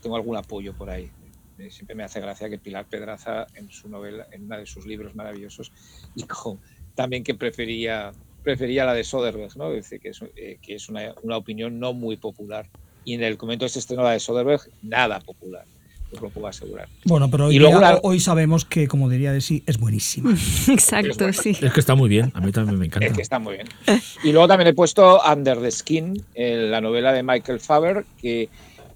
[0.00, 1.10] tengo algún apoyo por ahí.
[1.58, 4.86] Eh, Siempre me hace gracia que Pilar Pedraza, en su novela, en uno de sus
[4.86, 5.72] libros maravillosos,
[6.14, 6.58] dijo
[6.94, 8.12] también que prefería,
[8.42, 9.72] prefería la de Soderbergh, ¿no?
[9.72, 12.68] Dice que es, que es una, una opinión no muy popular
[13.08, 15.64] y en el momento de este estreno de Soderbergh, nada popular.
[16.12, 16.88] Os lo puedo asegurar.
[17.04, 18.00] Bueno, pero hoy, día, la...
[18.02, 20.30] hoy sabemos que, como diría de sí, es buenísima.
[20.68, 21.32] Exacto, es bueno.
[21.34, 21.50] sí.
[21.50, 23.06] Es que está muy bien, a mí también me encanta.
[23.06, 23.68] Es que está muy bien.
[24.22, 28.48] Y luego también he puesto Under the Skin, eh, la novela de Michael Faber, que,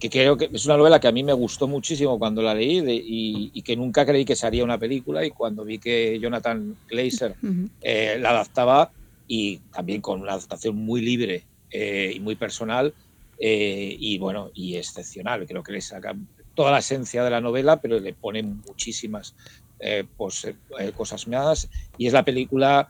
[0.02, 2.80] que, creo que es una novela que a mí me gustó muchísimo cuando la leí
[2.80, 5.24] de, y, y, que nunca creí que se haría una película.
[5.24, 7.68] Y cuando vi que Jonathan Glazer uh -huh.
[7.82, 8.90] eh, la adaptaba,
[9.28, 12.92] y también con una adaptación muy libre eh, y muy personal,
[13.38, 15.46] eh, y bueno, y excepcional.
[15.46, 16.16] Creo que le saca
[16.54, 19.34] toda la esencia de la novela, pero le pone muchísimas
[19.78, 21.68] eh, pues, eh, cosas más.
[21.96, 22.88] Y es la película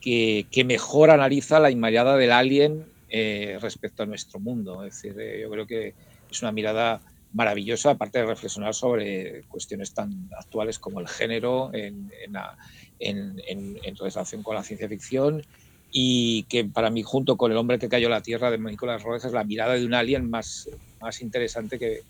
[0.00, 4.84] que, que, mejor analiza la inmediata del alien eh, respecto a nuestro mundo.
[4.84, 5.94] Es decir, yo creo que
[6.32, 7.00] es una mirada
[7.32, 12.58] maravillosa, aparte de reflexionar sobre cuestiones tan actuales como el género en, en, la,
[12.98, 15.42] en, en relación con la ciencia ficción
[15.92, 19.02] y que para mí, junto con El hombre que cayó a la tierra de Nicolás
[19.02, 20.68] Rojas, es la mirada de un alien más,
[21.00, 22.00] más interesante que,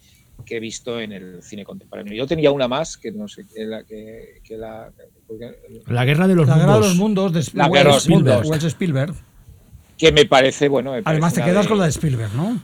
[0.47, 2.15] que, he visto en el cine contemporáneo.
[2.15, 3.83] Yo tenía una más, que no sé, que la...
[3.83, 4.93] Que, que la,
[5.87, 6.67] la guerra de los la mundos.
[6.67, 8.49] Guerra de los mundos de la guerra de los mundos.
[8.49, 9.15] Wells Spielberg.
[9.99, 10.93] Que me parece, bueno...
[10.93, 12.63] Me parece Además te quedas de, con la de Spielberg, ¿no?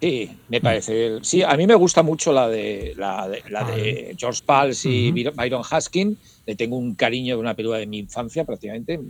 [0.00, 1.18] Sí, me parece.
[1.22, 5.10] Sí, a mí me gusta mucho la de la de, la de George Pals y
[5.10, 5.34] uh -huh.
[5.34, 6.18] Byron Haskin.
[6.46, 9.00] Le tengo un cariño de una película de mi infancia, prácticamente.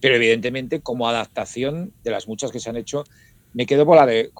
[0.00, 3.04] Pero evidentemente, como adaptación de las muchas que se han hecho,
[3.54, 4.30] me quedo con la de.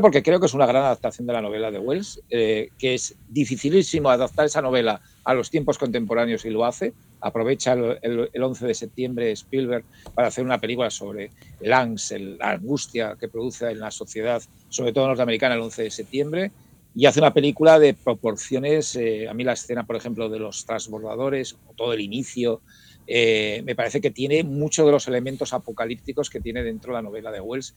[0.00, 3.16] Porque creo que es una gran adaptación de la novela de Wells, eh, que es
[3.28, 6.94] dificilísimo adaptar esa novela a los tiempos contemporáneos y lo hace.
[7.20, 9.84] Aprovecha el, el, el 11 de septiembre Spielberg
[10.14, 11.30] para hacer una película sobre
[11.60, 15.90] el angst, la angustia que produce en la sociedad, sobre todo norteamericana, el 11 de
[15.90, 16.50] septiembre,
[16.94, 18.96] y hace una película de proporciones.
[18.96, 22.62] Eh, a mí la escena, por ejemplo, de los transbordadores, o todo el inicio,
[23.06, 27.02] eh, me parece que tiene muchos de los elementos apocalípticos que tiene dentro de la
[27.02, 27.74] novela de Wells,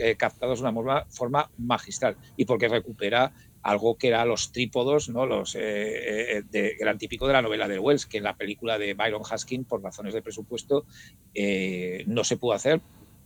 [0.00, 3.32] eh, captados de una forma, magistral, y porque recupera
[3.62, 5.26] algo que era los trípodos, ¿no?
[5.26, 8.94] los, eh, de, eran típico de la novela de Wells, que en la película de
[8.94, 10.86] Byron Haskin, por razones de presupuesto,
[11.34, 12.80] eh, no se pudo hacer.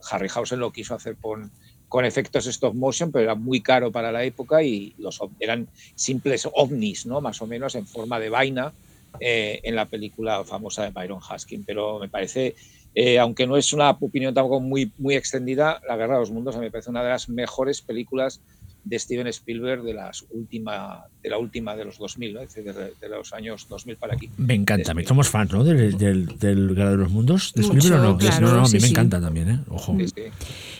[0.09, 1.51] Harryhausen lo quiso hacer con,
[1.87, 6.47] con efectos stop motion, pero era muy caro para la época y los, eran simples
[6.53, 7.21] ovnis, ¿no?
[7.21, 8.73] más o menos en forma de vaina,
[9.19, 11.63] eh, en la película famosa de Byron Haskin.
[11.65, 12.55] Pero me parece,
[12.95, 16.57] eh, aunque no es una opinión tampoco muy, muy extendida, La Guerra de los Mundos
[16.57, 18.41] me parece una de las mejores películas
[18.83, 22.39] de Steven Spielberg de, las última, de la última de los 2000, ¿no?
[22.39, 24.29] de, de, los años 2000 para aquí.
[24.37, 25.63] Me encanta, me somos fans ¿no?
[25.63, 27.53] del, del, del Guerra de los Mundos.
[27.53, 28.17] ¿De Spielberg o no?
[28.17, 28.91] Claro, no, no, a mí sí, me sí.
[28.91, 29.59] encanta también, ¿eh?
[29.69, 29.95] Ojo.
[29.99, 30.23] Sí, sí.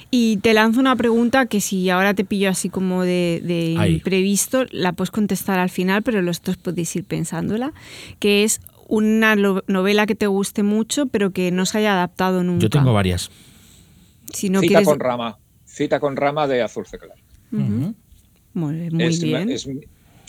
[0.10, 4.66] Y te lanzo una pregunta que si ahora te pillo así como de, de imprevisto,
[4.72, 7.74] la puedes contestar al final, pero los dos podéis ir pensándola,
[8.20, 12.64] que es una novela que te guste mucho, pero que no se haya adaptado nunca.
[12.64, 13.32] Yo tengo varias.
[14.34, 14.88] Si no Cita quieres...
[14.88, 15.38] con rama.
[15.66, 17.21] Cita con rama de Azul Ceclar.
[17.52, 17.94] Uh -huh.
[18.54, 19.50] Muy, muy es, bien.
[19.50, 19.68] Es,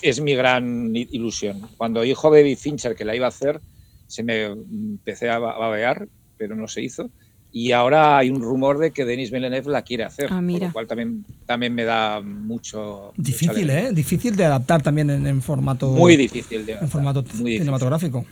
[0.03, 1.61] es, mi gran ilusión.
[1.77, 3.61] Cuando dijo Baby Fincher que la iba a hacer,
[4.07, 7.11] se me empecé a babear, pero no se hizo.
[7.55, 10.61] y ahora hay un rumor de que Denis Villeneuve la quiere hacer, Ah, mira.
[10.61, 13.13] por lo cual también, también me da mucho...
[13.17, 13.69] Difícil.
[13.69, 13.91] ¿eh?
[13.93, 15.91] Difícil de adaptar también en, en formato.
[15.93, 17.59] Muy difícil de En formato muy difícil.
[17.59, 18.25] cinematográfico.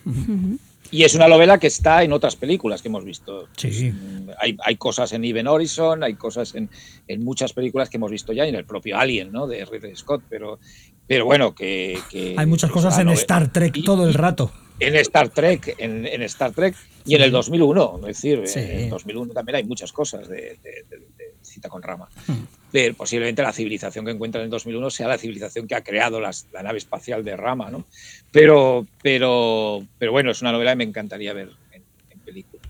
[0.92, 3.48] Y es una novela que está en otras películas que hemos visto.
[3.56, 3.92] Sí.
[3.92, 6.68] Mm, Hay, hay cosas en Even Horizon, hay cosas en,
[7.06, 9.46] en muchas películas que hemos visto ya, y en el propio Alien, ¿no?
[9.46, 10.58] De Ridley Scott, pero,
[11.06, 11.98] pero bueno, que...
[12.10, 14.50] que- Hay muchas cosas en novela- Star Trek y- todo el rato.
[14.80, 18.60] En Star Trek, en, en Star Trek y en el 2001, es decir, Sí.
[18.60, 22.08] en el 2001 también hay muchas cosas de, de- de- de cita con rama.
[22.26, 22.44] Hmm.
[22.72, 26.20] Pero posiblemente la civilización que encuentran en el 2001 sea la civilización que ha creado
[26.20, 27.84] las- la nave espacial de rama, ¿no?
[28.30, 32.62] Pero, pero, pero bueno, es una novela que me encantaría ver en, en película.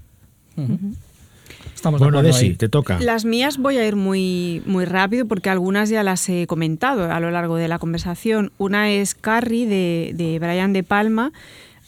[1.74, 2.98] Estamos de Bueno, Desi, te toca.
[3.00, 7.20] Las mías voy a ir muy, muy rápido porque algunas ya las he comentado a
[7.20, 8.52] lo largo de la conversación.
[8.58, 11.32] Una es Carrie de, de Brian De Palma.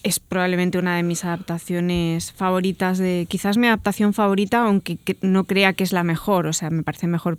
[0.05, 5.45] Es probablemente una de mis adaptaciones favoritas, de quizás mi adaptación favorita, aunque que- no
[5.45, 6.47] crea que es la mejor.
[6.47, 7.39] O sea, me parece mejor.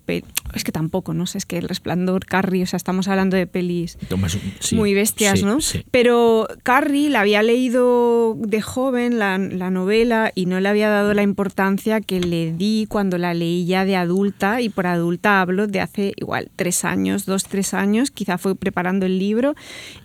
[0.54, 1.26] Es que tampoco, ¿no?
[1.26, 4.94] sé, Es que El Resplandor, Carrie, o sea, estamos hablando de pelis Tomas sí, muy
[4.94, 5.60] bestias, sí, ¿no?
[5.60, 5.84] sí.
[5.92, 11.14] Pero Carrie la había leído de joven, la, la novela, y no le había dado
[11.14, 15.68] la importancia que le di cuando la leí ya de adulta, y por adulta hablo
[15.68, 19.54] de hace igual tres años, dos, tres años, quizá fue preparando el libro,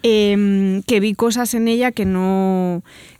[0.02, 2.47] eh, que vi cosas en ella que no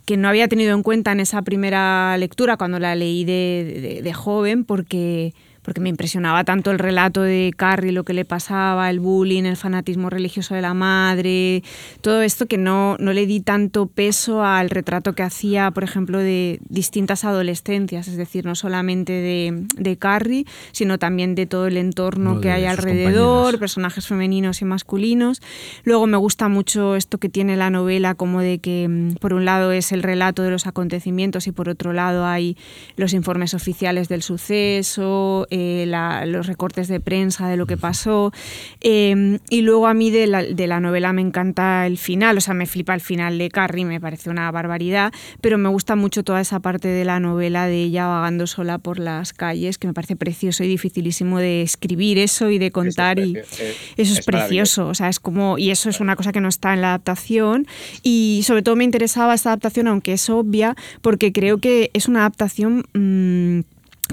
[0.05, 4.63] que no había tenido en cuenta en esa primera lectura cuando la leí de, joven,
[4.63, 5.33] porque
[5.69, 9.55] porque me impresionaba tanto el relato de Carrie, lo que le pasaba, el bullying, el
[9.55, 11.61] fanatismo religioso de la madre,
[12.01, 16.17] todo esto que no, no le di tanto peso al retrato que hacía, por ejemplo,
[16.17, 21.77] de distintas adolescencias, es decir, no solamente de, de Carrie, sino también de todo el
[21.77, 23.59] entorno No, que hay alrededor, compañeras.
[23.59, 25.39] personajes femeninos y masculinos.
[25.83, 29.45] Luego me gusta mucho esto que tiene la novela, como de que mm, por un
[29.45, 32.57] lado es el relato de los acontecimientos y por otro lado hay
[32.95, 38.31] los informes oficiales del suceso, eh, la- los recortes de prensa de lo que pasó.
[38.81, 42.41] Eh, y luego a mí de la, de la novela me encanta el final, o
[42.41, 45.11] sea, me flipa el final de Carrie, me parece una barbaridad,
[45.41, 48.99] pero me gusta mucho toda esa parte de la novela de ella vagando sola por
[48.99, 53.17] las calles, que me parece precioso y dificilísimo de escribir eso y de contar.
[53.19, 56.15] y precio- eh, eso es, es precioso, o sea, es como, y eso es una
[56.15, 57.67] cosa que no está en la adaptación.
[58.03, 62.19] Y sobre todo me interesaba esta adaptación, aunque es obvia, porque creo que es una
[62.21, 62.83] adaptación.
[62.93, 63.61] mm,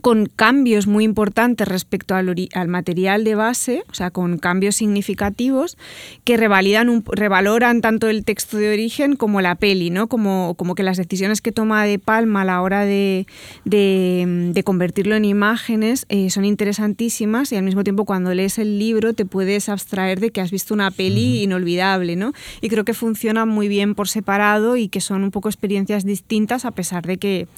[0.03, 5.79] con cambios muy importantes respecto al, al material de base, o sea, con cambios significativos
[6.25, 10.07] que revalidan un- revaloran tanto el texto de origen como la peli, ¿no?
[10.07, 13.27] Como, como que las decisiones que toma De Palma a la hora de,
[13.65, 18.79] de- de convertirlo en imágenes eh, son interesantísimas y al mismo tiempo cuando lees el
[18.79, 22.33] libro te puedes abstraer de que has visto una peli inolvidable, ¿no?
[22.61, 26.65] Y creo que funciona muy bien por separado y que son un poco experiencias distintas
[26.65, 27.49] a pesar de que,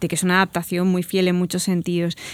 [0.00, 1.86] de que es una adaptación muy fiel en muchos sentidos.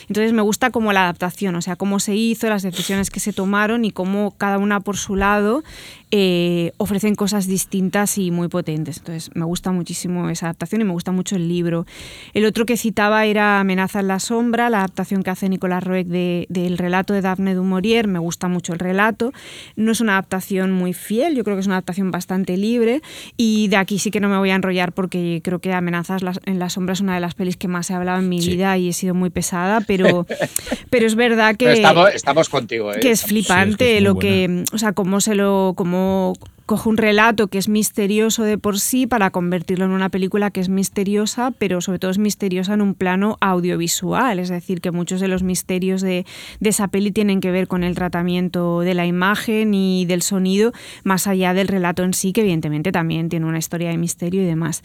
[0.09, 3.33] Entonces me gusta como la adaptación, o sea, cómo se hizo, las decisiones que se
[3.33, 5.63] tomaron y cómo cada una por su lado
[6.11, 8.99] eh, ofrecen cosas distintas y muy potentes.
[8.99, 11.87] Entonces me gusta muchísimo esa adaptación y me gusta mucho el libro.
[12.35, 16.07] El otro que citaba era Amenaza en la sombra, la adaptación que hace Nicolás Roeg
[16.07, 18.09] de- del relato de Daphne du Maurier.
[18.09, 19.33] Me gusta mucho el relato.
[19.77, 23.01] No es una adaptación muy fiel, yo creo que es una adaptación bastante libre
[23.37, 26.59] y de aquí sí que no me voy a enrollar porque creo que Amenazas en
[26.59, 28.51] la sombra es una de las pelis que más he hablado en mi Sí.
[28.51, 29.42] vida y he sido muy pesada,
[29.87, 30.27] pero,
[30.91, 33.01] pero es verdad que Pero estamos, estamos contigo, ¿eh?
[33.01, 35.75] que es flipante Sí, es que es muy lo que, o sea, cómo se lo,
[35.77, 36.35] cómo
[36.73, 40.61] coge un relato que es misterioso de por sí para convertirlo en una película que
[40.61, 45.21] es misteriosa, pero sobre todo es misteriosa en un plano audiovisual, es decir, que muchos
[45.21, 46.25] de los misterios de,
[46.61, 50.73] de esa peli tienen que ver con el tratamiento de la imagen y del sonido,
[51.05, 54.47] más allá del relato en sí, que evidentemente también tiene una historia de misterio y
[54.47, 54.81] demás.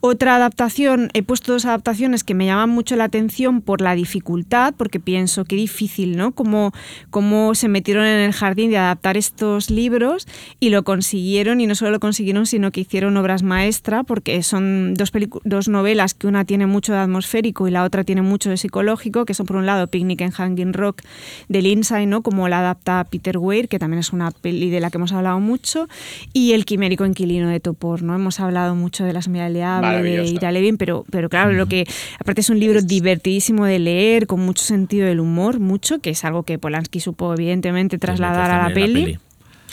[0.00, 4.74] Otra adaptación, he puesto dos adaptaciones que me llaman mucho la atención por la dificultad,
[4.76, 6.32] porque pienso qué difícil, ¿no?
[6.32, 6.72] Cómo,
[7.10, 10.26] cómo se metieron en el jardín de adaptar estos libros
[10.58, 14.94] y lo consiguieron, y no solo lo consiguieron, sino que hicieron obras maestra, porque son
[14.94, 15.12] dos,
[15.44, 19.24] dos novelas que una tiene mucho de atmosférico y la otra tiene mucho de psicológico,
[19.24, 21.02] que son por un lado Picnic en Hanging Rock
[21.48, 22.22] de Lindsay, ¿no?
[22.22, 25.40] Como la adapta Peter Weir, que también es una peli de la que hemos hablado
[25.40, 25.88] mucho,
[26.32, 28.14] y El quimérico inquilino de Topor, ¿no?
[28.14, 30.24] Hemos hablado mucho de La semilla del diablo, de.
[30.26, 31.86] Ira Levin, pero, pero claro, lo que
[32.18, 36.24] aparte es un libro divertidísimo de leer, con mucho sentido del humor, mucho, que es
[36.24, 39.18] algo que Polanski supo evidentemente trasladar a la en peli.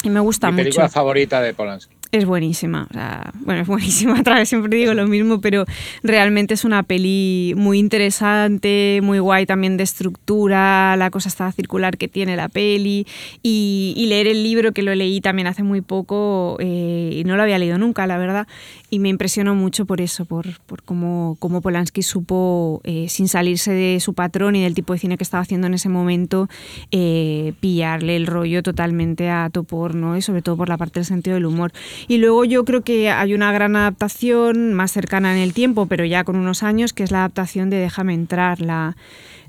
[0.05, 0.63] Y me gusta Mi mucho.
[0.65, 1.95] película favorita de Polanski.
[2.11, 2.87] es buenísima.
[2.91, 5.65] O sea, bueno, es buenísima, otra vez siempre digo lo mismo, pero
[6.03, 11.97] realmente es una peli muy interesante, muy guay también de estructura, la cosa está circular
[11.97, 13.07] que tiene la peli.
[13.41, 17.35] Y, y leer el libro, que lo leí también hace muy poco, eh, y no
[17.35, 18.47] lo había leído nunca, la verdad,
[18.89, 23.71] y me impresionó mucho por eso, por, por cómo, cómo Polanski supo, eh, sin salirse
[23.71, 26.47] de su patrón y del tipo de cine que estaba haciendo en ese momento,
[26.91, 30.17] eh, pillarle el rollo totalmente a Topor, ¿no?
[30.17, 31.71] y sobre todo por la parte del sentido del humor.
[32.07, 36.05] Y luego yo creo que hay una gran adaptación más cercana en el tiempo, pero
[36.05, 38.95] ya con unos años, que es la adaptación de Déjame entrar, la,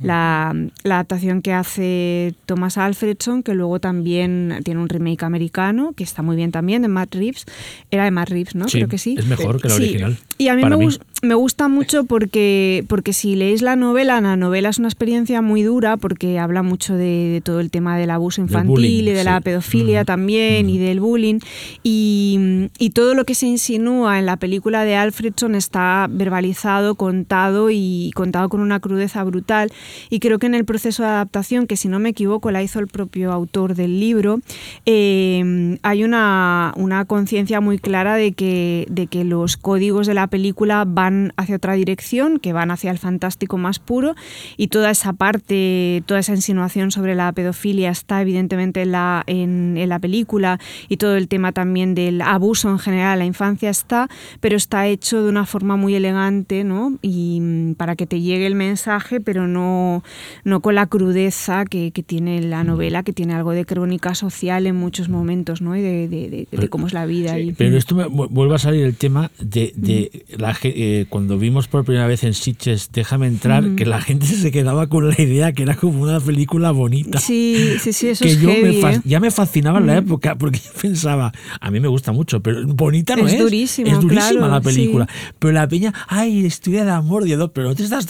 [0.01, 6.05] la, la adaptación que hace Thomas Alfredson, que luego también tiene un remake americano, que
[6.05, 7.45] está muy bien también, de Matt Reeves.
[7.91, 8.69] Era de Matt Reeves, ¿no?
[8.69, 9.17] Sí, Creo que sí.
[9.19, 9.83] es mejor que la Sí.
[9.83, 10.89] original, Y a mí me, mí.
[11.23, 15.63] Me gusta mucho porque, porque si leéis la novela, la novela es una experiencia muy
[15.63, 19.25] dura porque habla mucho de, de todo el tema del abuso infantil bullying, y de
[19.25, 19.45] la sí.
[19.45, 21.39] pedofilia Ujú, también y del bullying.
[21.83, 27.71] Y, y todo lo que se insinúa en la película de Alfredson está verbalizado, contado
[27.71, 29.73] y contado con una crudeza brutal.
[30.11, 32.79] Y creo que en el proceso de adaptación, que si no me equivoco la hizo
[32.79, 34.41] el propio autor del libro,
[34.85, 40.27] eh, hay una, una conciencia muy clara de que, de que los códigos de la
[40.27, 41.06] película van
[41.37, 44.15] hacia otra dirección, que van hacia el fantástico más puro,
[44.57, 49.77] y toda esa parte, toda esa insinuación sobre la pedofilia está evidentemente en la, en,
[49.77, 50.59] en la película,
[50.89, 54.09] y todo el tema también del abuso en general a la infancia está,
[54.41, 56.99] pero está hecho de una forma muy elegante, ¿no?
[57.03, 60.03] Y mm, para que te llegue el mensaje, pero no,
[60.45, 64.67] no con la crudeza que, que tiene la novela, que tiene algo de crónica social
[64.67, 65.77] en muchos momentos, ¿no?
[65.77, 67.39] Y de, de- de- de cómo es la vida.
[67.39, 71.69] y- Pero esto vuelve a salir el tema de, de la ge- eh, cuando vimos
[71.69, 75.53] por primera vez en Sitges Déjame entrar, que la gente se quedaba con la idea
[75.53, 77.19] que era como una película bonita.
[77.19, 79.01] Sí, sí, sí, eso que es yo heavy, me ¿eh?
[79.05, 82.67] ya me fascinaba en la época porque yo pensaba, a mí me gusta mucho, pero
[82.67, 83.35] bonita no es.
[83.35, 85.07] Es durísimo, Es durísima claro, la película.
[85.11, 85.33] sí.
[85.39, 88.07] Pero la peña, ay, historia de amor de dos, pero no te estás,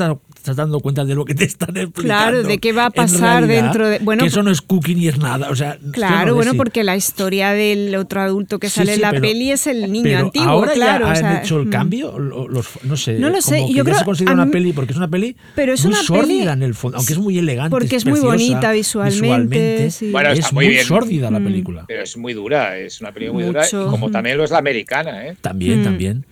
[0.47, 2.03] estás dando cuenta de lo que te están explicando.
[2.03, 4.95] Claro, de qué va a pasar realidad, dentro de- bueno, que eso no es cookie
[4.95, 5.51] ni es nada.
[5.51, 8.93] O sea, Claro, no bueno, es- porque la historia del otro adulto que Sí, sale
[8.93, 11.05] sí, en la pero- peli es el niño pero antiguo, ahora claro.
[11.07, 11.71] ya o han sea, hecho el mm.
[11.71, 13.15] cambio, lo- los, no sé.
[13.19, 14.97] No lo como sé, que yo ya creo- se considera una mí- peli, porque es
[14.99, 17.71] una peli Pero es muy una peli- sórdida en el fondo, aunque es muy elegante.
[17.71, 20.11] Porque es muy preciosa, bonita visualmente, sí.
[20.11, 20.87] Bueno, es está muy muy bien.
[20.87, 21.45] sórdida la Mm.
[21.45, 21.85] película.
[21.89, 25.27] Pero es muy dura, es una película muy dura, como también lo es la americana,
[25.27, 25.37] ¿eh?
[25.41, 25.85] También, Mm.
[25.85, 26.25] también.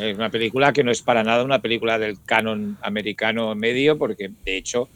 [0.00, 4.30] Es una película que no es para nada una película del canon americano medio, porque
[4.44, 4.88] de hecho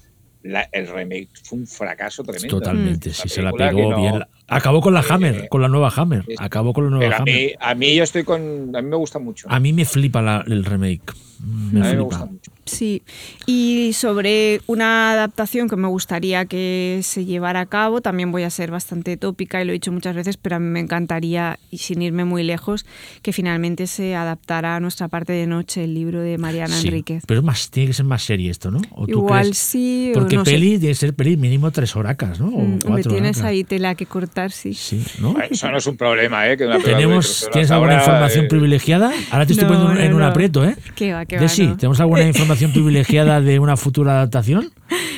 [0.43, 2.59] la- el remake fue un fracaso tremendo.
[2.59, 4.25] Totalmente, sí, se la pegó no- bien.
[4.49, 6.25] Acabó con la eh, Hammer, con la nueva Hammer.
[6.39, 7.35] Acabó con la nueva Pero a Hammer.
[7.35, 8.75] mí, a mí yo estoy con.
[8.75, 9.47] A mí me gusta mucho.
[9.51, 11.03] A mí me flipa la- el remake.
[11.43, 12.03] Me A mí me flipa.
[12.05, 12.51] gusta mucho.
[12.67, 13.03] Sí,
[13.47, 18.51] y sobre una adaptación que me gustaría que se llevara a cabo, también voy a
[18.51, 21.79] ser bastante tópica y lo he dicho muchas veces, pero a mí me encantaría, y
[21.79, 22.87] sin irme muy lejos,
[23.23, 27.25] que finalmente se adaptara a nuestra parte de noche el libro de Mariana Sí, Enríquez.
[27.27, 28.81] Pero es más, tiene que ser más serie esto, ¿no?
[28.93, 29.59] ¿O tú Igual crees?
[29.59, 32.47] sí, o Porque no peli tiene que ser peli mínimo tres horacas, ¿no?
[32.49, 33.51] O Mm, hombre, cuatro tienes horacas.
[33.51, 34.75] ahí tela que cortar, sí.
[34.75, 35.35] Sí, ¿no?
[35.51, 36.57] Eso no es un problema, ¿eh?
[36.57, 37.49] Que una Tenemos.
[37.53, 39.13] ¿Tienes alguna Ahora, información eh, privilegiada?
[39.33, 40.77] Ahora te estoy No, poniendo en no, un aprieto, ¿eh?
[40.95, 41.77] ¿Qué va, qué De va, sí, no.
[41.77, 44.71] ¿tenemos alguna información privilegiada de una futura adaptación?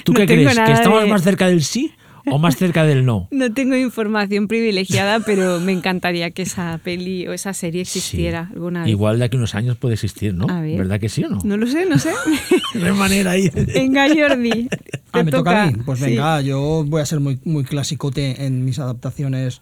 [0.05, 0.57] ¿Tú No qué crees?
[0.59, 1.93] ¿Que estamos de- más cerca del sí
[2.27, 3.27] o más cerca del no?
[3.33, 8.53] No tengo información privilegiada, pero me encantaría que esa peli o esa serie existiera Sí.
[8.55, 8.91] alguna vez.
[8.91, 10.47] Igual de aquí a unos años puede existir, ¿no?
[10.47, 10.79] Ver.
[10.79, 11.39] ¿Verdad que sí o no?
[11.43, 12.11] No lo sé, no sé.
[12.75, 13.51] No hay manera ahí.
[13.51, 14.69] Venga, Jordi.
[14.69, 14.79] te
[15.13, 15.75] Ah, me toca a mí.
[15.85, 16.05] Pues Sí.
[16.07, 19.61] venga, yo voy a ser muy, muy clasicote en mis adaptaciones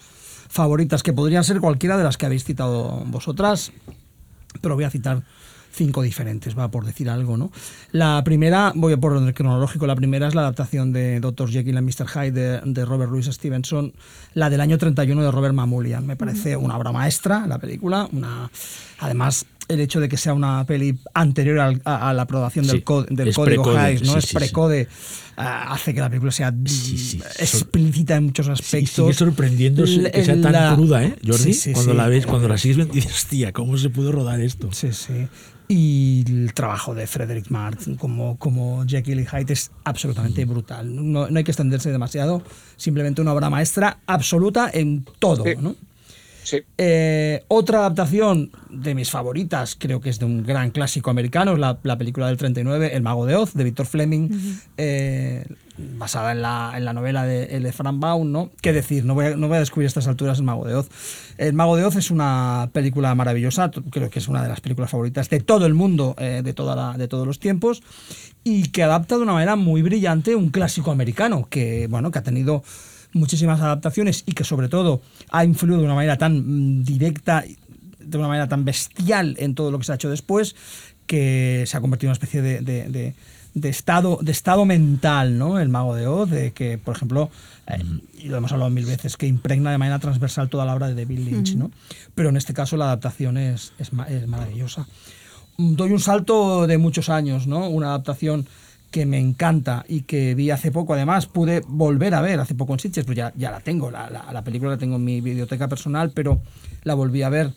[0.49, 3.73] favoritas, que podrían ser cualquiera de las que habéis citado vosotras,
[4.61, 5.23] pero voy a citar
[5.73, 7.51] cinco diferentes, va por decir algo, ¿no?
[7.93, 11.49] La primera, voy por orden cronológico, la primera es la adaptación de Dr.
[11.51, 12.07] Jekyll and Mr.
[12.09, 13.93] Hyde de, de Robert Louis Stevenson,
[14.35, 16.07] la del año 31 de Robert Mamoulian.
[16.07, 18.51] Me parece una obra maestra la película, una
[18.99, 22.73] además el hecho de que sea una peli anterior al- a, a la aprobación Sí,
[22.73, 24.13] del, co- del código precode, Hays, ¿no?
[24.15, 24.35] sí, es sí, sí.
[24.37, 24.89] precode,
[25.37, 28.91] ah, hace que la película sea Sí, sí, explícita en muchos Sí, aspectos.
[29.07, 31.45] sigue sorprendiendo que sea tan la- cruda, ¿eh, Jordi?
[31.45, 31.97] Sí, sí, cuando sí.
[31.99, 34.71] la ves, cuando la sigues viendo, dices, hostia, ¿cómo se pudo rodar esto?
[34.73, 35.29] Sí, sí.
[35.73, 41.13] Y el trabajo de Frederick Martin como, como Jekyll y Hyde es absolutamente brutal.
[41.13, 42.43] No, no hay que extenderse demasiado,
[42.75, 45.45] simplemente una obra maestra absoluta en todo.
[45.61, 45.77] ¿no?
[46.43, 46.59] Sí.
[46.79, 51.59] Eh, otra adaptación de mis favoritas, creo que es de un gran clásico americano, es
[51.59, 54.29] la, la película del 39, El Mago de Oz, de Víctor Fleming,
[54.77, 55.45] eh,
[55.97, 57.73] basada en la, en la novela de L.
[57.73, 58.51] Frank Baum, ¿no?
[58.61, 59.05] ¿Qué decir?
[59.05, 60.89] No voy, a, no voy a descubrir a estas alturas El Mago de Oz.
[61.39, 64.91] El Mago de Oz es una película maravillosa, creo que es una de las películas
[64.91, 67.83] favoritas de todo el mundo, eh, de, toda la- de todos los tiempos,
[68.45, 72.23] y que adapta de una manera muy brillante un clásico americano, que, bueno, que ha
[72.23, 72.63] tenido
[73.13, 75.01] muchísimas adaptaciones y que sobre todo
[75.31, 77.45] ha influido de una manera tan mm, directa
[77.99, 80.57] de una manera tan bestial en todo lo que se ha hecho después
[81.07, 83.15] que se ha convertido en una especie de, de- de-
[83.53, 85.59] de estado, de estado mental, ¿no?
[85.59, 87.31] El mago de Oz, de que, por ejemplo,
[87.67, 87.83] eh,
[88.17, 90.95] y lo hemos hablado mil veces, que impregna de manera transversal toda la obra de
[90.95, 91.73] David Lynch, ¿no?
[92.15, 94.87] Pero en este caso la adaptación es, es maravillosa.
[95.57, 97.69] Mm, Doy un salto de muchos años, ¿no?
[97.69, 98.47] Una adaptación
[98.91, 102.73] que me encanta y que vi hace poco, además pude volver a ver hace poco
[102.73, 105.21] en Sitges, pues ya, ya la tengo, la, la- la película la tengo en mi
[105.21, 106.41] biblioteca personal, pero
[106.83, 107.53] la volví a ver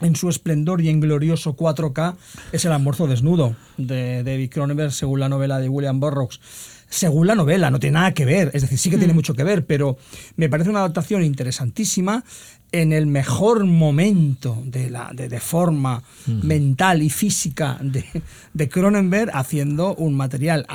[0.00, 2.14] en su esplendor y en glorioso 4K,
[2.52, 6.40] es El almuerzo desnudo de David Cronenberg, según la novela de William Burroughs.
[6.88, 9.42] Según la novela, no tiene nada que ver, es decir, sí que tiene mucho que
[9.42, 9.96] ver, pero
[10.36, 12.24] me parece una adaptación interesantísima
[12.72, 18.04] en el mejor momento de, la, de, de forma mental y física de,
[18.52, 20.66] de Cronenberg, haciendo un material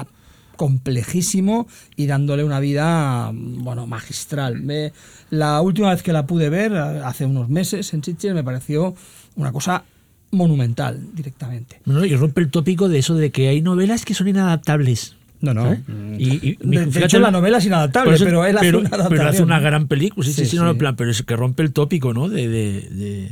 [0.56, 4.62] complejísimo y dándole una vida bueno magistral.
[4.62, 4.94] Me-
[5.30, 8.96] la última vez que la pude ver, hace unos meses en Sitges, me pareció
[9.36, 9.84] una cosa
[10.32, 11.82] monumental directamente.
[11.86, 15.16] No, y rompe el tópico de eso de que hay novelas que son inadaptables.
[15.42, 15.64] No, no.
[15.64, 15.80] ¿sabes?
[16.18, 19.44] Y, y- De- hecho, la novela es inadaptable, eso- pero él hace una pero hace
[19.44, 20.26] una gran película.
[20.26, 22.30] Sí, sí, Sí, sí, no, plan, pero es que rompe el tópico, ¿no?
[22.30, 23.32] De, de-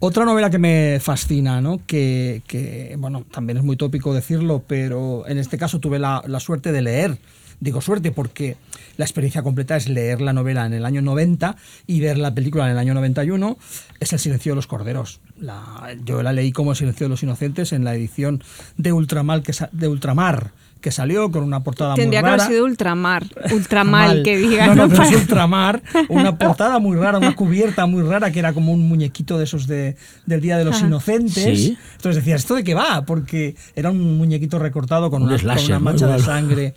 [0.00, 1.80] Otra novela que me fascina, ¿no?
[1.86, 6.38] que, que, bueno, también es muy tópico decirlo, pero en este caso tuve la, la
[6.40, 7.18] suerte de leer.
[7.60, 8.56] Digo suerte porque
[8.96, 11.56] la experiencia completa es leer la novela en el año 90
[11.88, 13.58] y ver la película en el año 91.
[13.98, 15.18] Es El silencio de los corderos.
[15.40, 18.44] La- yo la leí como El silencio de los inocentes en la edición
[18.76, 22.44] de Ultramar que, de Ultramar que salió con una portada Tendría que muy rara.
[22.44, 24.22] haber sido ultramar, ultramal Mal.
[24.22, 24.66] que diga.
[24.66, 24.90] No, no, ¿no?
[24.90, 25.82] pero es ultramar.
[26.08, 29.66] Una portada muy rara, una cubierta muy rara que era como un muñequito de esos
[29.66, 29.96] de,
[30.26, 30.86] del Día de los Ajá.
[30.86, 31.58] Inocentes.
[31.58, 31.78] Sí.
[31.96, 33.04] Entonces decías, ¿esto de qué va?
[33.04, 36.74] Porque era un muñequito recortado con Un una, mancha de sangre.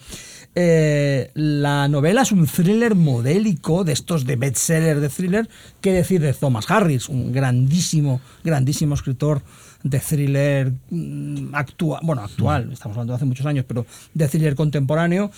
[0.53, 5.49] Eh, la novela es un thriller modélico de estos de bestseller de thriller.
[5.79, 7.07] ¿Qué decir de Thomas Harris?
[7.07, 9.41] Un grandísimo, grandísimo escritor
[9.83, 10.73] de thriller
[11.53, 15.31] actual, bueno, actual, estamos hablando de hace muchos años, pero de thriller contemporáneo,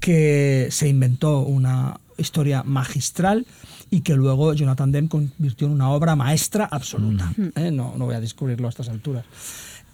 [0.00, 3.46] que se inventó una historia magistral
[3.90, 7.32] y que luego Jonathan Demme convirtió en una obra maestra absoluta.
[7.56, 7.70] ¿eh?
[7.70, 9.24] No, no voy a descubrirlo a estas alturas.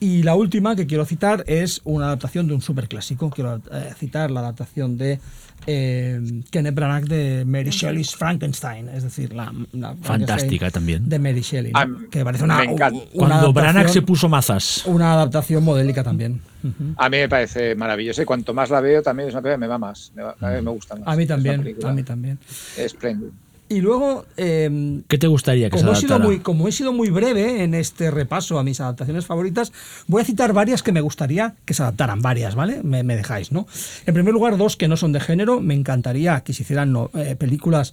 [0.00, 3.30] Y la última que quiero citar es una adaptación de un superclásico.
[3.30, 5.18] Quiero eh, citar la adaptación de
[5.66, 6.20] eh,
[6.50, 11.08] Kenneth Branagh de Mary Shelley's Frankenstein, es decir, la, la Fantástica también.
[11.08, 11.78] de Mary Shelley, ¿no?
[11.80, 12.98] Ah, que parece una, me encanta.
[12.98, 14.82] una Cuando adaptación- Branagh se puso mazas.
[14.86, 16.40] una adaptación modélica también.
[16.62, 16.94] Ujú.
[16.96, 19.60] A mí me parece maravilloso y cuanto más la veo también es una película que
[19.60, 21.06] me va más, me, va- a mí me gusta más.
[21.06, 22.38] A mí también, a mí también.
[22.76, 23.30] Espléndida.
[23.70, 26.28] Y luego, eh, ¿Qué te gustaría que como he, se sido adaptara?
[26.34, 29.72] muy, como he sido muy breve en este repaso a mis adaptaciones favoritas,
[30.06, 32.82] voy a citar varias que me gustaría que se adaptaran, varias, ¿vale?
[32.82, 33.66] Me, me dejáis, ¿no?
[34.06, 35.60] En primer lugar, dos que no son de género.
[35.60, 37.92] Me encantaría que se hicieran no, eh, películas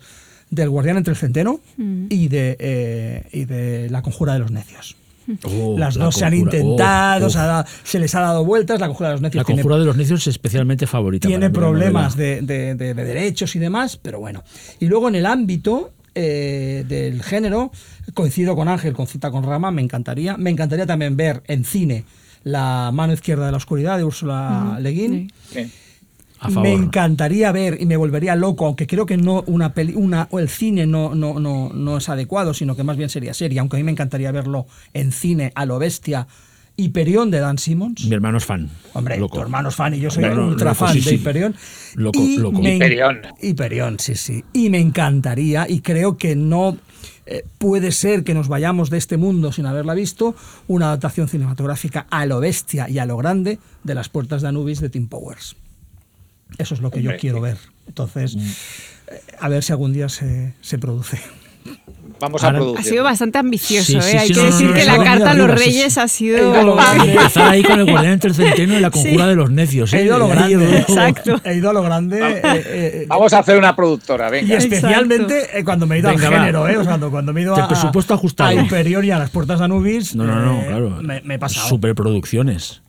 [0.50, 4.96] del Guardián entre el Centeno y, de, eh, y de La Conjura de los Necios.
[5.44, 8.46] Oh, Las la dos se han intentado, Oh, se, ha dado- se les ha dado
[8.46, 8.80] vueltas.
[8.80, 11.28] La Conjura de los Necios La tiene conjura de los necios es especialmente favorita.
[11.28, 14.44] tiene problemas de, de- de- de derechos y demás, pero bueno.
[14.80, 17.72] Y luego en el ámbito eh, del género,
[18.14, 20.38] coincido con Ángel, con Cita con Rama, me encantaría.
[20.38, 22.06] Me encantaría también ver en cine
[22.44, 25.32] La mano izquierda de la oscuridad de Úrsula Le Guin.
[25.52, 25.72] Sí.
[26.40, 26.64] A favor.
[26.64, 30.40] Me encantaría ver y me volvería loco, aunque creo que no una peli, una o
[30.40, 33.78] el cine no, no, no, no es adecuado, sino que más bien sería serie, aunque
[33.78, 36.28] a mí me encantaría verlo en cine a lo bestia.
[36.78, 38.04] Hyperion de Dan Simmons.
[38.06, 38.70] Mi hermano es fan.
[38.92, 39.38] Hombre, Loco.
[39.38, 41.16] tu hermano es fan y yo soy Hombre, ultra loco, fan sí, de sí.
[41.16, 41.56] Hyperion.
[41.96, 42.62] Loco, Y loco.
[42.62, 43.22] me Hyperion.
[43.42, 44.44] Hyperion, sí, sí.
[44.52, 46.78] Y me encantaría, y creo que no
[47.28, 50.36] eh, puede ser que nos vayamos de este mundo sin haberla visto,
[50.68, 54.82] una adaptación cinematográfica a lo bestia y a lo grande de Las Puertas de Anubis
[54.82, 55.56] de Tim Powers.
[56.58, 57.44] Eso es lo que yo Hombre, quiero sí.
[57.44, 57.58] ver.
[57.88, 58.36] Entonces,
[59.08, 61.20] eh, a ver si algún día se, se produce.
[62.20, 62.86] Vamos a Ahora- Ha producir.
[62.86, 64.02] sido bastante ambicioso, Sí, ¿eh?
[64.02, 65.94] sí, Hay sí, que no, decir no, que no, la no, carta a los reyes
[65.94, 66.00] sí.
[66.00, 66.38] ha He sido...
[66.38, 67.12] ido a lo grande.
[67.12, 69.92] Empezar ahí con el guardián entre el centeno y la conjura de los necios.
[69.94, 69.98] ¿eh?
[70.02, 70.78] He ido a lo grande.
[70.78, 71.42] Exacto.
[71.44, 72.20] He ido a lo grande.
[72.20, 74.58] eh, eh, eh, Vamos a hacer una productora, Y venga.
[74.58, 76.38] especialmente eh, cuando me he ido Venga, al va.
[76.40, 76.78] género, ¿eh?
[76.78, 78.52] O sea, cuando, me he ido a, presupuesto ajustado.
[78.52, 80.90] a Hyperion y a las puertas de Anubis, No, no, no, eh, claro.
[81.02, 81.68] me, me he pasado.
[81.68, 82.82] Superproducciones.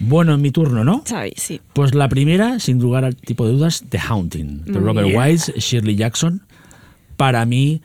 [0.00, 1.02] Bueno, en mi turno, ¿no?
[1.08, 1.60] Xavi, sí.
[1.74, 5.08] Pues la primera, sin lugar al tipo de dudas, The Haunting, de Robert.
[5.14, 6.42] Wise, Shirley Jackson.
[7.16, 7.82] Para mí,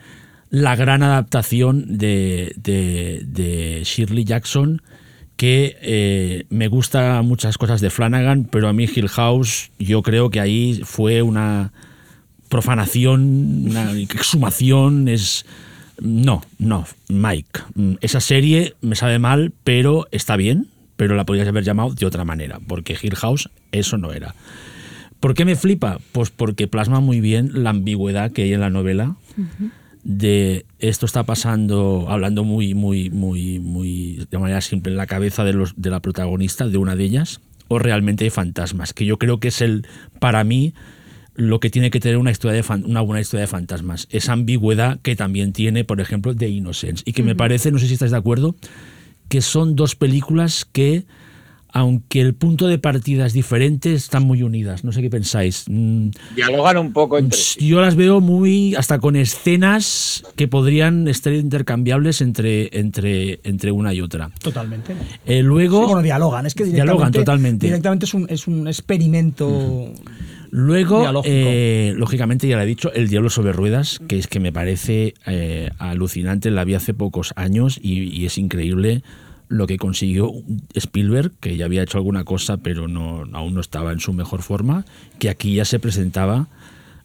[0.49, 4.81] la gran adaptación de, de- de Shirley Jackson,
[5.35, 10.29] que eh, me gusta muchas cosas de Flanagan, pero a mí Hill House, yo creo
[10.29, 11.73] que ahí fue una
[12.49, 15.45] profanación, una exhumación, es...
[16.01, 17.61] No, no, Mike.
[17.75, 22.05] mm, Esa serie me sabe mal, pero está bien, pero la podrías haber llamado de
[22.05, 24.35] otra manera, porque Hill House eso no era.
[25.19, 25.99] ¿Por qué me flipa?
[26.11, 29.15] Pues porque plasma muy bien la ambigüedad que hay en la novela.
[30.03, 35.43] de esto está pasando, hablando muy, muy, muy, muy de manera simple en la cabeza
[35.43, 39.17] de, los, de la protagonista, de una de ellas, o realmente hay fantasmas, que yo
[39.17, 39.87] creo que es el,
[40.19, 40.75] para mí,
[41.35, 44.07] lo que tiene que tener una, historia de una buena historia de fantasmas.
[44.09, 47.03] Esa ambigüedad que también tiene, por ejemplo, The Innocence.
[47.05, 48.55] Y que me parece, no sé si estáis de acuerdo,
[49.29, 51.05] que son dos películas que
[51.75, 54.85] aunque el punto de partida es diferente, están muy unidas.
[54.85, 55.65] No sé qué pensáis.
[55.67, 57.67] Mm, Dialogan un poco entre sí.
[57.67, 63.93] Yo las veo muy, hasta con escenas que podrían estar intercambiables entre, entre, entre una
[63.93, 64.31] y otra.
[64.41, 64.95] Totalmente.
[65.25, 67.65] Eh, luego, bueno, dialogan, es que dialogan totalmente.
[67.65, 69.91] Directamente es un, es un experimento.
[70.57, 74.53] Luego, eh, lógicamente, ya lo he dicho, El Diablo sobre Ruedas, que es que me
[74.53, 79.03] parece eh, alucinante, la vi hace pocos años y, y es increíble
[79.49, 80.31] lo que consiguió
[80.73, 84.43] Spielberg, que ya había hecho alguna cosa, pero no, aún no estaba en su mejor
[84.43, 84.85] forma,
[85.19, 86.47] que aquí ya se presentaba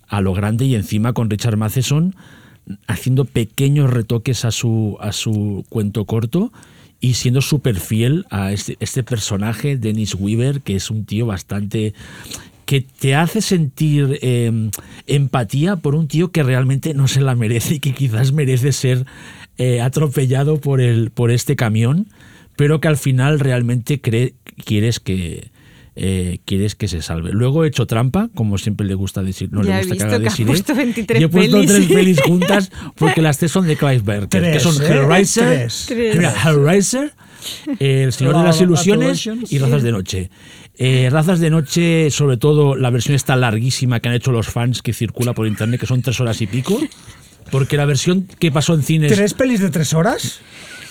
[0.06, 2.14] a lo grande y encima con Richard Matheson
[2.86, 6.52] haciendo pequeños retoques a su, a su cuento corto
[7.00, 11.94] y siendo súper fiel a este, este, personaje, Dennis Weaver, que es un tío bastante
[12.70, 14.70] que te hace sentir eh,
[15.08, 19.06] empatía por un tío que realmente no se la merece y que quizás merece ser
[19.58, 22.06] eh, atropellado por, el, por este camión
[22.54, 24.34] pero que al final realmente cree,
[24.64, 25.50] quieres que
[25.96, 27.32] eh, quieres que se salve.
[27.32, 30.04] Luego he hecho trampa, como siempre le gusta decir, no ya le gusta he que
[30.04, 30.46] haga visto que decir.
[30.46, 31.70] has puesto 23 y he puesto pelis.
[31.72, 34.86] tres pelis juntas porque las tres son de Clive Barker, que son ¿eh?
[34.86, 35.84] Hellraiser, Tres.
[35.88, 36.16] Tres.
[36.16, 37.12] mira, Hellraiser,
[37.80, 40.30] El Señor de las Ilusiones y Razas de Noche.
[40.82, 44.80] Eh, Razas de Noche, sobre todo la versión está larguísima que han hecho los fans
[44.80, 46.78] que circula por internet, que son tres horas y pico.
[47.50, 49.12] Porque la versión que pasó en cines.
[49.12, 50.40] ¿Tres pelis de tres horas?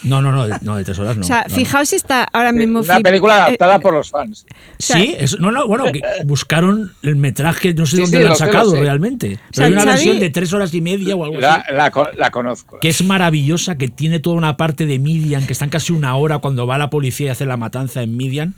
[0.04, 1.22] No, no, no, de, no, de tres horas no.
[1.24, 1.56] O sea, no, no.
[1.56, 2.80] fijaos si está ahora mismo.
[2.82, 4.46] Una flip- película eh, adaptada por los fans.
[4.78, 8.30] Sí, es- no, no, bueno, que buscaron el metraje, no sé Sí, dónde sí, lo
[8.30, 8.80] han lo lo sacado sé.
[8.82, 9.28] realmente.
[9.30, 11.74] Pero sea, hay una Xavi- versión de tres horas y media o algo La, así.
[11.74, 12.78] la la conozco.
[12.80, 16.38] Que es maravillosa, que tiene toda una parte de Midian, que están casi una hora
[16.40, 18.54] cuando va la policía y hace la matanza en Midian,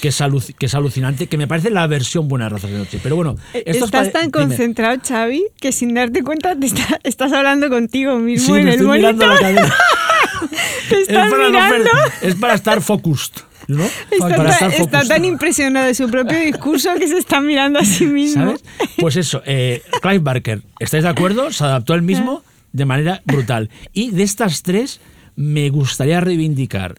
[0.00, 2.78] que es, aluc- que es alucinante, que me parece la versión buena de Razas de
[2.78, 3.00] Noche.
[3.02, 4.32] Pero bueno, esto es Estás tan dime.
[4.32, 8.74] concentrado, Xavi, que sin darte cuenta te está- estás hablando contigo mismo Sí, en me
[8.74, 9.34] el estoy mirando la
[10.90, 11.90] es, para no mirando.
[12.20, 13.32] per- es para estar focused.
[13.66, 13.84] ¿no?
[13.84, 15.08] Está, para tan- estar está focused.
[15.08, 18.44] tan impresionado de su propio discurso que se está mirando a sí mismo.
[18.56, 18.64] ¿Sabes?
[18.98, 21.52] Pues eso, eh, Clive Barker, ¿estáis de acuerdo?
[21.52, 22.42] Se adaptó él mismo
[22.72, 23.68] de manera brutal.
[23.92, 25.00] Y de estas tres,
[25.36, 26.94] me gustaría reivindicar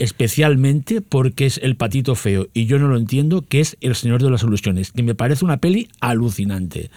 [0.00, 4.22] especialmente porque es el patito feo y yo no lo entiendo, que es El Señor
[4.22, 6.90] de las Soluciones, que me parece una peli alucinante.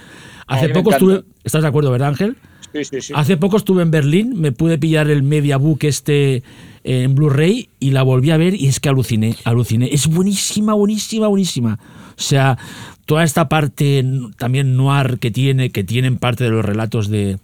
[0.48, 2.38] Hace poco estuve, ¿estás de acuerdo, verdad, Ángel?
[2.74, 3.14] Sí, sí, sí.
[3.16, 6.44] Hace poco estuve en Berlín, me pude pillar el Mediabook este eh,
[6.84, 9.90] en Blu-ray y la volví a ver y es que aluciné, aluciné.
[9.92, 11.80] Es buenísima, buenísima, buenísima.
[12.18, 12.58] O sea,
[13.06, 14.04] toda esta parte
[14.38, 17.38] también noir que tiene, que tienen parte de los relatos de,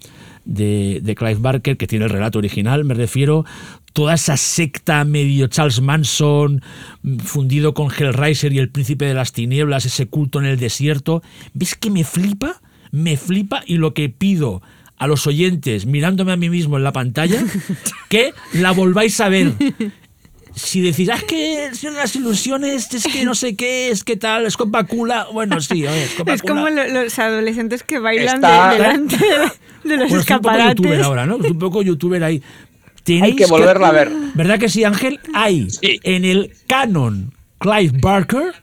[0.45, 3.45] de, de Clive Barker, que tiene el relato original, me refiero,
[3.94, 6.61] toda esa secta medio Charles Manson,
[7.02, 11.22] mm, fundido con Hellraiser y el príncipe de las tinieblas, ese culto en el desierto.
[11.53, 12.61] ¿Ves que me flipa?
[12.91, 14.61] Me flipa y lo que pido
[14.98, 17.41] a los oyentes, mirándome a mí mismo en la pantalla,
[18.10, 19.53] que la volváis a ver.
[20.56, 24.18] Si decís, ah, es que de las ilusiones, es que no sé qué, es que
[24.18, 25.28] tal, es con Bakula.
[25.32, 28.78] Bueno, sí, a ver, es con Es como lo- los adolescentes que bailan Está- de-
[28.78, 29.49] delante de, de los
[29.86, 30.76] Bueno, es un poco escaparates.
[30.78, 31.38] youtuber ahora, ¿no?
[31.38, 32.41] Es un poco youtuber ahí.
[33.15, 34.11] Hay Tenéis que volverla a ver.
[34.36, 35.19] ¿Verdad que sí, Ángel?
[35.34, 35.99] Hay Sí.
[36.03, 38.53] en el canon Clive Barker,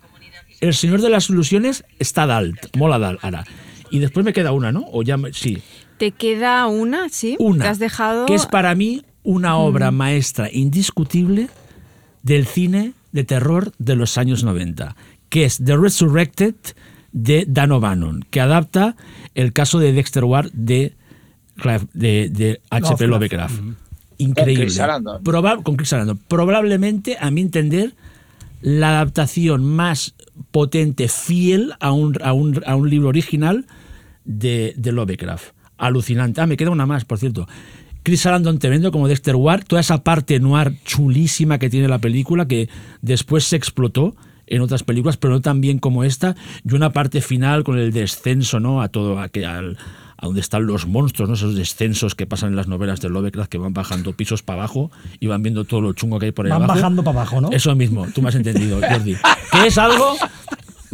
[0.60, 3.44] el Señor de las Ilusiones está Dalt, mola Dalt ahora.
[3.90, 4.84] Y después me queda una, ¿no?
[4.92, 5.62] O ya me- sí,
[5.98, 7.36] Te queda una, ¿sí?
[7.38, 7.64] una.
[7.64, 8.26] Te has dejado.
[8.26, 11.48] Que es para mí una obra maestra indiscutible
[12.22, 14.94] del cine de terror de los años 90,
[15.28, 16.54] que es The Resurrected
[17.12, 18.96] de Dan O'Bannon, que adapta
[19.34, 20.94] el caso de Dexter Ward de,
[21.56, 23.06] Clive- de, de H.P.
[23.06, 23.54] Lovecraft.
[23.58, 23.85] Lovecraft.
[24.18, 24.64] Increíble.
[24.64, 25.22] Chris Sarandon.
[25.22, 26.18] Proba- con Chris Sarandon.
[26.28, 27.94] Probablemente, a mi entender,
[28.62, 30.14] la adaptación más
[30.50, 33.66] potente, fiel a un, a un, a un libro original
[34.24, 35.48] de, de Lovecraft.
[35.78, 36.40] Alucinante.
[36.40, 37.46] Ah, me queda una más, por cierto.
[38.02, 41.98] Chris Sarandon te vendo como Dexter Ward, toda esa parte noir chulísima que tiene la
[41.98, 42.68] película, que
[43.02, 44.14] después se explotó
[44.46, 47.92] en otras películas, pero no tan bien como esta, y una parte final con el
[47.92, 48.80] descenso, ¿no?
[48.80, 49.76] A todo, a, que al,
[50.18, 51.34] a donde están los monstruos, ¿no?
[51.34, 54.90] Esos descensos que pasan en las novelas de Lovecraft, que van bajando pisos para abajo
[55.20, 56.78] y van viendo todo lo chungo que hay por ahí Van abajo.
[56.78, 57.50] bajando para abajo, ¿no?
[57.52, 59.16] Eso mismo, tú me has entendido, Jordi.
[59.52, 60.16] Que es algo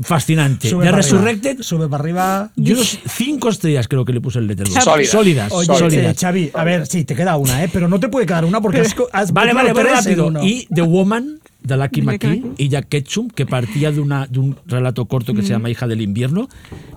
[0.02, 0.68] fascinante.
[0.68, 0.96] Sube arriba.
[0.96, 2.50] Resurrected, Sube para arriba.
[2.56, 4.80] yo unos cinco estrellas creo que le puse el Letterboxd.
[4.82, 5.10] Sólidas.
[5.10, 5.52] Sólidas.
[5.52, 6.16] Oye, sólidas.
[6.18, 7.70] Xavi, a ver, sí, te queda una, ¿eh?
[7.72, 10.32] Pero no te puede quedar una porque has, has Vale, vale, voy rápido.
[10.42, 11.38] Y The Woman,
[11.68, 15.50] McKee Lucky y Jack Ketchum, que partía de, una, de un relato corto que se
[15.50, 16.48] llama Hija del Invierno,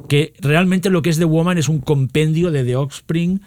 [0.09, 3.41] que realmente lo que es The Woman es un compendio de The Offspring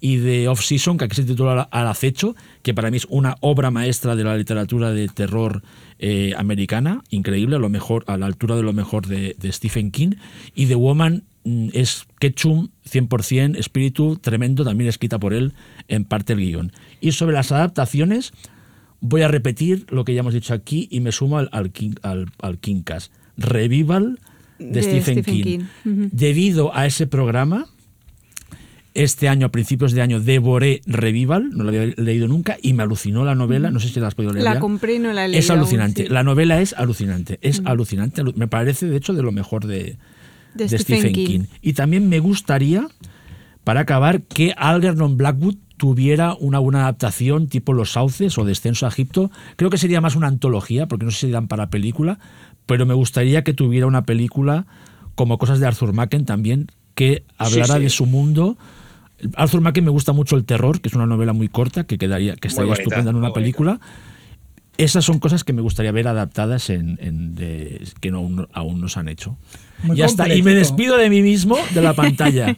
[0.00, 3.36] y de Off Season, que aquí se titula Al acecho, que para mí es una
[3.40, 5.62] obra maestra de la literatura de terror
[5.98, 9.90] eh, americana, increíble, a, lo mejor, a la altura de lo mejor de, de Stephen
[9.90, 10.16] King.
[10.54, 15.54] Y The Woman mm, es Ketchum 100%, espíritu tremendo, también escrita por él
[15.88, 16.72] en parte el guion.
[17.00, 18.34] Y sobre las adaptaciones,
[19.06, 21.92] voy a repetir lo que ya hemos dicho aquí y me sumo al, al, King,
[22.02, 23.12] al, al Kingcast.
[23.36, 24.18] Revival
[24.58, 25.60] de, De Stephen, Stephen King.
[26.10, 27.66] Debido a ese programa,
[28.94, 32.82] este año, a principios de año, devoré Revival, no lo había leído nunca, y me
[32.84, 34.44] alucinó la novela, no sé si la has podido leer.
[34.44, 34.60] La ya.
[34.60, 35.40] compré y no la he leído.
[35.40, 36.02] Es alucinante.
[36.02, 36.14] aún, sí.
[36.14, 37.38] La novela es alucinante.
[37.42, 38.22] Es alucinante.
[38.22, 39.96] alu- Me parece, de hecho, de lo mejor de,
[40.54, 41.26] De de Stephen Stephen King.
[41.26, 41.40] King.
[41.60, 42.86] Y también me gustaría,
[43.64, 48.88] para acabar, que Algernon Blackwood tuviera una buena adaptación tipo Los Sauces o Descenso a
[48.90, 49.30] Egipto.
[49.56, 52.18] Creo que sería más una antología, porque no sé si dan para película,
[52.66, 54.66] pero me gustaría que tuviera una película
[55.14, 57.80] como Cosas de Arthur Machen también, que hablara sí.
[57.82, 58.56] de su mundo.
[59.36, 62.36] Arthur Machen me gusta mucho El Terror, que es una novela muy corta, que quedaría,
[62.36, 63.40] que estaría bonita, estupenda en una bonita.
[63.40, 63.80] película.
[64.76, 68.88] Esas son cosas que me gustaría ver adaptadas en, en de- que no, aún, no
[68.88, 69.36] se han hecho.
[69.84, 70.32] Muy ya está.
[70.34, 72.56] Y me despido de mí mismo de la pantalla.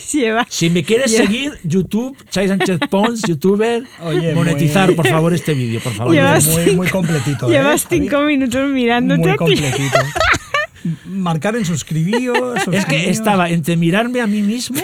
[0.12, 1.18] Lleva- Si me quieres Ya.
[1.18, 6.14] seguir, YouTube, Chai Sánchez Pons, youtuber, Oye, monetizar, muy- por favor, este vídeo, por favor.
[6.14, 7.48] Llevas- Muy, muy completito.
[7.48, 8.00] ¿eh, Llevas Javi?
[8.00, 9.98] cinco minutos mirándote Muy completito.
[11.04, 12.38] Marcar en suscribíos.
[12.72, 14.80] Es que estaba entre mirarme a mí mismo.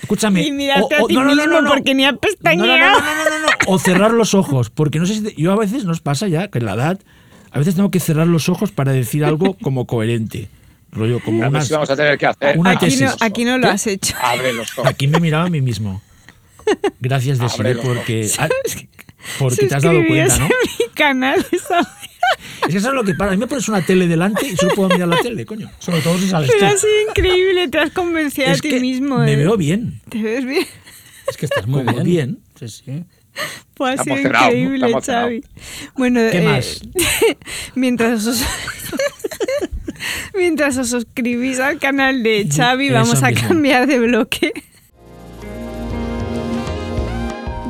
[0.00, 0.42] Escúchame.
[0.42, 1.70] Y mirarte o- o- a ti no, mismo no, no.
[1.70, 3.00] porque ni has No, no, no, pestañeado.
[3.00, 3.48] no, no, no, no, no.
[3.66, 4.70] O cerrar los ojos.
[4.70, 5.20] Porque no sé si.
[5.22, 6.98] te- yo a veces nos pasa ya que en la edad.
[7.50, 10.48] A veces tengo que cerrar los ojos para decir algo como coherente.
[10.94, 12.58] Rollo, como unas- vamos a tener que hacer.
[12.58, 14.14] una Aquí no, aquí no lo has hecho.
[14.22, 14.86] Abre los ojos.
[14.86, 16.00] Aquí me miraba a mí mismo.
[17.00, 18.30] Gracias, Desiree, porque,
[19.38, 20.46] porque te has dado cuenta, ¿no?
[20.48, 21.44] Mi canal.
[21.68, 21.86] ¿sabes?
[22.62, 23.32] Es que eso es lo que pasa.
[23.32, 25.70] A mí me pones una tele delante y solo puedo mirar la tele, coño.
[25.78, 26.74] Sobre todo si sales Pero tú.
[26.74, 29.18] ha sido increíble, te has convencido Es a ti que mismo.
[29.18, 29.36] me ¿eh?
[29.36, 30.00] veo bien.
[30.08, 30.66] Te ves bien.
[31.28, 32.02] Es que estás muy bien.
[32.04, 32.38] bien.
[32.58, 33.04] Sí, sí.
[33.74, 34.94] Pues ha sido increíble.
[35.04, 35.42] Xavi.
[35.96, 36.80] Bueno, ¿Qué eh, más?
[37.74, 38.40] mientras os
[40.34, 43.48] mientras os suscribís al canal de Xavi, Eso vamos a mismo.
[43.48, 44.52] cambiar de bloque.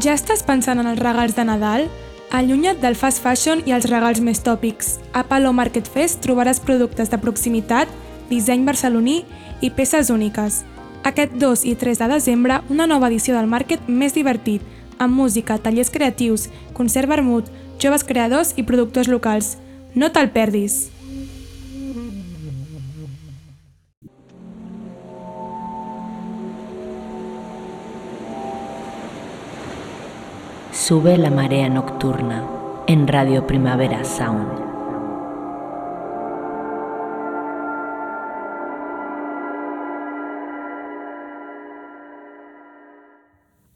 [0.04, 1.86] Ja estàs pensant en els regals de Nadal?
[2.34, 4.98] Allunya't del fast fashion i els regals més tòpics.
[5.14, 7.88] A Palo Market Fest trobaràs productes de proximitat,
[8.28, 9.22] disseny barceloní
[9.62, 10.64] i peces úniques.
[11.04, 14.62] Aquest 2 i 3 de desembre, una nova edició del Market més divertit,
[14.98, 17.48] amb música, tallers creatius, concert vermut,
[17.78, 19.56] joves creadors i productors locals.
[19.94, 20.93] No te'l perdis!
[30.84, 32.44] Sube la marea nocturna
[32.86, 34.64] en Radio Primavera Sound.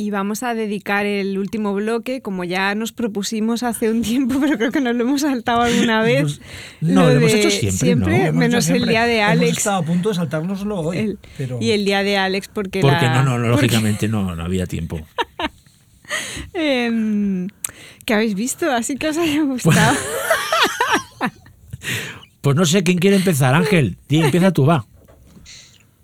[0.00, 4.56] Y vamos a dedicar el último bloque, como ya nos propusimos hace un tiempo, pero
[4.56, 6.40] creo que nos lo hemos saltado alguna vez.
[6.80, 8.08] No, lo hemos de hecho siempre, ¿no?
[8.28, 9.58] Hemos menos hecho el siempre- día de Hemos Alex.
[9.58, 10.98] estado a punto de saltárnoslo hoy.
[10.98, 11.58] el- pero...
[11.60, 14.66] Y el día de Alex, porque, Porque la- no, no, porque, lógicamente no, no había
[14.66, 15.00] tiempo.
[16.54, 17.48] em,
[18.04, 18.70] ¿Qué habéis visto?
[18.72, 19.96] Así que os haya gustado.
[22.40, 23.98] Pues no sé quién quiere empezar, Ángel.
[24.08, 24.86] Empieza tú, va.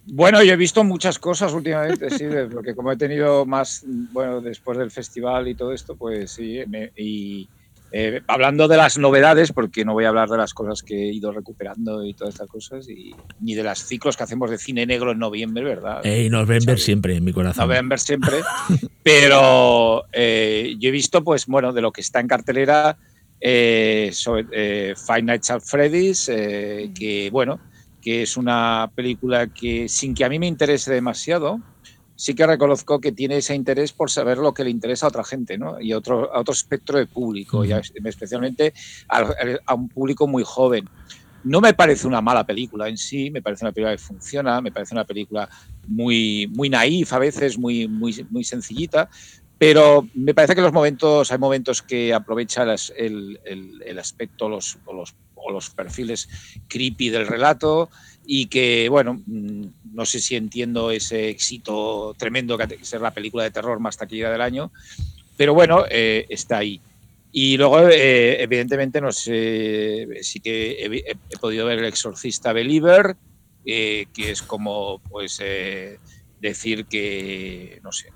[0.07, 4.77] Bueno, yo he visto muchas cosas últimamente, sí, porque como he tenido más, bueno, después
[4.77, 7.49] del festival y todo esto, pues sí, me- y
[7.97, 11.13] eh, hablando de las novedades, porque no voy a hablar de las cosas que he
[11.13, 14.85] ido recuperando y todas estas cosas, y, ni de los ciclos que hacemos de cine
[14.85, 16.05] negro en noviembre, ¿verdad?
[16.05, 16.81] Ey, November Xavi.
[16.81, 17.69] siempre en mi corazón.
[17.69, 18.39] November siempre,
[19.05, 22.99] pero eh, yo he visto, pues bueno, de lo que está en cartelera,
[23.47, 27.61] eh, sobre, eh, Five Nights at Freddy's, eh, que bueno,
[28.01, 31.61] que es una película que sin que a mí me interese demasiado,
[32.17, 35.25] sí que reconozco que tiene ese interés por saber lo que le interesa a otra
[35.25, 35.81] gente, ¿no?
[35.81, 38.73] Y a otro, a otro espectro de público, y a- especialmente
[39.09, 40.85] al- a un público muy joven.
[41.43, 44.73] No me parece una mala película en sí, me parece una película que funciona, me
[44.73, 45.49] parece una película
[45.87, 49.11] muy, muy naif a veces, muy, muy, muy sencillita,
[49.59, 54.49] pero me parece que los momentos, hay momentos que aprovecha las- el, el- el aspecto
[54.49, 56.29] los, o, los, o los perfiles
[56.67, 57.91] creepy del relato
[58.25, 63.01] y que, bueno, mm, no sé si entiendo ese éxito tremendo que ha que ser
[63.01, 64.71] la película de terror más taquillera del año,
[65.37, 66.81] pero bueno, eh, está ahí.
[67.33, 73.17] Y luego, eh, evidentemente, no sé, sí que he, podido ver El Exorcista Believer,
[73.65, 75.41] eh, que es como, pues,
[76.49, 78.13] decir que, no sé,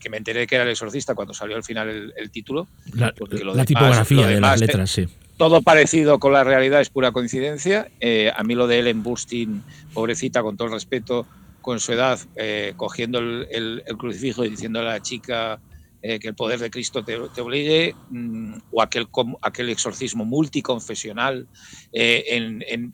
[0.00, 2.68] que me enteré que era El Exorcista cuando salió al final el, el título.
[2.94, 5.08] La, porque lo la demás- tipografía lo de demás, las eh, letras, sí.
[5.36, 7.90] todo parecido con la realidad es pura coincidencia.
[8.00, 9.62] Eh, a mí lo de Ellen Bustin,
[9.92, 11.26] pobrecita, con todo el respeto,
[11.60, 15.60] con su edad, eh, cogiendo el, crucifijo y diciendo a la chica
[16.02, 19.08] eh, que el poder de Cristo te, obligue, mm, o aquel,
[19.42, 21.46] aquel exorcismo multiconfesional
[21.92, 22.24] eh,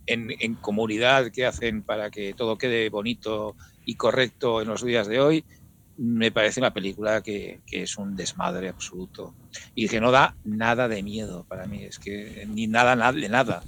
[0.07, 3.55] en, comunidad que hacen para que todo quede bonito
[3.87, 5.45] y correcto en los días de hoy,
[5.97, 9.35] me parece una película que, es un desmadre absoluto
[9.75, 13.29] y que no da nada de miedo para mí, es que ni nada, nada de
[13.31, 13.63] nada.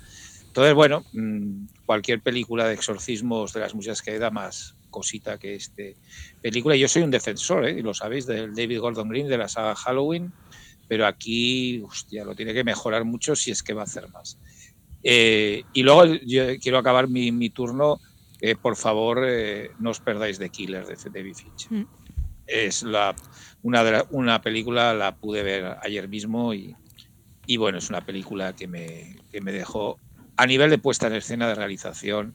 [0.46, 5.54] Entonces, bueno, mm, cualquier película de exorcismos de las muchas que da más cosita que
[5.54, 5.96] este
[6.42, 6.76] película.
[6.76, 7.78] Yo soy un defensor, ¿eh?
[7.78, 10.32] y lo sabéis, del David Gordon Green de la saga Halloween,
[10.88, 14.38] pero aquí, hostia, lo tiene que mejorar mucho si es que va a hacer más.
[15.02, 18.00] Eh, y luego yo quiero acabar mi, turno.
[18.40, 19.26] Eh, por favor,
[19.78, 21.72] no os perdáis de Killer de David Fincher.
[21.72, 21.86] Mm.
[22.46, 23.14] Es la,
[23.62, 26.74] una, de una película, la pude ver ayer mismo y,
[27.46, 29.98] y bueno, es una película que me, que me dejó
[30.36, 32.34] a nivel de puesta en escena, de realización,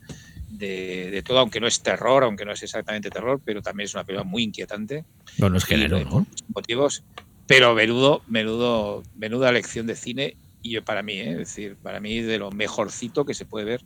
[0.49, 4.03] de, todo, aunque no es terror, aunque no es exactamente terror, pero también es una
[4.03, 5.05] película muy inquietante.
[5.37, 6.27] No, no es género, ¿no?
[6.53, 7.03] Motivos,
[7.47, 11.31] pero menudo, menudo, menuda lección de cine y yo para mí, ¿eh?
[11.31, 13.83] es decir, para mí de lo mejorcito que se puede ver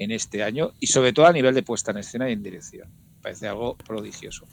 [0.00, 2.88] en este año y sobre todo a nivel de puesta en escena y en dirección.
[3.22, 4.46] Parece algo prodigioso.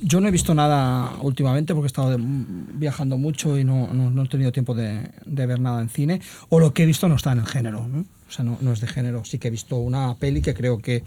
[0.00, 4.28] Yo no he visto nada últimamente porque he estado viajando mucho y no, no, he
[4.28, 6.20] tenido tiempo de, de, ver nada en cine.
[6.50, 7.88] O lo que he visto no está en el género.
[7.88, 8.04] ¿no?
[8.28, 9.24] O sea, no, no, es de género.
[9.24, 11.04] Sí que he visto una peli que creo que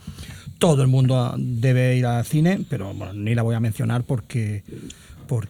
[0.57, 4.63] todo el mundo debe ir al cine, pero bueno, ni la voy a mencionar porque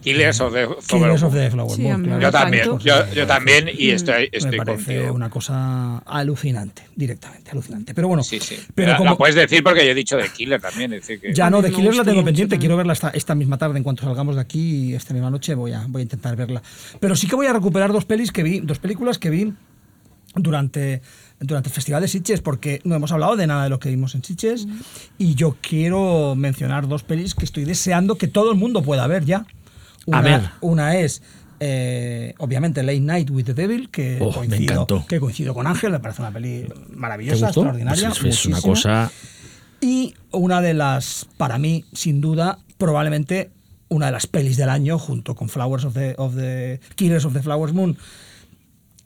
[0.00, 0.66] Killers of the,
[1.50, 2.20] Flower Moon.
[2.20, 7.94] Yo también, yo, también y estoy, estoy Me parece una cosa alucinante, directamente, alucinante.
[7.94, 8.58] Pero bueno, sí, sí.
[8.74, 10.90] Pero como, puedes decir porque yo he dicho de Killer también.
[10.90, 13.78] decir que ya no, de Killer la tengo pendiente, quiero verla esta, esta, misma tarde,
[13.78, 16.62] en cuanto salgamos de aquí, esta misma noche voy a, voy a intentar verla.
[17.00, 19.52] Pero sí que voy a recuperar dos pelis que vi, dos películas que vi
[20.34, 21.00] durante
[21.40, 24.14] durante el Festival de Sitges, porque no hemos hablado de nada de lo que vimos
[24.14, 24.80] en Sitges, mm.
[25.18, 29.24] y yo quiero mencionar dos pelis que estoy deseando que todo el mundo pueda ver
[29.24, 29.46] ya.
[30.08, 30.50] Una, a ver.
[30.60, 31.22] Una es,
[31.60, 36.00] eh, obviamente, Late Night with the Devil, que, oh, coincido, que coincido con Ángel, me
[36.00, 38.08] parece una peli maravillosa, extraordinaria.
[38.08, 39.10] Pues es, una cosa.
[39.80, 43.50] Y una de las, para mí, sin duda, probablemente
[43.88, 47.34] una de las pelis del año, junto con Flowers of the, of the Killers of
[47.34, 47.96] the Flowers Moon,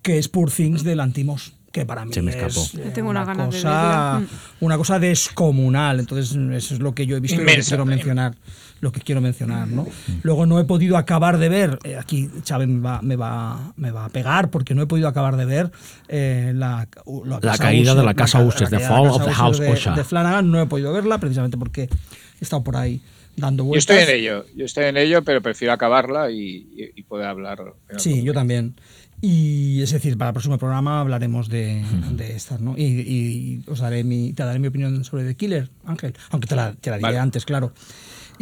[0.02, 4.22] que es Poor Things de Lantimos que para mí es tengo una, cosa,
[4.60, 6.00] una cosa descomunal.
[6.00, 8.34] Entonces, eso es lo que yo he visto y lo que quiero mencionar.
[8.82, 9.86] Lo que quiero mencionar, ¿no?
[10.22, 13.92] Luego no he podido acabar de ver, eh, aquí Chávez me va, me, va, me
[13.92, 15.70] va a pegar, porque no he podido acabar de ver
[16.08, 16.88] eh, la,
[17.24, 20.50] la, caída de la casa Usher, The Fall of the House de, de, Flanagan.
[20.50, 21.88] No he podido verla precisamente porque he
[22.40, 23.00] estado por ahí
[23.36, 23.86] dando vueltas.
[23.86, 27.74] Yo estoy en ello, yo estoy en ello, pero prefiero acabarla y, y poder hablar.
[27.98, 28.74] Sí, yo también.
[29.24, 32.74] Y es decir, para el próximo programa hablaremos de, de estas, ¿no?
[32.76, 36.72] Y, os daré mi, te daré mi opinión sobre The Killer, Ángel, aunque te la,
[36.72, 37.72] te la diré antes, claro.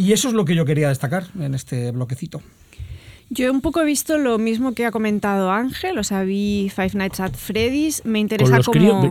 [0.00, 2.40] Y eso es lo que yo quería destacar en este bloquecito.
[3.32, 6.90] Yo un poco he visto lo mismo que ha comentado Ángel, o sea, vi Five
[6.94, 9.08] Nights at Freddy's, me interesa como...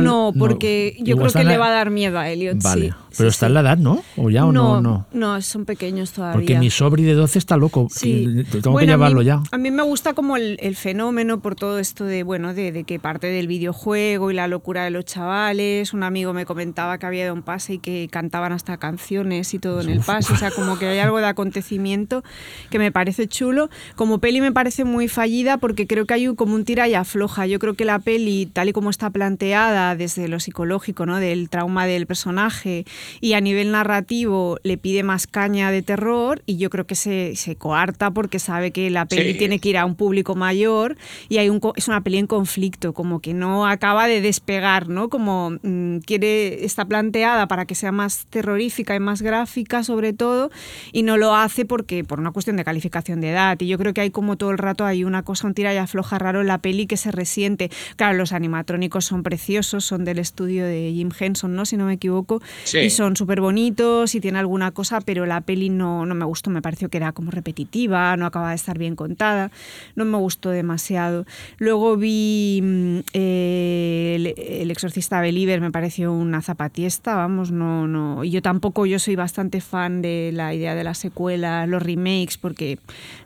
[0.00, 2.94] No, porque yo creo que le va a dar miedo a Elliot, vale.
[3.16, 4.02] Pero está en la edad, ¿no?
[4.16, 4.80] ¿O ya o no?
[4.80, 6.34] No, no son pequeños todavía.
[6.34, 8.44] Porque mi sobri de 12 está loco, sí.
[8.50, 9.42] tengo que llevarlo ya.
[9.50, 12.98] A mí me gusta como el, fenómeno por todo esto de, bueno, de, de, que
[12.98, 15.92] parte del videojuego y la locura de los chavales.
[15.92, 19.58] Un amigo me comentaba que había de un pase y que cantaban hasta canciones y
[19.58, 22.22] todo en el pase, o sea, como que hay algo de acontecimiento
[22.70, 23.57] que me parece chulo
[23.96, 27.46] como peli me parece muy fallida porque creo que hay como un tira y afloja.
[27.46, 31.18] Yo creo que la peli, tal y como está planteada desde lo psicológico, ¿no?
[31.18, 32.84] del trauma del personaje
[33.20, 37.34] y a nivel narrativo le pide más caña de terror y yo creo que se,
[37.36, 40.96] se coarta porque sabe que la peli tiene que ir a un público mayor
[41.28, 45.08] y hay un, es una peli en conflicto, como que no acaba de despegar, ¿no?
[45.08, 50.50] Como mm, quiere, está planteada para que sea más terrorífica y más gráfica sobre todo
[50.92, 53.94] y no lo hace porque por una cuestión de calificación de edad y yo creo
[53.94, 56.46] que hay como todo el rato hay una cosa, un tira y afloja raro en
[56.46, 57.70] la peli que se resiente.
[57.96, 61.64] Claro, los animatrónicos son preciosos, son del estudio de Jim Henson, ¿no?
[61.64, 62.42] Si no me equivoco.
[62.72, 66.50] Y son súper bonitos y tiene alguna cosa, pero la peli no, no me gustó,
[66.50, 69.50] me pareció que era como repetitiva, no acaba de estar bien contada,
[69.94, 71.26] no me gustó demasiado.
[71.58, 78.24] Luego vi mm, eh, el, exorcista Believer, me pareció una zapatiesta, vamos, no, no.
[78.24, 82.38] Y yo tampoco, yo soy bastante fan de la idea de la secuela, los remakes,
[82.38, 82.78] porque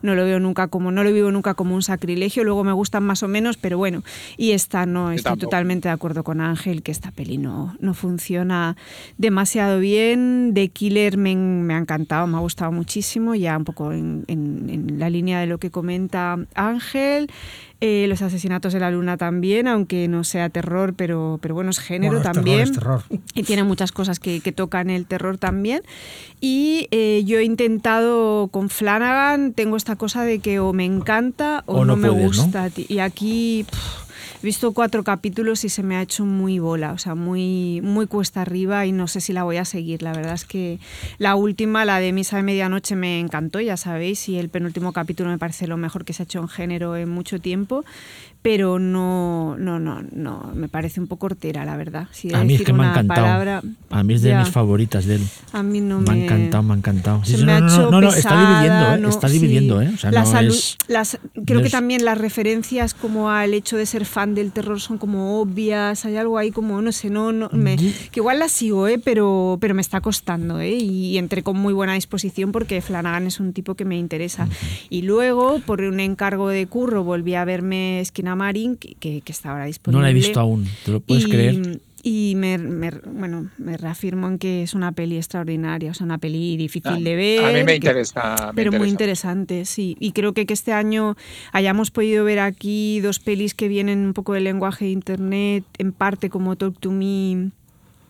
[0.03, 2.73] no no lo veo nunca como, no lo vivo nunca como un sacrilegio, luego me
[2.73, 4.03] gustan más o menos, pero bueno,
[4.37, 8.77] y esta no, estoy totalmente de acuerdo con Ángel, que esta peli no, no funciona
[9.17, 13.93] demasiado bien, The Killer me, me, ha encantado, me ha gustado muchísimo, ya un poco
[13.93, 17.31] en, en, la línea de lo que comenta Ángel.
[17.85, 21.81] Eh, los asesinatos de la luna también, aunque no sea terror, pero, pero bueno, es
[21.81, 22.61] género Bueno, es también.
[22.61, 23.03] es terror.
[23.35, 25.83] Y tiene muchas cosas que, que tocan el terror también.
[26.41, 31.65] Y eh, yo he intentado con Flanagan, tengo esta cosa de que o me encanta
[31.67, 32.71] o, O no no, me gusta.
[32.77, 34.02] Y aquí pff,
[34.43, 38.07] he visto cuatro capítulos y se me ha hecho muy bola, o sea, muy, muy
[38.07, 40.03] cuesta arriba y no sé si la voy a seguir.
[40.03, 40.81] La verdad es que
[41.19, 45.31] la última, la de Misa de Medianoche, me encantó, ya sabéis, y el penúltimo capítulo
[45.31, 47.85] me parece lo mejor que se ha hecho en género en mucho tiempo.
[48.43, 52.09] Pero no, no, no, no, me parece un poco hortera, la verdad.
[52.11, 53.21] Si A mí es que me ha encantado.
[53.25, 54.41] palabra, a mí es de ya.
[54.41, 55.23] mis favoritas de él.
[55.53, 56.25] A mí no me ha me...
[56.25, 57.25] encantado, me ha encantado.
[57.25, 58.99] Sí, se sí, me no, ha hecho no, no, no, está pesada, dividiendo, ¿eh?
[58.99, 59.35] no, está sí.
[59.39, 59.91] dividiendo, ¿eh?
[59.95, 60.77] O sea, La salud- es...
[60.89, 64.99] las- creo que también las referencias como al hecho de ser fan del terror son
[64.99, 68.89] como obvias, hay algo ahí como, no sé, no, no me- que igual las sigo,
[68.89, 68.99] ¿eh?
[68.99, 70.73] pero, pero me está costando, ¿eh?
[70.75, 74.49] y entré con muy buena disposición porque Flanagan es un tipo que me interesa.
[74.91, 79.33] Y luego, por un encargo de curro, volví a verme Esquina Marín, que, que- que
[79.33, 79.99] está ahora disponible.
[79.99, 81.81] No la he visto aún, ¿te lo puedes y, creer?
[82.05, 86.19] Y me, me- bueno, me reafirmo en que es una peli extraordinaria, o sea, una
[86.19, 87.45] peli difícil A- de ver.
[87.45, 89.29] a mí me que- interesa, me pero muy interesa.
[89.31, 89.97] interesante, sí.
[90.01, 91.17] Y creo que, que este año
[91.53, 95.93] hayamos podido ver aquí dos pelis que vienen un poco del lenguaje de Internet, en
[95.93, 97.51] parte como Talk to Me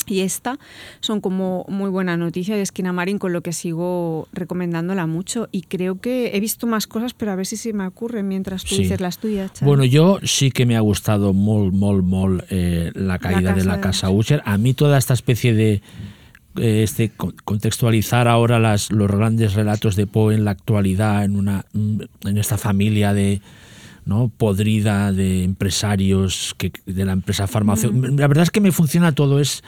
[0.09, 0.59] y esta,
[1.01, 5.49] son como muy buena noticia de Esquina Marín, con lo que sigo recomendándola mucho.
[5.53, 8.65] Y creo que he visto más cosas, pero a ver si se me ocurren mientras
[8.65, 8.83] tú Sí.
[8.83, 9.51] dices las tuyas.
[9.59, 9.67] Xavi.
[9.69, 13.77] Bueno, yo sí que me ha gustado molt, molt, molt eh, la caída de la
[13.77, 14.43] de casa Usher.
[14.45, 15.83] A mí toda esta especie de
[16.57, 21.37] eh, este con- contextualizar ahora las, los grandes relatos de Poe en la actualidad, en
[21.37, 23.41] una en esta familia de
[24.05, 24.29] ¿no?
[24.29, 28.09] podrida de empresarios que, de la empresa farmacéutica.
[28.09, 29.41] La verdad es que me funciona todo.
[29.41, 29.63] Es,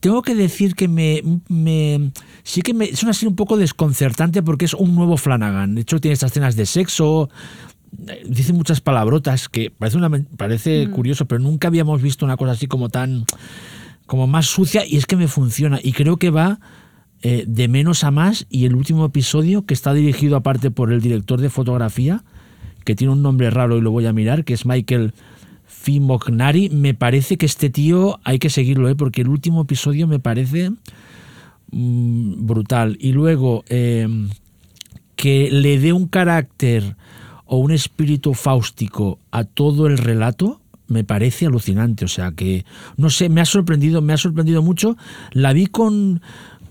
[0.00, 2.12] tengo que decir que me, me
[2.42, 5.74] sí que me, es una serie un poco desconcertante porque es un nuevo Flanagan.
[5.74, 7.30] De hecho, tiene estas escenas de sexo,
[8.06, 12.52] eh, dice muchas palabrotas que parece, una, parece curioso, pero nunca habíamos visto una cosa
[12.52, 13.24] así como tan
[14.06, 16.58] como más sucia y es que me funciona y creo que va
[17.22, 21.00] eh, de menos a más y el último episodio que está dirigido aparte por el
[21.00, 22.24] director de fotografía
[22.84, 25.12] que tiene un nombre raro y lo voy a mirar que es Michael
[25.66, 28.94] Fimognari me parece que este tío hay que seguirlo ¿eh?
[28.94, 30.70] porque el último episodio me parece
[31.70, 34.08] mm, brutal y luego eh,
[35.16, 36.96] que le dé un carácter
[37.44, 42.04] o un espíritu fáustico a todo el relato me parece alucinante.
[42.04, 42.66] O sea que,
[42.96, 44.96] no sé, me ha sorprendido, me ha sorprendido mucho.
[45.32, 46.20] La vi con,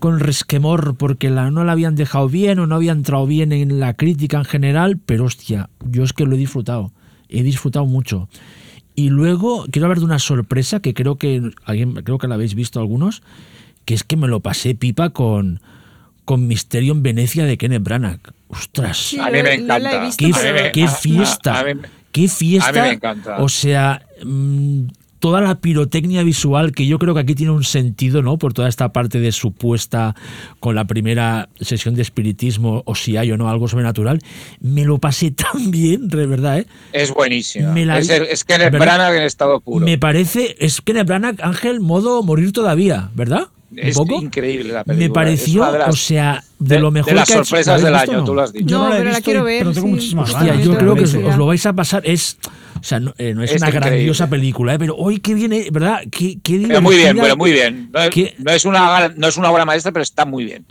[0.00, 3.78] con resquemor porque la, no la habían dejado bien o no había entrado bien en
[3.78, 6.90] la crítica en general, pero hostia, yo es que lo he disfrutado.
[7.28, 8.28] He disfrutado mucho.
[8.96, 12.54] Y luego quiero hablar de una sorpresa que creo que alguien, creo que la habéis
[12.56, 13.22] visto algunos,
[13.84, 15.60] que es que me lo pasé pipa con,
[16.24, 18.20] con Misterio en Venecia de Kenneth Branagh.
[18.48, 18.96] Ostras.
[18.98, 20.10] Sí, A mí me encanta.
[20.72, 21.60] Qué, a- fiesta.
[21.60, 22.68] a mí me- qué fiesta.
[22.68, 23.36] a mí me encanta.
[23.42, 24.82] O sea, mm,
[25.20, 28.38] toda la pirotecnia visual que yo creo que aquí tiene un sentido, ¿no?
[28.38, 30.16] Por toda esta parte de supuesta
[30.58, 34.18] con la primera sesión de espiritismo o si hay o no algo sobrenatural,
[34.60, 36.66] me lo pasé tan bien, de verdad, ¿eh?
[36.92, 37.10] Es
[37.84, 38.78] la es, el- es ¿verdad?
[38.96, 39.84] Branagh en estado puro.
[39.86, 43.48] Me parece, es que Branagh, Ángel, modo morir todavía, ¿verdad?
[43.76, 44.20] Es poco.
[44.22, 45.08] increíble la película.
[45.08, 47.86] Me pareció, las- o sea, de, lo mejor de las que ha hecho- sorpresas ¿la
[47.88, 48.24] del año, no?
[48.24, 48.66] tú lo has dicho.
[48.66, 49.92] Yo No, no, la he pero la quiero ver, pero tengo sí.
[49.92, 50.64] muchísimas Hostia, ganas.
[50.64, 52.02] yo creo que os, lo vais a pasar.
[52.04, 52.38] Es,
[52.78, 53.90] o sea, no, eh, no es, Es una increíble.
[53.96, 54.78] grandiosa película, ¿eh?
[54.78, 56.00] pero hoy que viene, ¿verdad?
[56.10, 57.90] Qué, qué Pero muy bien, pero muy bien.
[57.92, 60.66] No es, que- no es una, no es una obra maestra, pero está muy bien.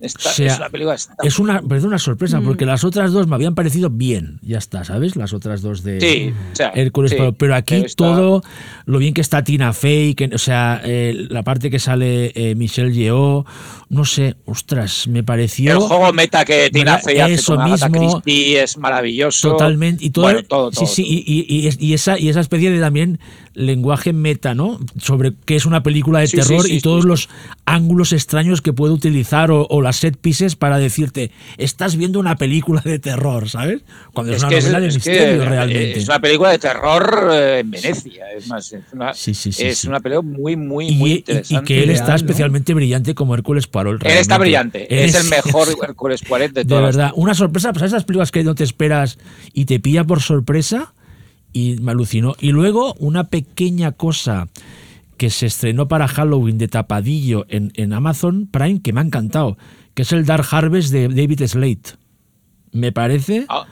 [0.00, 0.94] Está- O sea, es una película.
[0.96, 2.44] está- Es una, parece una sorpresa, Mm.
[2.44, 4.38] porque las otras dos me habían parecido bien.
[4.42, 5.16] Ya está, ¿sabes?
[5.16, 7.10] Las otras dos de Sí, o sea, Hércules.
[7.12, 8.42] sí, pero, pero aquí está- todo,
[8.86, 12.54] lo bien que está Tina Fey, que, o sea, eh, la parte que sale eh,
[12.54, 13.44] Michelle Yeoh,
[13.88, 15.72] no sé, ostras, me pareció.
[15.72, 16.70] El juego meta que.
[16.72, 18.20] Fey hace Eso con mismo.
[18.22, 19.50] Christie es maravilloso.
[19.50, 20.04] Totalmente.
[20.04, 22.40] Y todo, Bueno, todo, todo, sí, sí, y, y- y es- y esa, y esa
[22.40, 23.18] especie de también
[23.54, 24.80] lenguaje meta, ¿no?
[24.98, 27.28] Sobre qué es una película de Sí, terror sí, y todos los
[27.66, 32.36] ángulos extraños que puede utilizar o, o las set pieces para decirte, estás viendo una
[32.36, 33.82] película de terror, ¿sabes?
[34.12, 35.98] Cuando es, Es una es, novela de es misterio realmente.
[35.98, 38.24] es una película de terror eh, en Venecia.
[38.36, 41.82] Es más, es una, Sí, sí, sí, es una película muy, muy, muy y- que
[41.84, 44.04] él está especialmente brillante como Hércules Poirot.
[44.06, 44.86] Él está brillante.
[45.02, 46.82] Él Es el mejor Hércules Poirot de De todas.
[46.84, 49.18] las- verdad, una sorpresa, pues esas películas que no te esperas
[49.52, 50.94] y te pilla por sorpresa
[51.52, 52.34] y me alucinó.
[52.40, 54.48] Y luego una pequeña cosa
[55.16, 59.56] que se estrenó para Halloween de tapadillo en, en Amazon Prime que me ha encantado,
[59.94, 61.90] que es el Dark Harvest de David Slate.
[62.72, 63.66] Me parece Ah,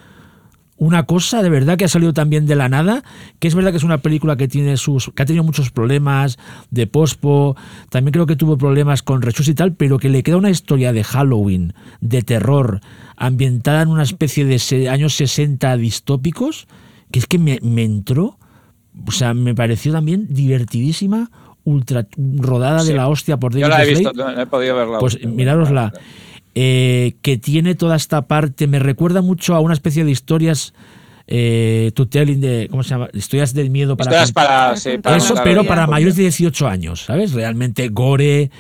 [0.85, 3.05] una cosa de verdad que ha salido también de la nada,
[3.39, 6.39] que es verdad que es una película que tiene sus que ha tenido muchos problemas
[6.73, 7.57] de pospo,
[7.89, 10.93] también creo que tuvo problemas con rechus y tal, pero que le queda una historia
[10.93, 12.81] de Halloween, de terror,
[13.17, 16.67] ambientada en una especie de se- años 60 distópicos
[17.13, 18.39] que es que me, me entró,
[19.07, 21.31] o sea, me pareció también divertidísima,
[21.65, 24.75] ultra rodada de la hostia por Yo David la he visto, no, no he podido
[24.75, 24.99] verla.
[24.99, 25.93] Pues mirárosla.
[26.55, 30.75] Eh, que tiene toda esta parte, me recuerda mucho a una especie de historias
[31.27, 33.09] eh, to telling de, ¿cómo se llama?
[33.15, 37.05] Historias del miedo para Historias para, sí, para eso, pero para mayores de 18 años,
[37.05, 37.33] ¿sabes?
[37.33, 38.51] Realmente gore,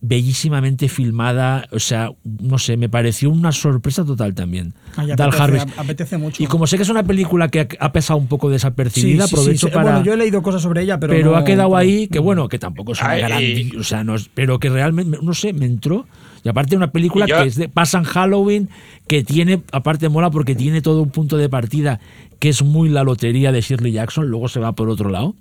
[0.00, 4.74] bellísimamente filmada, o sea, no sé, me pareció una sorpresa total también.
[4.96, 5.64] Ay, Dal apetece, Harris.
[5.76, 6.42] apetece mucho.
[6.42, 9.34] Y como sé que es una película que ha- pesado un poco desapercibida, sí, sí,
[9.40, 9.72] aprovecho sí.
[9.72, 9.90] para...
[9.90, 11.12] Bueno, yo he leído cosas sobre ella, pero.
[11.12, 13.20] pero no- ha quedado ahí, que bueno, que tampoco es una Ay.
[13.68, 13.80] gran...
[13.80, 16.06] O sea, no es- pero que realmente, no sé, me entró.
[16.44, 18.68] Y aparte una película yo- que es de, pasa en Halloween,
[19.06, 22.00] que tiene, aparte mola porque tiene todo un punto de partida
[22.38, 25.34] que es muy la lotería de Shirley Jackson, luego se va por otro lado.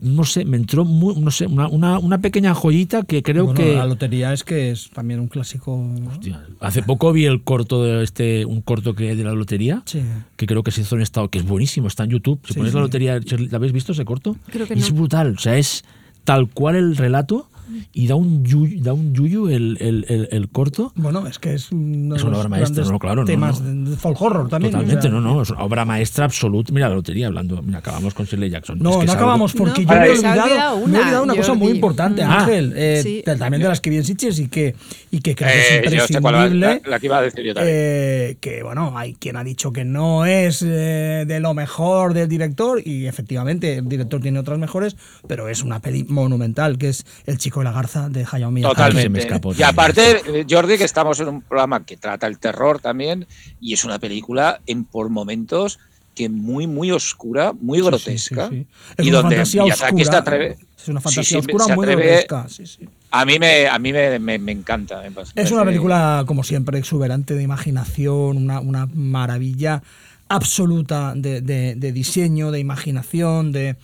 [0.00, 3.58] No sé, me entró muy, no sé, una, una, una pequeña joyita que creo Bueno,
[3.58, 3.74] que...
[3.74, 5.74] La lotería es que es también un clásico.
[6.08, 10.00] Hostia, Hace poco vi el corto de este, un corto que de la lotería, Sí.
[10.36, 12.38] que creo que se hizo en estado, que es buenísimo, está en YouTube.
[12.44, 12.76] Si Sí, pones sí.
[12.76, 13.18] la lotería,
[13.50, 14.36] ¿la habéis visto ese corto?
[14.52, 14.98] Creo que Y Es no.
[14.98, 15.82] brutal, o sea, es
[16.22, 17.48] tal cual el relato
[17.92, 20.92] y da un yuyu, da un yuyu el, el, el, el corto.
[20.96, 23.90] Bueno, es que es, uno Es una obra maestra, no, claro, no, temas no.
[23.90, 24.74] de folk horror también.
[24.74, 26.72] o Totalmente, sea, no, no, es una obra maestra absoluta.
[26.72, 28.78] Mira la lotería hablando, mira, acabamos con Shirley Jackson.
[28.78, 30.82] No, Es que no es algo- acabamos porque No, yo me he olvidado, olvidado me
[30.82, 32.40] he una, olvidado una cosa muy importante, Ah.
[32.40, 33.22] Ángel, eh, Sí.
[33.24, 34.74] también de las que vi en Sitges y que,
[35.10, 36.58] y que creo que Eh, es imprescindible.
[36.60, 37.74] la, la que iba a decir yo también.
[37.76, 42.28] eh, que bueno, hay quien ha dicho que no es eh, de lo mejor del
[42.28, 44.96] director y efectivamente el director tiene otras mejores,
[45.26, 48.76] pero es una peli monumental que es El chico y la garza de Hayao Miyazaki.
[48.76, 49.18] se me Totalmente.
[49.20, 53.26] escapó y aparte, eh, Jordi, que estamos en un programa que trata el terror también,
[53.60, 55.78] y es una película en por momentos
[56.14, 58.66] que muy, muy oscura, muy Sí, grotesca, sí, sí.
[58.96, 60.04] Es y una donde fantasía oscura.
[60.04, 60.56] se atreve.
[60.76, 62.48] Es una Sí, fantasía sí, oscura muy atreve- grotesca.
[62.48, 62.88] sí, sí.
[63.12, 65.02] A mí me, a mí me, me- me encanta.
[65.36, 69.82] Es una película, como siempre, exuberante de imaginación, una, una maravilla
[70.28, 73.76] absoluta de, de- de diseño, de imaginación, de,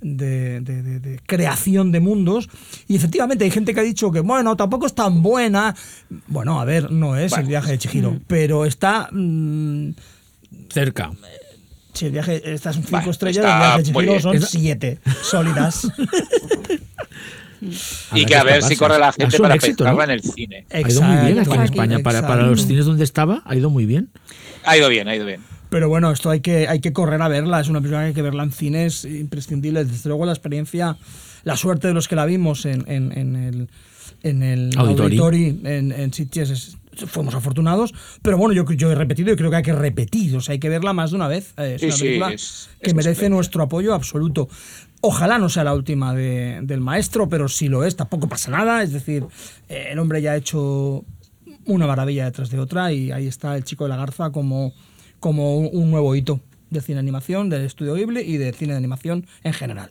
[0.00, 2.48] de- de- de- de creación de mundos.
[2.88, 5.74] Y efectivamente hay gente que ha dicho que, bueno, tampoco es tan buena.
[6.28, 9.08] Bueno, a ver, no es el viaje de Chihiro, pero está...
[9.12, 9.90] mm,
[10.70, 11.10] Cerca.
[11.92, 14.98] si el viaje, estas son cinco Bueno, estrellas, está el viaje de Chihiro son siete
[15.22, 15.88] sólidas.
[18.14, 20.02] Y Habrá que a ver si corre la gente para éxito, ¿no?
[20.02, 20.66] en el cine.
[20.70, 21.98] Ha ido muy bien aquí en Exacto, España.
[22.00, 22.68] Para, para los exacto.
[22.68, 24.10] cines donde estaba, ha ido muy bien.
[24.64, 25.40] Ha ido bien, ha ido bien.
[25.74, 27.58] Pero bueno, esto hay que, hay que correr a verla.
[27.58, 29.84] Es una película que hay que verla en cines, imprescindible.
[29.84, 30.96] Desde luego la experiencia,
[31.42, 33.68] la suerte de los que la vimos en, en- en el,
[34.22, 35.18] en el Auditori.
[35.18, 36.76] Auditori, en, en Sitges, es-
[37.08, 37.92] fuimos afortunados.
[38.22, 40.36] Pero bueno, yo, yo he repetido y creo que hay que repetir.
[40.36, 41.54] O sea, hay que verla más de una vez.
[41.56, 44.48] Eh, Es Sí, una sí, película es- que es merece nuestro apoyo absoluto.
[45.00, 48.84] Ojalá no sea la última de- del maestro, pero si lo es, tampoco pasa nada.
[48.84, 49.24] Es decir,
[49.68, 51.04] eh, el hombre ya ha hecho
[51.66, 54.72] una maravilla detrás de otra y ahí está el chico de la garza como,
[55.24, 59.26] como un, nuevo hito de cine animación, del estudio Ghibli y de cine de animación
[59.42, 59.90] en general.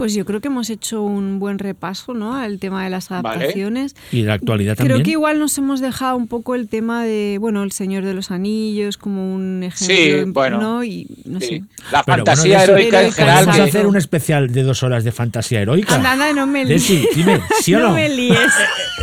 [0.00, 2.34] Pues yo creo que hemos hecho un buen repaso ¿no?
[2.34, 3.28] al tema de las Vale.
[3.28, 3.94] adaptaciones.
[4.10, 5.04] Y de la actualidad Creo también.
[5.04, 8.30] que igual nos hemos dejado un poco el tema de, bueno, El Señor de los
[8.30, 9.94] Anillos como un ejemplo.
[9.94, 10.58] Sí, bueno.
[10.58, 10.84] ¿no?
[10.84, 11.46] Y no Sí.
[11.46, 11.64] sé.
[11.92, 13.44] La Pero fantasía bueno, heroica en general.
[13.44, 15.96] Vamos a hacer un especial de dos horas de fantasía heroica.
[15.96, 16.88] Anda, anda, no me líes.
[16.88, 17.88] Desi, dime, ¿sí o no?
[17.88, 18.38] No me líes.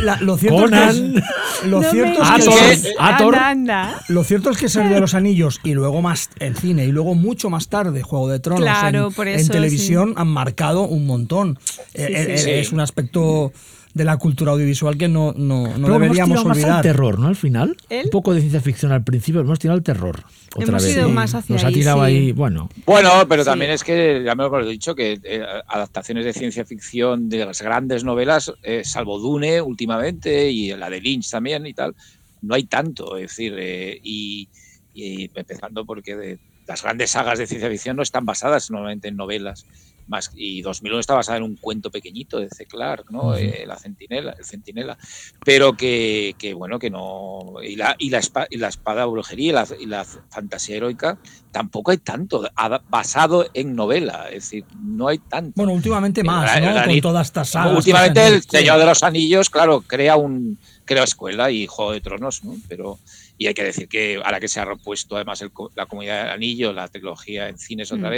[0.02, 0.88] La- lo cierto Conan.
[0.88, 1.22] es
[1.62, 2.50] que, lo No cierto me es que,
[2.88, 2.94] líes.
[2.98, 3.34] Ator.
[3.36, 3.48] Anda,
[3.84, 4.00] anda.
[4.08, 7.14] lo cierto es que Señor de los Anillos y luego más en cine y luego
[7.14, 11.06] mucho más tarde Juego de Tronos Claro, en, por en eso, televisión han marcado un
[11.06, 11.58] montón.
[11.94, 12.50] Eh, Sí, eh, sí, eh, sí.
[12.50, 13.52] Es un aspecto
[13.94, 16.82] de la cultura audiovisual que no, no, no Pero hemos deberíamos tirado más al olvidar.
[16.82, 17.26] terror, ¿no?
[17.28, 17.76] Al final.
[17.88, 18.04] ¿El?
[18.04, 20.22] Un poco de ciencia ficción al principio, hemos tirado al terror.
[20.54, 20.94] Otra Hemos vez.
[20.96, 21.12] ido Sí.
[21.12, 22.04] más hacia Nos ha ahí, tirado sí.
[22.04, 22.68] ahí, bueno.
[22.86, 23.50] Bueno, pero Sí.
[23.50, 27.44] también es que, ya me lo he dicho, que eh, adaptaciones de ciencia ficción de
[27.46, 31.94] las grandes novelas, eh, salvo Dune últimamente y la de Lynch también y tal,
[32.42, 33.16] no hay tanto.
[33.16, 34.48] Es decir, eh, y,
[34.94, 36.38] y empezando porque de-
[36.68, 39.64] las grandes sagas de ciencia ficción no están basadas normalmente en novelas.
[40.08, 42.64] Más, y 2001 está basada en un cuento pequeñito de C.
[42.66, 43.36] Clarke, ¿no?
[43.36, 44.96] Eh, la centinela, el centinela.
[45.44, 47.54] Pero que, que, bueno, que no.
[47.62, 50.76] Y la, y la, espa- y la espada de brujería y la, y la fantasía
[50.76, 51.18] heroica
[51.52, 52.48] tampoco hay tanto
[52.88, 54.28] basado en novela.
[54.28, 55.52] Es decir, no hay tanto.
[55.56, 56.84] Bueno, últimamente más, ¿no?
[56.84, 57.76] Con todas estas sagas.
[57.76, 58.42] Últimamente el.
[58.42, 62.56] Señor de los Anillos, claro, crea un crea escuela y Juego de Tronos, ¿no?
[62.66, 62.98] Pero
[63.36, 66.32] y hay que decir que ahora que se ha repuesto además el la comunidad del
[66.32, 68.12] anillo, la trilogía en cines otra Mm.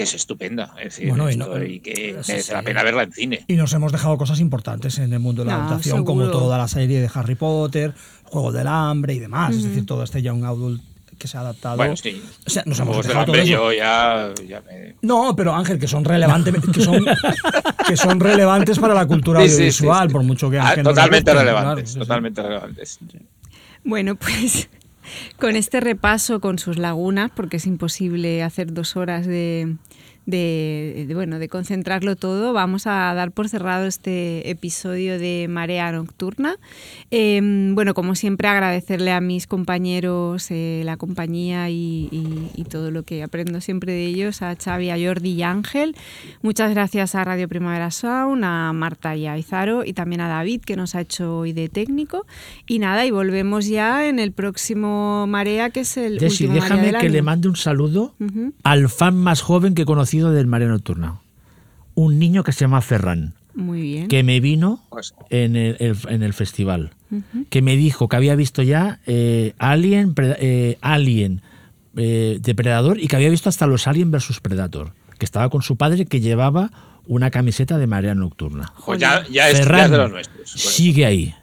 [0.00, 2.52] Que es estupenda, es decir, Bueno, y esto, no- y que sí, merece sí.
[2.52, 3.44] la pena verla en cine.
[3.48, 6.56] Y nos hemos dejado cosas importantes en el mundo de la No, adaptación, como toda
[6.56, 7.92] la serie de Harry Potter,
[8.24, 9.54] Juego del Hambre y demás.
[9.54, 10.82] Es decir, todo este Young Adult
[11.18, 11.76] que se ha adaptado.
[11.76, 12.22] Bueno, sí.
[12.46, 13.52] O sea, nos hemos Juegos del dejado todo Hambre, eso.
[13.52, 17.04] yo ya, ya me- No, pero Ángel, que son relevantes, que son,
[17.86, 20.12] que son relevantes para la cultura Sí, audiovisual, sí.
[20.14, 21.98] por mucho que Ah, Ángel no le totalmente relevantes, claro, sí, sí.
[21.98, 22.98] totalmente relevantes.
[23.84, 24.70] Bueno, pues
[25.38, 29.76] con este repaso con sus lagunas, porque es imposible hacer dos horas de,
[30.26, 35.90] de, de, bueno, de concentrarlo todo, vamos a dar por cerrado este episodio de Marea
[35.92, 36.56] Nocturna.
[37.10, 37.40] Eh,
[37.74, 43.02] bueno, como siempre, agradecerle a mis compañeros eh, la compañía y, y, y, todo lo
[43.02, 45.96] que aprendo siempre de ellos, a Xavi, a Jordi y a Ángel.
[46.42, 50.60] Muchas gracias a Radio Primavera Sound, a Marta y a Izaro y también a David,
[50.62, 52.26] que nos ha hecho hoy de técnico.
[52.66, 56.76] Y nada, y volvemos ya en el próximo Marea, que es el Desi, último déjame
[56.82, 57.14] Marea del que año.
[57.14, 58.52] le mande un saludo Uh -huh.
[58.64, 61.20] al fan más joven que he conocido del Marea Nocturna.
[61.94, 64.08] Un niño que se llama Ferran, Muy bien.
[64.08, 66.90] que me vino Pues, en el, el- en el festival,
[67.50, 71.42] que me dijo que había visto ya eh, Alien, eh, Alien
[71.96, 75.76] eh, Depredador y que había visto hasta los Alien versus Predator, que estaba con su
[75.76, 76.70] padre que llevaba
[77.06, 78.72] una camiseta de Marea Nocturna.
[78.84, 80.36] pues ya, ya es, ya Ferran, es de los nuestros.
[80.52, 81.34] Pues, sigue ahí.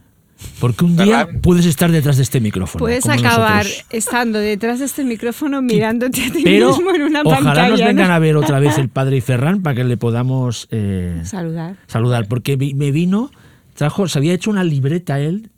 [0.59, 1.41] Porque un día Ferran.
[1.41, 2.79] puedes estar detrás de este micrófono.
[2.79, 3.85] Puedes acabar nosotros.
[3.91, 7.69] estando detrás de este micrófono mirándote a ti Pero mismo en una ojalá pantalla.
[7.69, 7.85] nos ¿no?
[7.87, 11.77] vengan a ver otra vez el padre y Ferran para que le podamos eh, Saludar.
[11.87, 12.27] saludar.
[12.27, 13.31] Porque me vino,
[13.73, 15.49] trajo, se había hecho una libreta él,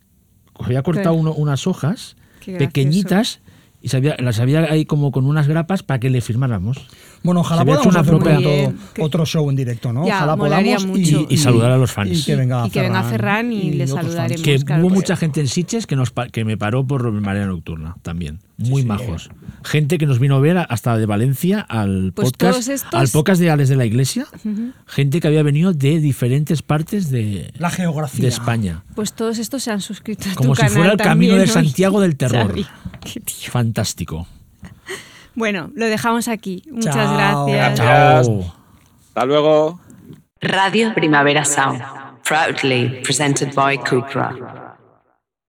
[0.58, 2.16] había cortado uno- unas hojas
[2.58, 3.40] pequeñitas
[3.82, 6.86] y se había- las había ahí como con unas grapas para que le firmáramos.
[7.22, 8.72] Bueno, ojalá podamos una hacer propia-
[9.04, 10.06] otro show en directo, ¿no?
[10.06, 11.26] Ya, ojalá podamos mucho.
[11.28, 12.10] Y- y saludar a los fans.
[12.18, 14.06] Y que venga, Y que venga Ferran y le otros fans.
[14.06, 14.42] saludaremos.
[14.42, 17.10] Que claro, hubo porque- mucha gente en Sitges que, nos, pa- que me paró por
[17.12, 18.38] Marea Nocturna también.
[18.56, 19.30] Muy majos.
[19.64, 23.40] Gente que nos vino a ver hasta de Valencia al Pues podcast estos- al podcast
[23.40, 24.26] de Ales de la Iglesia.
[24.86, 28.22] Gente que había venido de diferentes partes de, La geografía.
[28.22, 28.82] de España.
[28.94, 31.38] Pues todos estos se han suscrito a Como tu si canal fuera el camino también
[31.38, 31.46] de.
[31.46, 32.48] Santiago del terror.
[32.48, 32.66] Xavi,
[33.02, 33.50] qué tío.
[33.50, 34.26] Fantástico.
[35.40, 36.62] Bueno, lo dejamos aquí.
[36.70, 37.46] Muchas Chao.
[37.46, 37.78] gracias.
[37.78, 38.22] Chao.
[38.24, 38.54] Chao.
[39.08, 39.80] hasta luego.
[40.42, 41.82] Radio Primavera Sound,
[42.22, 44.69] proudly presented by Cupra.